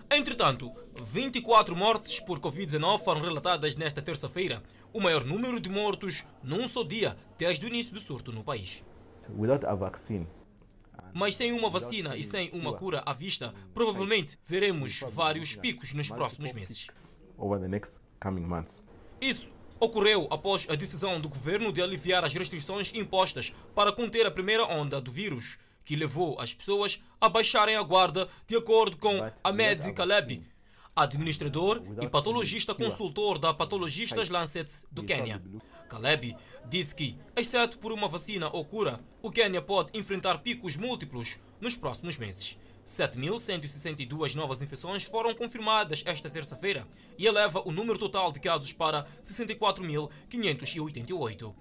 Entretanto, 0.09 0.71
24 0.99 1.75
mortes 1.75 2.19
por 2.19 2.39
Covid-19 2.39 2.99
foram 3.03 3.21
relatadas 3.21 3.75
nesta 3.75 4.01
terça-feira, 4.01 4.63
o 4.91 4.99
maior 4.99 5.23
número 5.23 5.59
de 5.59 5.69
mortos 5.69 6.25
num 6.43 6.67
só 6.67 6.83
dia 6.83 7.15
desde 7.37 7.63
o 7.63 7.69
início 7.69 7.93
do 7.93 7.99
surto 7.99 8.31
no 8.31 8.43
país. 8.43 8.83
Mas 11.13 11.35
sem 11.35 11.51
uma 11.51 11.69
vacina 11.69 12.15
e 12.15 12.23
sem 12.23 12.49
uma 12.53 12.73
cura 12.73 13.03
à 13.05 13.13
vista, 13.13 13.53
provavelmente 13.73 14.37
veremos 14.45 14.99
vários 15.11 15.55
picos 15.55 15.93
nos 15.93 16.09
próximos 16.09 16.53
meses. 16.53 17.17
Isso 19.19 19.51
ocorreu 19.79 20.27
após 20.29 20.67
a 20.69 20.75
decisão 20.75 21.19
do 21.19 21.27
governo 21.27 21.71
de 21.71 21.81
aliviar 21.81 22.23
as 22.23 22.33
restrições 22.33 22.91
impostas 22.93 23.51
para 23.73 23.91
conter 23.91 24.25
a 24.25 24.31
primeira 24.31 24.65
onda 24.65 25.01
do 25.01 25.11
vírus, 25.11 25.57
que 25.83 25.95
levou 25.95 26.39
as 26.39 26.53
pessoas 26.53 27.01
a 27.19 27.27
baixarem 27.27 27.75
a 27.75 27.81
guarda, 27.81 28.29
de 28.47 28.55
acordo 28.55 28.97
com 28.97 29.31
Ahmed 29.43 29.91
Kalebi, 29.93 30.43
administrador 30.95 31.81
e 31.99 32.07
patologista 32.07 32.75
consultor 32.75 33.39
da 33.39 33.53
Patologistas 33.53 34.29
Lancet 34.29 34.85
do 34.91 35.03
Quênia. 35.03 35.41
Caleb 35.91 36.37
disse 36.69 36.95
que, 36.95 37.17
exceto 37.35 37.77
por 37.77 37.91
uma 37.91 38.07
vacina 38.07 38.49
ou 38.51 38.63
cura, 38.63 39.01
o 39.21 39.29
Quênia 39.29 39.61
pode 39.61 39.91
enfrentar 39.97 40.37
picos 40.39 40.77
múltiplos 40.77 41.37
nos 41.59 41.75
próximos 41.75 42.17
meses. 42.17 42.57
7.162 42.85 44.35
novas 44.35 44.61
infecções 44.61 45.03
foram 45.03 45.33
confirmadas 45.33 46.03
esta 46.05 46.29
terça-feira 46.29 46.87
e 47.17 47.25
eleva 47.25 47.63
o 47.65 47.71
número 47.71 47.97
total 47.97 48.31
de 48.31 48.39
casos 48.39 48.71
para 48.73 49.07
64.588. 49.23 51.55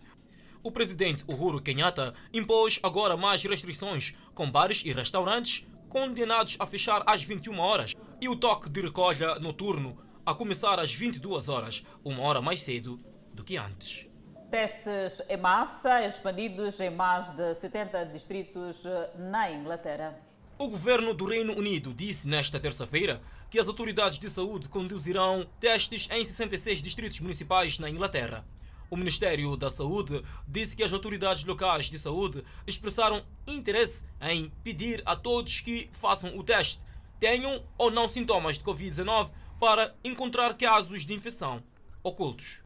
O 0.62 0.70
presidente 0.70 1.24
Uhuru 1.26 1.62
Kenyatta 1.62 2.14
impôs 2.34 2.78
agora 2.82 3.16
mais 3.16 3.42
restrições, 3.42 4.12
com 4.34 4.50
bares 4.50 4.82
e 4.84 4.92
restaurantes 4.92 5.64
condenados 5.88 6.56
a 6.58 6.66
fechar 6.66 7.02
às 7.06 7.22
21 7.22 7.58
horas 7.58 7.94
e 8.20 8.28
o 8.28 8.36
toque 8.36 8.68
de 8.68 8.80
recolha 8.80 9.38
noturno 9.38 9.96
a 10.24 10.34
começar 10.34 10.78
às 10.78 10.94
22 10.94 11.48
horas, 11.48 11.82
uma 12.04 12.22
hora 12.22 12.42
mais 12.42 12.60
cedo 12.60 13.00
do 13.32 13.42
que 13.42 13.56
antes. 13.56 14.09
Testes 14.50 15.22
em 15.28 15.36
massa 15.36 16.04
expandidos 16.04 16.80
em 16.80 16.90
mais 16.90 17.30
de 17.36 17.54
70 17.54 18.06
distritos 18.06 18.82
na 19.16 19.48
Inglaterra. 19.48 20.18
O 20.58 20.68
governo 20.68 21.14
do 21.14 21.24
Reino 21.24 21.56
Unido 21.56 21.94
disse 21.94 22.28
nesta 22.28 22.58
terça-feira 22.58 23.22
que 23.48 23.60
as 23.60 23.68
autoridades 23.68 24.18
de 24.18 24.28
saúde 24.28 24.68
conduzirão 24.68 25.46
testes 25.60 26.08
em 26.10 26.24
66 26.24 26.82
distritos 26.82 27.20
municipais 27.20 27.78
na 27.78 27.88
Inglaterra. 27.88 28.44
O 28.90 28.96
Ministério 28.96 29.56
da 29.56 29.70
Saúde 29.70 30.20
disse 30.48 30.76
que 30.76 30.82
as 30.82 30.92
autoridades 30.92 31.44
locais 31.44 31.84
de 31.84 31.96
saúde 31.96 32.44
expressaram 32.66 33.22
interesse 33.46 34.04
em 34.20 34.50
pedir 34.64 35.00
a 35.06 35.14
todos 35.14 35.60
que 35.60 35.88
façam 35.92 36.36
o 36.36 36.42
teste, 36.42 36.82
tenham 37.20 37.62
ou 37.78 37.88
não 37.88 38.08
sintomas 38.08 38.58
de 38.58 38.64
Covid-19, 38.64 39.30
para 39.60 39.94
encontrar 40.02 40.54
casos 40.54 41.06
de 41.06 41.14
infecção 41.14 41.62
ocultos. 42.02 42.62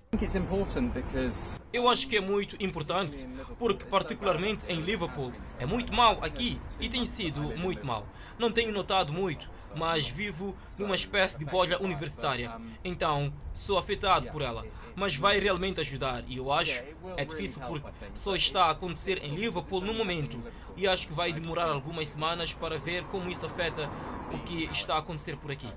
Eu 1.72 1.88
acho 1.88 2.06
que 2.08 2.16
é 2.16 2.20
muito 2.20 2.56
importante, 2.62 3.26
porque, 3.58 3.84
particularmente 3.84 4.66
em 4.68 4.80
Liverpool, 4.80 5.32
é 5.58 5.66
muito 5.66 5.92
mal 5.92 6.18
aqui 6.22 6.58
e 6.78 6.88
tem 6.88 7.04
sido 7.04 7.40
muito 7.56 7.84
mal. 7.84 8.06
Não 8.38 8.50
tenho 8.50 8.72
notado 8.72 9.12
muito, 9.12 9.50
mas 9.76 10.08
vivo 10.08 10.56
numa 10.78 10.94
espécie 10.94 11.38
de 11.38 11.44
bolha 11.44 11.80
universitária, 11.80 12.56
então 12.84 13.32
sou 13.52 13.78
afetado 13.78 14.28
por 14.28 14.42
ela. 14.42 14.64
Mas 14.96 15.16
vai 15.16 15.40
realmente 15.40 15.80
ajudar 15.80 16.22
e 16.28 16.36
eu 16.36 16.52
acho 16.52 16.84
é 17.16 17.24
difícil 17.24 17.60
porque 17.66 17.90
só 18.14 18.36
está 18.36 18.66
a 18.66 18.70
acontecer 18.70 19.24
em 19.24 19.34
Liverpool 19.34 19.80
no 19.80 19.92
momento 19.92 20.40
e 20.76 20.86
acho 20.86 21.08
que 21.08 21.12
vai 21.12 21.32
demorar 21.32 21.68
algumas 21.68 22.08
semanas 22.08 22.54
para 22.54 22.78
ver 22.78 23.02
como 23.04 23.28
isso 23.28 23.46
afeta 23.46 23.90
o 24.32 24.38
que 24.38 24.64
está 24.70 24.94
a 24.94 24.98
acontecer 24.98 25.36
por 25.36 25.50
aqui. 25.50 25.68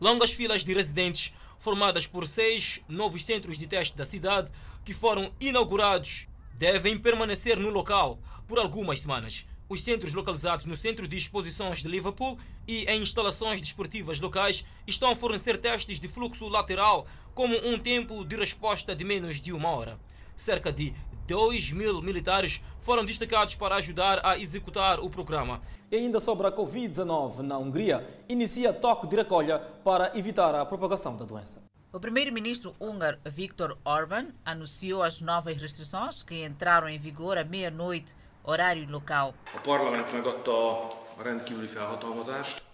Longas 0.00 0.32
filas 0.32 0.64
de 0.64 0.74
residentes 0.74 1.32
formadas 1.64 2.06
por 2.06 2.26
seis 2.26 2.80
novos 2.86 3.24
centros 3.24 3.58
de 3.58 3.66
teste 3.66 3.96
da 3.96 4.04
cidade 4.04 4.52
que 4.84 4.92
foram 4.92 5.32
inaugurados, 5.40 6.28
devem 6.52 6.98
permanecer 6.98 7.58
no 7.58 7.70
local 7.70 8.18
por 8.46 8.58
algumas 8.58 9.00
semanas. 9.00 9.46
Os 9.66 9.80
centros 9.80 10.12
localizados 10.12 10.66
no 10.66 10.76
Centro 10.76 11.08
de 11.08 11.16
Exposições 11.16 11.78
de 11.78 11.88
Liverpool 11.88 12.38
e 12.68 12.84
em 12.84 13.00
instalações 13.00 13.62
desportivas 13.62 14.20
locais 14.20 14.62
estão 14.86 15.10
a 15.10 15.16
fornecer 15.16 15.56
testes 15.56 15.98
de 15.98 16.06
fluxo 16.06 16.46
lateral 16.48 17.06
como 17.34 17.56
um 17.66 17.78
tempo 17.78 18.26
de 18.26 18.36
resposta 18.36 18.94
de 18.94 19.02
menos 19.02 19.40
de 19.40 19.50
uma 19.50 19.70
hora. 19.70 19.98
Cerca 20.36 20.70
de 20.70 20.94
2 21.26 21.72
mil 21.72 22.02
militares 22.02 22.60
foram 22.80 23.04
destacados 23.04 23.54
para 23.54 23.76
ajudar 23.76 24.20
a 24.22 24.38
executar 24.38 25.00
o 25.00 25.08
programa. 25.08 25.60
E 25.90 25.96
ainda 25.96 26.20
sobre 26.20 26.46
a 26.46 26.52
Covid-19 26.52 27.38
na 27.38 27.56
Hungria, 27.56 28.06
inicia 28.28 28.72
toque 28.72 29.06
de 29.06 29.16
recolha 29.16 29.58
para 29.58 30.16
evitar 30.18 30.54
a 30.54 30.66
propagação 30.66 31.16
da 31.16 31.24
doença. 31.24 31.62
O 31.92 32.00
primeiro-ministro 32.00 32.74
húngaro 32.80 33.18
Viktor 33.24 33.78
Orban 33.84 34.28
anunciou 34.44 35.02
as 35.02 35.20
novas 35.20 35.56
restrições 35.56 36.22
que 36.22 36.44
entraram 36.44 36.88
em 36.88 36.98
vigor 36.98 37.38
à 37.38 37.44
meia-noite, 37.44 38.14
horário 38.42 38.90
local. 38.90 39.32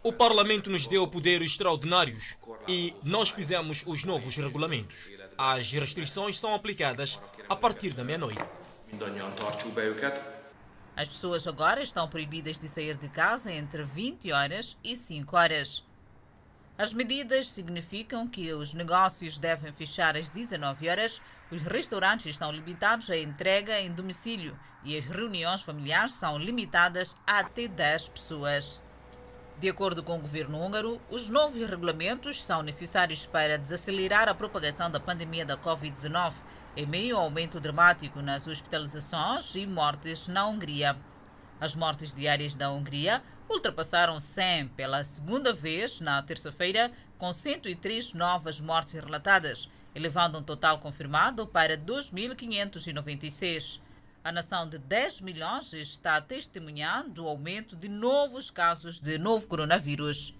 O 0.02 0.12
Parlamento 0.12 0.70
nos 0.70 0.86
deu 0.86 1.06
poderes 1.06 1.50
extraordinários 1.50 2.38
e 2.66 2.94
nós 3.04 3.28
fizemos 3.28 3.84
os 3.86 4.04
novos 4.04 4.34
regulamentos. 4.36 5.10
As 5.42 5.72
restrições 5.72 6.38
são 6.38 6.54
aplicadas 6.54 7.18
a 7.48 7.56
partir 7.56 7.94
da 7.94 8.04
meia-noite. 8.04 8.42
As 10.94 11.08
pessoas 11.08 11.46
agora 11.46 11.82
estão 11.82 12.06
proibidas 12.06 12.58
de 12.58 12.68
sair 12.68 12.94
de 12.98 13.08
casa 13.08 13.50
entre 13.50 13.82
20 13.82 14.30
horas 14.32 14.76
e 14.84 14.94
5 14.94 15.34
horas. 15.34 15.82
As 16.76 16.92
medidas 16.92 17.50
significam 17.50 18.28
que 18.28 18.52
os 18.52 18.74
negócios 18.74 19.38
devem 19.38 19.72
fechar 19.72 20.14
às 20.14 20.28
19 20.28 20.90
horas, 20.90 21.22
os 21.50 21.62
restaurantes 21.62 22.26
estão 22.26 22.52
limitados 22.52 23.08
à 23.08 23.16
entrega 23.16 23.80
em 23.80 23.90
domicílio 23.90 24.54
e 24.84 24.98
as 24.98 25.06
reuniões 25.06 25.62
familiares 25.62 26.12
são 26.12 26.36
limitadas 26.36 27.16
a 27.26 27.38
até 27.38 27.66
10 27.66 28.10
pessoas. 28.10 28.82
De 29.60 29.68
acordo 29.68 30.02
com 30.02 30.16
o 30.16 30.20
governo 30.20 30.58
húngaro, 30.58 30.98
os 31.10 31.28
novos 31.28 31.60
regulamentos 31.68 32.42
são 32.42 32.62
necessários 32.62 33.26
para 33.26 33.58
desacelerar 33.58 34.26
a 34.26 34.34
propagação 34.34 34.90
da 34.90 34.98
pandemia 34.98 35.44
da 35.44 35.54
Covid-19 35.54 36.32
em 36.74 36.86
meio 36.86 37.18
ao 37.18 37.24
aumento 37.24 37.60
dramático 37.60 38.22
nas 38.22 38.46
hospitalizações 38.46 39.54
e 39.54 39.66
mortes 39.66 40.28
na 40.28 40.46
Hungria. 40.46 40.96
As 41.60 41.74
mortes 41.74 42.14
diárias 42.14 42.56
da 42.56 42.70
Hungria 42.70 43.22
ultrapassaram 43.50 44.18
100 44.18 44.68
pela 44.68 45.04
segunda 45.04 45.52
vez 45.52 46.00
na 46.00 46.22
terça-feira, 46.22 46.90
com 47.18 47.30
103 47.30 48.14
novas 48.14 48.60
mortes 48.60 48.94
relatadas, 48.94 49.68
elevando 49.94 50.38
um 50.38 50.42
total 50.42 50.78
confirmado 50.78 51.46
para 51.46 51.76
2.596. 51.76 53.78
A 54.30 54.32
nação 54.32 54.68
de 54.68 54.78
10 54.78 55.22
milhões 55.22 55.72
está 55.72 56.20
testemunhando 56.20 57.24
o 57.24 57.28
aumento 57.28 57.74
de 57.74 57.88
novos 57.88 58.48
casos 58.48 59.00
de 59.00 59.18
novo 59.18 59.48
coronavírus. 59.48 60.32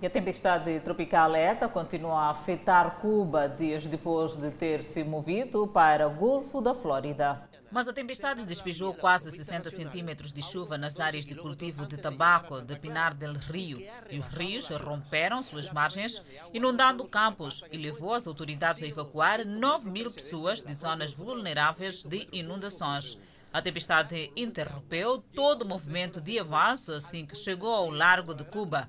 E 0.00 0.06
a 0.08 0.10
tempestade 0.10 0.80
tropical 0.80 1.36
ETA 1.36 1.68
continua 1.68 2.18
a 2.18 2.30
afetar 2.30 2.98
Cuba 3.00 3.46
dias 3.46 3.86
depois 3.86 4.34
de 4.34 4.50
ter 4.50 4.82
se 4.82 5.04
movido 5.04 5.68
para 5.68 6.08
o 6.08 6.10
Golfo 6.10 6.60
da 6.60 6.74
Flórida. 6.74 7.48
Mas 7.72 7.88
a 7.88 7.92
tempestade 7.92 8.44
despejou 8.44 8.92
quase 8.92 9.30
60 9.32 9.70
centímetros 9.70 10.30
de 10.30 10.42
chuva 10.42 10.76
nas 10.76 11.00
áreas 11.00 11.26
de 11.26 11.34
cultivo 11.34 11.86
de 11.86 11.96
tabaco 11.96 12.60
de 12.60 12.78
Pinar 12.78 13.14
del 13.14 13.32
Rio 13.32 13.82
e 14.10 14.18
os 14.18 14.26
rios 14.26 14.68
romperam 14.68 15.40
suas 15.40 15.70
margens, 15.70 16.20
inundando 16.52 17.08
campos 17.08 17.64
e 17.72 17.78
levou 17.78 18.12
as 18.12 18.26
autoridades 18.26 18.82
a 18.82 18.86
evacuar 18.86 19.46
9 19.46 19.90
mil 19.90 20.10
pessoas 20.10 20.60
de 20.60 20.74
zonas 20.74 21.14
vulneráveis 21.14 22.02
de 22.02 22.28
inundações. 22.30 23.16
A 23.50 23.62
tempestade 23.62 24.30
interrompeu 24.36 25.24
todo 25.34 25.62
o 25.62 25.68
movimento 25.68 26.20
de 26.20 26.38
avanço 26.38 26.92
assim 26.92 27.24
que 27.24 27.34
chegou 27.34 27.74
ao 27.74 27.90
largo 27.90 28.34
de 28.34 28.44
Cuba 28.44 28.86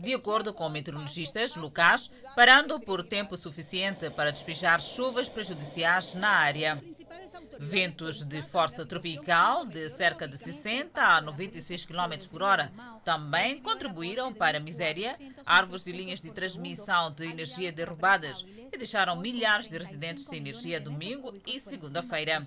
de 0.00 0.14
acordo 0.14 0.54
com 0.54 0.68
meteorologistas 0.68 1.56
locais, 1.56 2.10
parando 2.36 2.78
por 2.78 3.02
tempo 3.02 3.36
suficiente 3.36 4.08
para 4.10 4.30
despejar 4.30 4.80
chuvas 4.80 5.28
prejudiciais 5.28 6.14
na 6.14 6.28
área. 6.28 6.78
Ventos 7.58 8.24
de 8.24 8.40
força 8.42 8.86
tropical 8.86 9.66
de 9.66 9.88
cerca 9.90 10.26
de 10.26 10.38
60 10.38 11.00
a 11.00 11.20
96 11.20 11.84
km 11.84 12.26
por 12.30 12.42
hora 12.42 12.72
também 13.04 13.58
contribuíram 13.58 14.32
para 14.32 14.58
a 14.58 14.60
miséria, 14.60 15.18
árvores 15.44 15.86
e 15.86 15.92
linhas 15.92 16.20
de 16.20 16.30
transmissão 16.30 17.10
de 17.10 17.26
energia 17.26 17.70
derrubadas 17.70 18.44
e 18.72 18.76
deixaram 18.78 19.16
milhares 19.16 19.68
de 19.68 19.76
residentes 19.76 20.24
sem 20.24 20.38
energia 20.38 20.80
domingo 20.80 21.38
e 21.46 21.60
segunda-feira. 21.60 22.40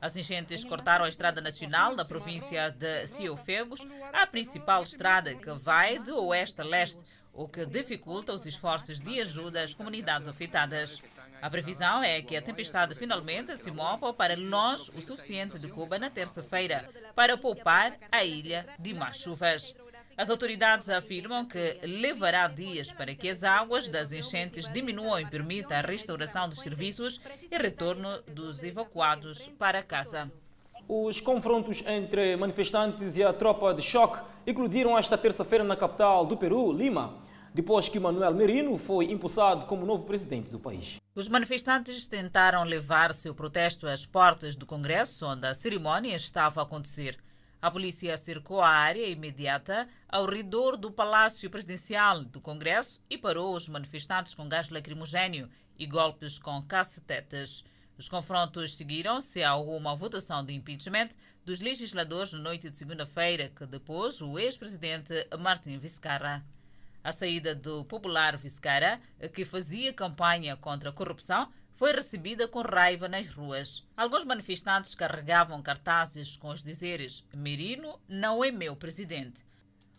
As 0.00 0.16
enchentes 0.16 0.64
cortaram 0.64 1.04
a 1.04 1.08
estrada 1.08 1.40
nacional 1.40 1.94
da 1.94 2.04
província 2.04 2.70
de 2.70 3.06
Ciofegos, 3.06 3.86
a 4.12 4.26
principal 4.26 4.82
estrada 4.82 5.34
que 5.34 5.50
vai 5.52 5.98
de 5.98 6.12
oeste 6.12 6.60
a 6.60 6.64
leste, 6.64 7.04
o 7.32 7.48
que 7.48 7.66
dificulta 7.66 8.32
os 8.32 8.46
esforços 8.46 9.00
de 9.00 9.20
ajuda 9.20 9.62
às 9.64 9.74
comunidades 9.74 10.28
afetadas. 10.28 11.02
A 11.44 11.50
previsão 11.50 12.02
é 12.02 12.22
que 12.22 12.38
a 12.38 12.40
tempestade 12.40 12.94
finalmente 12.94 13.54
se 13.58 13.70
mova 13.70 14.14
para 14.14 14.34
longe 14.34 14.90
o 14.96 15.02
suficiente 15.02 15.58
de 15.58 15.68
Cuba 15.68 15.98
na 15.98 16.08
terça-feira 16.08 16.88
para 17.14 17.36
poupar 17.36 17.98
a 18.10 18.24
ilha 18.24 18.64
de 18.78 18.94
mais 18.94 19.18
chuvas. 19.18 19.74
As 20.16 20.30
autoridades 20.30 20.88
afirmam 20.88 21.44
que 21.44 21.80
levará 21.82 22.48
dias 22.48 22.90
para 22.90 23.14
que 23.14 23.28
as 23.28 23.42
águas 23.42 23.90
das 23.90 24.10
enchentes 24.10 24.72
diminuam 24.72 25.20
e 25.20 25.26
permita 25.26 25.76
a 25.76 25.82
restauração 25.82 26.48
dos 26.48 26.60
serviços 26.60 27.20
e 27.52 27.58
retorno 27.58 28.22
dos 28.22 28.62
evacuados 28.62 29.46
para 29.58 29.82
casa. 29.82 30.32
Os 30.88 31.20
confrontos 31.20 31.84
entre 31.86 32.36
manifestantes 32.36 33.18
e 33.18 33.22
a 33.22 33.34
tropa 33.34 33.74
de 33.74 33.82
choque 33.82 34.18
eclodiram 34.46 34.96
esta 34.96 35.18
terça-feira 35.18 35.62
na 35.62 35.76
capital 35.76 36.24
do 36.24 36.38
Peru, 36.38 36.72
Lima 36.72 37.22
depois 37.54 37.88
que 37.88 38.00
Manuel 38.00 38.34
Merino 38.34 38.76
foi 38.76 39.12
impulsado 39.12 39.64
como 39.66 39.86
novo 39.86 40.04
presidente 40.04 40.50
do 40.50 40.58
país. 40.58 40.96
Os 41.14 41.28
manifestantes 41.28 42.08
tentaram 42.08 42.64
levar 42.64 43.14
seu 43.14 43.32
protesto 43.32 43.86
às 43.86 44.04
portas 44.04 44.56
do 44.56 44.66
Congresso, 44.66 45.24
onde 45.24 45.46
a 45.46 45.54
cerimônia 45.54 46.16
estava 46.16 46.60
a 46.60 46.64
acontecer. 46.64 47.16
A 47.62 47.70
polícia 47.70 48.18
cercou 48.18 48.60
a 48.60 48.68
área 48.68 49.08
imediata 49.08 49.88
ao 50.08 50.26
redor 50.26 50.76
do 50.76 50.90
Palácio 50.90 51.48
Presidencial 51.48 52.24
do 52.24 52.40
Congresso 52.40 53.00
e 53.08 53.16
parou 53.16 53.54
os 53.54 53.68
manifestantes 53.68 54.34
com 54.34 54.48
gás 54.48 54.68
lacrimogênio 54.68 55.48
e 55.78 55.86
golpes 55.86 56.40
com 56.40 56.60
cacetetes. 56.60 57.64
Os 57.96 58.08
confrontos 58.08 58.74
seguiram-se 58.76 59.44
a 59.44 59.54
uma 59.54 59.94
votação 59.94 60.44
de 60.44 60.52
impeachment 60.52 61.10
dos 61.44 61.60
legisladores 61.60 62.32
na 62.32 62.40
noite 62.40 62.68
de 62.68 62.76
segunda-feira, 62.76 63.48
que 63.48 63.64
depois 63.64 64.20
o 64.20 64.38
ex-presidente 64.40 65.14
Martin 65.38 65.78
Vizcarra. 65.78 66.44
A 67.04 67.12
saída 67.12 67.54
do 67.54 67.84
popular 67.84 68.34
Vizcarra, 68.38 68.98
que 69.34 69.44
fazia 69.44 69.92
campanha 69.92 70.56
contra 70.56 70.88
a 70.88 70.92
corrupção, 70.92 71.52
foi 71.74 71.92
recebida 71.92 72.48
com 72.48 72.62
raiva 72.62 73.06
nas 73.06 73.28
ruas. 73.28 73.86
Alguns 73.94 74.24
manifestantes 74.24 74.94
carregavam 74.94 75.62
cartazes 75.62 76.34
com 76.34 76.48
os 76.48 76.64
dizeres 76.64 77.22
Merino 77.34 78.00
não 78.08 78.42
é 78.42 78.50
meu 78.50 78.74
presidente. 78.74 79.44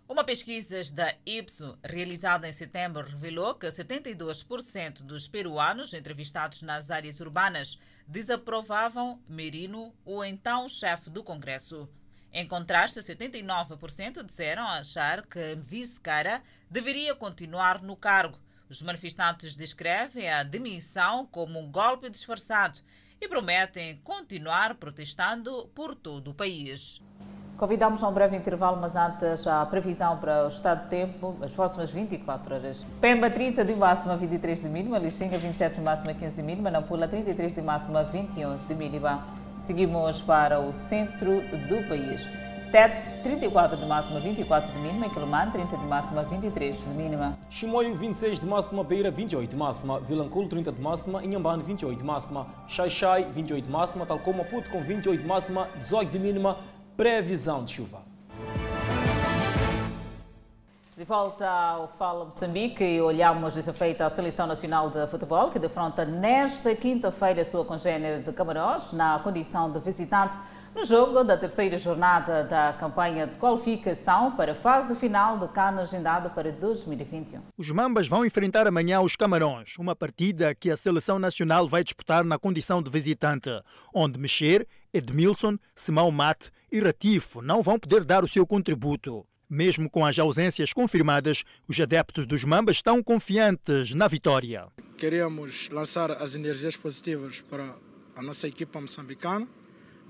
Uma 0.09 0.23
pesquisa 0.23 0.81
da 0.93 1.13
Ipso, 1.23 1.77
realizada 1.83 2.49
em 2.49 2.53
setembro, 2.53 3.07
revelou 3.07 3.53
que 3.53 3.67
72% 3.67 5.03
dos 5.03 5.27
peruanos 5.27 5.93
entrevistados 5.93 6.63
nas 6.63 6.89
áreas 6.89 7.19
urbanas 7.19 7.79
desaprovavam 8.07 9.21
Merino, 9.29 9.93
o 10.03 10.23
então 10.23 10.67
chefe 10.67 11.11
do 11.11 11.23
Congresso. 11.23 11.87
Em 12.37 12.45
contraste, 12.45 12.99
79% 12.99 14.21
disseram 14.21 14.67
achar 14.67 15.25
que 15.25 15.55
Vizcarra 15.55 16.43
deveria 16.69 17.15
continuar 17.15 17.81
no 17.81 17.95
cargo. 17.95 18.37
Os 18.69 18.81
manifestantes 18.81 19.55
descrevem 19.55 20.29
a 20.29 20.43
demissão 20.43 21.25
como 21.25 21.57
um 21.57 21.71
golpe 21.71 22.09
disfarçado 22.09 22.79
e 23.21 23.29
prometem 23.29 24.01
continuar 24.03 24.75
protestando 24.75 25.71
por 25.73 25.95
todo 25.95 26.31
o 26.31 26.33
país. 26.33 27.01
Convidamos 27.55 28.03
a 28.03 28.09
um 28.09 28.13
breve 28.13 28.35
intervalo, 28.35 28.75
mas 28.81 28.97
antes 28.97 29.47
a 29.47 29.65
previsão 29.65 30.17
para 30.17 30.43
o 30.43 30.49
estado 30.49 30.83
de 30.83 30.89
tempo, 30.89 31.37
as 31.41 31.53
próximas 31.53 31.89
24 31.89 32.55
horas. 32.55 32.85
Pemba 32.99 33.29
30 33.29 33.63
de 33.63 33.73
máxima, 33.73 34.17
23 34.17 34.61
de 34.61 34.67
mínima, 34.67 34.99
Lixinga 34.99 35.37
27 35.37 35.75
de 35.75 35.81
máxima, 35.81 36.13
15 36.13 36.35
de 36.35 36.43
mínima, 36.43 36.69
Nampula 36.69 37.07
33 37.07 37.55
de 37.55 37.61
máxima, 37.61 38.03
21 38.03 38.57
de 38.57 38.75
mínima. 38.75 39.44
Seguimos 39.65 40.21
para 40.21 40.59
o 40.59 40.71
centro 40.71 41.41
do 41.67 41.89
país. 41.89 42.21
Tete, 42.71 43.23
34 43.23 43.75
de 43.75 43.85
máxima, 43.87 44.19
24 44.19 44.71
de 44.71 44.77
mínima. 44.77 45.09
Quelimane, 45.09 45.51
30 45.51 45.75
de 45.75 45.85
máxima, 45.85 46.21
23 46.21 46.83
de 46.83 46.89
mínima. 46.89 47.39
Chimoio, 47.49 47.95
26 47.97 48.37
de 48.37 48.45
máxima. 48.45 48.83
Beira, 48.83 49.09
28 49.09 49.49
de 49.49 49.57
máxima. 49.57 49.99
Vilanculo, 50.01 50.47
30 50.47 50.71
de 50.71 50.79
máxima. 50.79 51.23
Inhambane, 51.23 51.63
28 51.63 51.97
de 51.97 52.05
máxima. 52.05 52.45
Xai-Xai, 52.67 53.23
28 53.23 53.65
de 53.65 53.71
máxima. 53.71 54.05
Tal 54.05 54.19
como 54.19 54.43
Maputo, 54.43 54.69
com 54.69 54.83
28 54.83 55.19
de 55.19 55.27
máxima, 55.27 55.67
18 55.79 56.11
de 56.11 56.19
mínima. 56.19 56.57
Previsão 56.95 57.63
de 57.63 57.71
chuva. 57.71 58.04
De 60.97 61.03
volta 61.03 61.45
ao 61.45 61.89
Fala 61.97 62.23
Moçambique 62.23 62.81
e 62.81 63.01
olhamos 63.01 63.53
dessa 63.53 63.73
feita 63.73 64.05
a 64.05 64.09
Seleção 64.09 64.47
Nacional 64.47 64.89
de 64.89 65.05
Futebol, 65.07 65.51
que 65.51 65.59
defronta 65.59 66.05
nesta 66.05 66.73
quinta-feira 66.73 67.41
a 67.41 67.45
sua 67.45 67.65
congênere 67.65 68.23
de 68.23 68.31
Camarões, 68.31 68.93
na 68.93 69.19
condição 69.19 69.69
de 69.69 69.77
visitante, 69.81 70.37
no 70.73 70.85
jogo 70.85 71.21
da 71.25 71.35
terceira 71.35 71.77
jornada 71.77 72.45
da 72.45 72.71
campanha 72.79 73.27
de 73.27 73.37
qualificação 73.37 74.37
para 74.37 74.53
a 74.53 74.55
fase 74.55 74.95
final 74.95 75.37
do 75.37 75.49
CAN 75.49 75.81
agendado 75.81 76.29
para 76.29 76.49
2021. 76.49 77.41
Os 77.57 77.71
Mambas 77.71 78.07
vão 78.07 78.25
enfrentar 78.25 78.65
amanhã 78.65 79.01
os 79.01 79.17
Camarões, 79.17 79.75
uma 79.77 79.97
partida 79.97 80.55
que 80.55 80.71
a 80.71 80.77
Seleção 80.77 81.19
Nacional 81.19 81.67
vai 81.67 81.83
disputar 81.83 82.23
na 82.23 82.39
condição 82.39 82.81
de 82.81 82.89
visitante, 82.89 83.49
onde 83.93 84.17
Mexer, 84.17 84.65
Edmilson, 84.93 85.57
Simão 85.75 86.09
Mate 86.09 86.51
e 86.71 86.79
Ratifo 86.79 87.41
não 87.41 87.61
vão 87.61 87.77
poder 87.77 88.05
dar 88.05 88.23
o 88.23 88.29
seu 88.29 88.47
contributo. 88.47 89.25
Mesmo 89.49 89.89
com 89.89 90.05
as 90.05 90.17
ausências 90.17 90.73
confirmadas, 90.73 91.43
os 91.67 91.79
adeptos 91.79 92.25
dos 92.25 92.43
Mambas 92.43 92.77
estão 92.77 93.01
confiantes 93.03 93.93
na 93.93 94.07
vitória. 94.07 94.67
Queríamos 94.97 95.69
lançar 95.69 96.11
as 96.11 96.33
energias 96.35 96.75
positivas 96.75 97.41
para 97.41 97.75
a 98.15 98.21
nossa 98.21 98.47
equipa 98.47 98.81
moçambicana, 98.81 99.47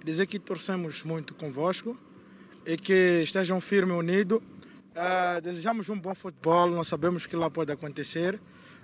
dizer 0.04 0.28
que 0.28 0.40
torcemos 0.40 1.04
muito 1.04 1.34
convosco 1.34 1.98
e 2.66 2.78
que 2.78 3.22
estejam 3.24 3.60
firmes 3.60 3.96
e 3.96 4.00
unidos. 4.00 4.40
Uh, 4.40 5.42
desejamos 5.42 5.90
um 5.90 6.00
bom 6.00 6.16
futebol, 6.16 6.70
nós 6.70 6.88
sabemos 6.88 7.26
que 7.26 7.36
lá 7.36 7.50
pode 7.50 7.72
acontecer, 7.72 8.40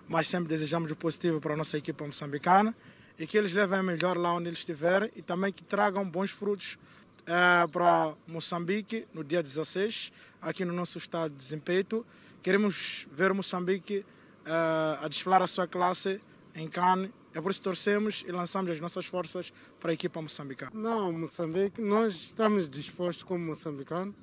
mas 0.10 0.28
sempre 0.28 0.49
desejamos 0.49 0.91
o 0.91 0.95
positivo 0.95 1.39
para 1.39 1.54
a 1.54 1.58
nossa 1.58 1.78
equipa 1.78 2.06
moçambicana 2.06 2.76
e 3.18 3.26
que 3.26 3.38
eles 3.38 3.54
levem 3.54 3.82
melhor 3.84 4.18
lá 4.18 4.34
onde 4.34 4.49
eles 4.49 4.60
estiverem 4.60 5.10
e 5.16 5.22
também 5.22 5.54
que 5.54 5.64
tragam 5.64 6.10
bons 6.10 6.32
frutos 6.32 6.78
é, 7.26 7.67
para 7.67 8.13
Moçambique 8.28 9.07
no 9.13 9.24
dia 9.24 9.41
16, 9.41 10.11
aqui 10.41 10.65
no 10.65 10.74
nosso 10.74 10.97
estado 10.97 11.32
de 11.32 11.38
desempenho. 11.38 12.05
Queremos 12.41 13.07
ver 13.11 13.34
Moçambique 13.34 14.05
é, 14.45 15.05
a 15.05 15.07
desfilar 15.07 15.41
a 15.41 15.47
sua 15.47 15.67
classe 15.67 16.19
em 16.55 16.67
Cannes. 16.67 17.11
É 17.34 17.39
por 17.39 17.51
isso 17.51 17.61
que 17.61 17.63
torcemos 17.63 18.26
e 18.28 18.32
lançamos 18.32 18.72
as 18.72 18.80
nossas 18.80 19.05
forças 19.05 19.53
para 19.80 19.91
a 19.91 19.93
equipa 19.93 20.22
moçambicana. 20.22 20.72
Não, 20.74 21.13
Moçambique, 21.13 21.82
nós 21.82 22.13
estamos 22.13 22.69
dispostos 22.69 23.24
como 23.24 23.45
moçambicanos 23.45 24.13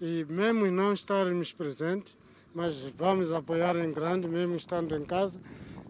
e 0.00 0.26
mesmo 0.28 0.70
não 0.70 0.92
estarmos 0.92 1.52
presentes, 1.52 2.18
mas 2.54 2.82
vamos 2.96 3.32
apoiar 3.32 3.76
em 3.76 3.92
grande, 3.92 4.28
mesmo 4.28 4.56
estando 4.56 4.94
em 4.94 5.04
casa. 5.04 5.40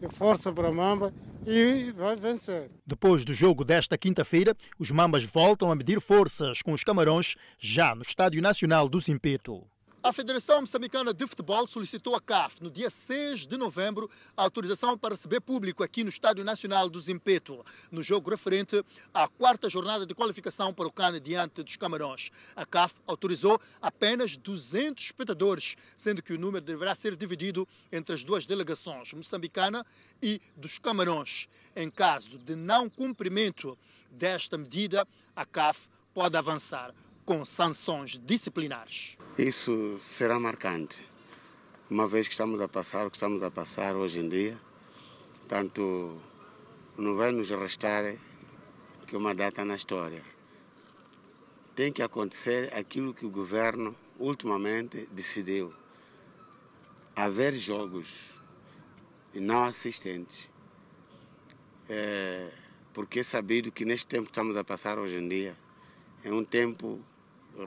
E 0.00 0.08
força 0.14 0.52
para 0.52 0.70
Mamba 0.70 1.12
e 1.46 1.90
vai 1.92 2.14
vencer. 2.16 2.70
Depois 2.86 3.24
do 3.24 3.34
jogo 3.34 3.64
desta 3.64 3.98
quinta-feira, 3.98 4.54
os 4.78 4.90
Mambas 4.90 5.24
voltam 5.24 5.70
a 5.70 5.74
medir 5.74 6.00
forças 6.00 6.62
com 6.62 6.72
os 6.72 6.84
Camarões 6.84 7.34
já 7.58 7.94
no 7.94 8.02
Estádio 8.02 8.40
Nacional 8.40 8.88
do 8.88 9.00
Zimpeto. 9.00 9.66
A 10.00 10.12
Federação 10.12 10.60
Moçambicana 10.60 11.12
de 11.12 11.26
Futebol 11.26 11.66
solicitou 11.66 12.14
à 12.14 12.20
CAF, 12.20 12.62
no 12.62 12.70
dia 12.70 12.88
6 12.88 13.48
de 13.48 13.56
novembro, 13.56 14.08
a 14.36 14.44
autorização 14.44 14.96
para 14.96 15.14
receber 15.14 15.40
público 15.40 15.82
aqui 15.82 16.04
no 16.04 16.08
Estádio 16.08 16.44
Nacional 16.44 16.88
do 16.88 17.00
Zimpeto, 17.00 17.66
no 17.90 18.00
jogo 18.00 18.30
referente 18.30 18.80
à 19.12 19.26
quarta 19.26 19.68
jornada 19.68 20.06
de 20.06 20.14
qualificação 20.14 20.72
para 20.72 20.86
o 20.86 20.92
CAN 20.92 21.20
diante 21.20 21.64
dos 21.64 21.74
Camarões. 21.74 22.30
A 22.54 22.64
CAF 22.64 22.94
autorizou 23.08 23.60
apenas 23.82 24.36
200 24.36 25.06
espectadores, 25.06 25.74
sendo 25.96 26.22
que 26.22 26.32
o 26.32 26.38
número 26.38 26.64
deverá 26.64 26.94
ser 26.94 27.16
dividido 27.16 27.66
entre 27.90 28.14
as 28.14 28.22
duas 28.22 28.46
delegações, 28.46 29.12
moçambicana 29.12 29.84
e 30.22 30.40
dos 30.56 30.78
Camarões. 30.78 31.48
Em 31.74 31.90
caso 31.90 32.38
de 32.38 32.54
não 32.54 32.88
cumprimento 32.88 33.76
desta 34.12 34.56
medida, 34.56 35.04
a 35.34 35.44
CAF 35.44 35.88
pode 36.14 36.36
avançar 36.36 36.94
com 37.24 37.44
sanções 37.44 38.16
disciplinares. 38.16 39.18
Isso 39.38 39.96
será 40.00 40.36
marcante, 40.36 41.06
uma 41.88 42.08
vez 42.08 42.26
que 42.26 42.34
estamos 42.34 42.60
a 42.60 42.66
passar 42.66 43.06
o 43.06 43.10
que 43.10 43.16
estamos 43.16 43.40
a 43.40 43.48
passar 43.48 43.94
hoje 43.94 44.18
em 44.18 44.28
dia, 44.28 44.60
tanto 45.46 46.20
não 46.96 47.14
vai 47.14 47.30
nos 47.30 47.48
restar 47.48 48.16
que 49.06 49.16
uma 49.16 49.32
data 49.32 49.64
na 49.64 49.76
história. 49.76 50.24
Tem 51.76 51.92
que 51.92 52.02
acontecer 52.02 52.74
aquilo 52.74 53.14
que 53.14 53.24
o 53.24 53.30
governo 53.30 53.94
ultimamente 54.18 55.08
decidiu. 55.12 55.72
Haver 57.14 57.54
jogos 57.54 58.32
e 59.32 59.38
não 59.38 59.62
assistentes. 59.62 60.50
É, 61.88 62.50
porque 62.92 63.20
é 63.20 63.22
sabido 63.22 63.70
que 63.70 63.84
neste 63.84 64.08
tempo 64.08 64.24
que 64.24 64.30
estamos 64.30 64.56
a 64.56 64.64
passar 64.64 64.98
hoje 64.98 65.16
em 65.16 65.28
dia 65.28 65.56
é 66.24 66.32
um 66.32 66.44
tempo 66.44 67.00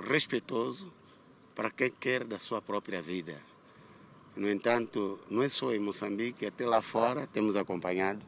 respeitoso 0.09 0.99
para 1.55 1.69
quem 1.69 1.91
quer 1.91 2.23
da 2.23 2.39
sua 2.39 2.61
própria 2.61 3.01
vida. 3.01 3.35
No 4.35 4.49
entanto, 4.49 5.19
não 5.29 5.43
é 5.43 5.49
só 5.49 5.73
em 5.73 5.79
Moçambique, 5.79 6.45
até 6.45 6.65
lá 6.65 6.81
fora 6.81 7.27
temos 7.27 7.55
acompanhado 7.55 8.21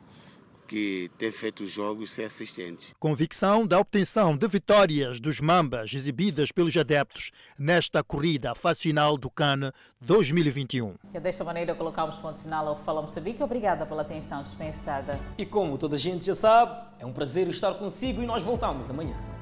que 0.67 1.11
tem 1.17 1.31
feito 1.31 1.67
jogos 1.67 2.11
sem 2.11 2.25
assistentes. 2.25 2.93
Convicção 2.99 3.67
da 3.67 3.79
obtenção 3.79 4.35
de 4.35 4.47
vitórias 4.47 5.19
dos 5.19 5.39
Mambas 5.39 5.93
exibidas 5.93 6.51
pelos 6.51 6.75
adeptos 6.75 7.31
nesta 7.57 8.03
corrida 8.03 8.55
fase 8.55 8.81
final 8.81 9.17
do 9.17 9.29
CAN 9.29 9.71
2021. 10.01 10.95
E 11.13 11.19
desta 11.19 11.43
maneira 11.43 11.75
colocamos 11.75 12.15
ponto 12.17 12.39
final 12.39 12.67
ao 12.67 12.83
Fala 12.83 13.01
Moçambique. 13.01 13.43
Obrigada 13.43 13.85
pela 13.85 14.01
atenção 14.01 14.41
dispensada. 14.41 15.19
E 15.37 15.45
como 15.45 15.77
toda 15.77 15.95
a 15.95 15.99
gente 15.99 16.25
já 16.25 16.33
sabe, 16.33 16.75
é 16.99 17.05
um 17.05 17.13
prazer 17.13 17.47
estar 17.49 17.73
consigo 17.75 18.21
e 18.21 18.25
nós 18.25 18.43
voltamos 18.43 18.89
amanhã. 18.89 19.32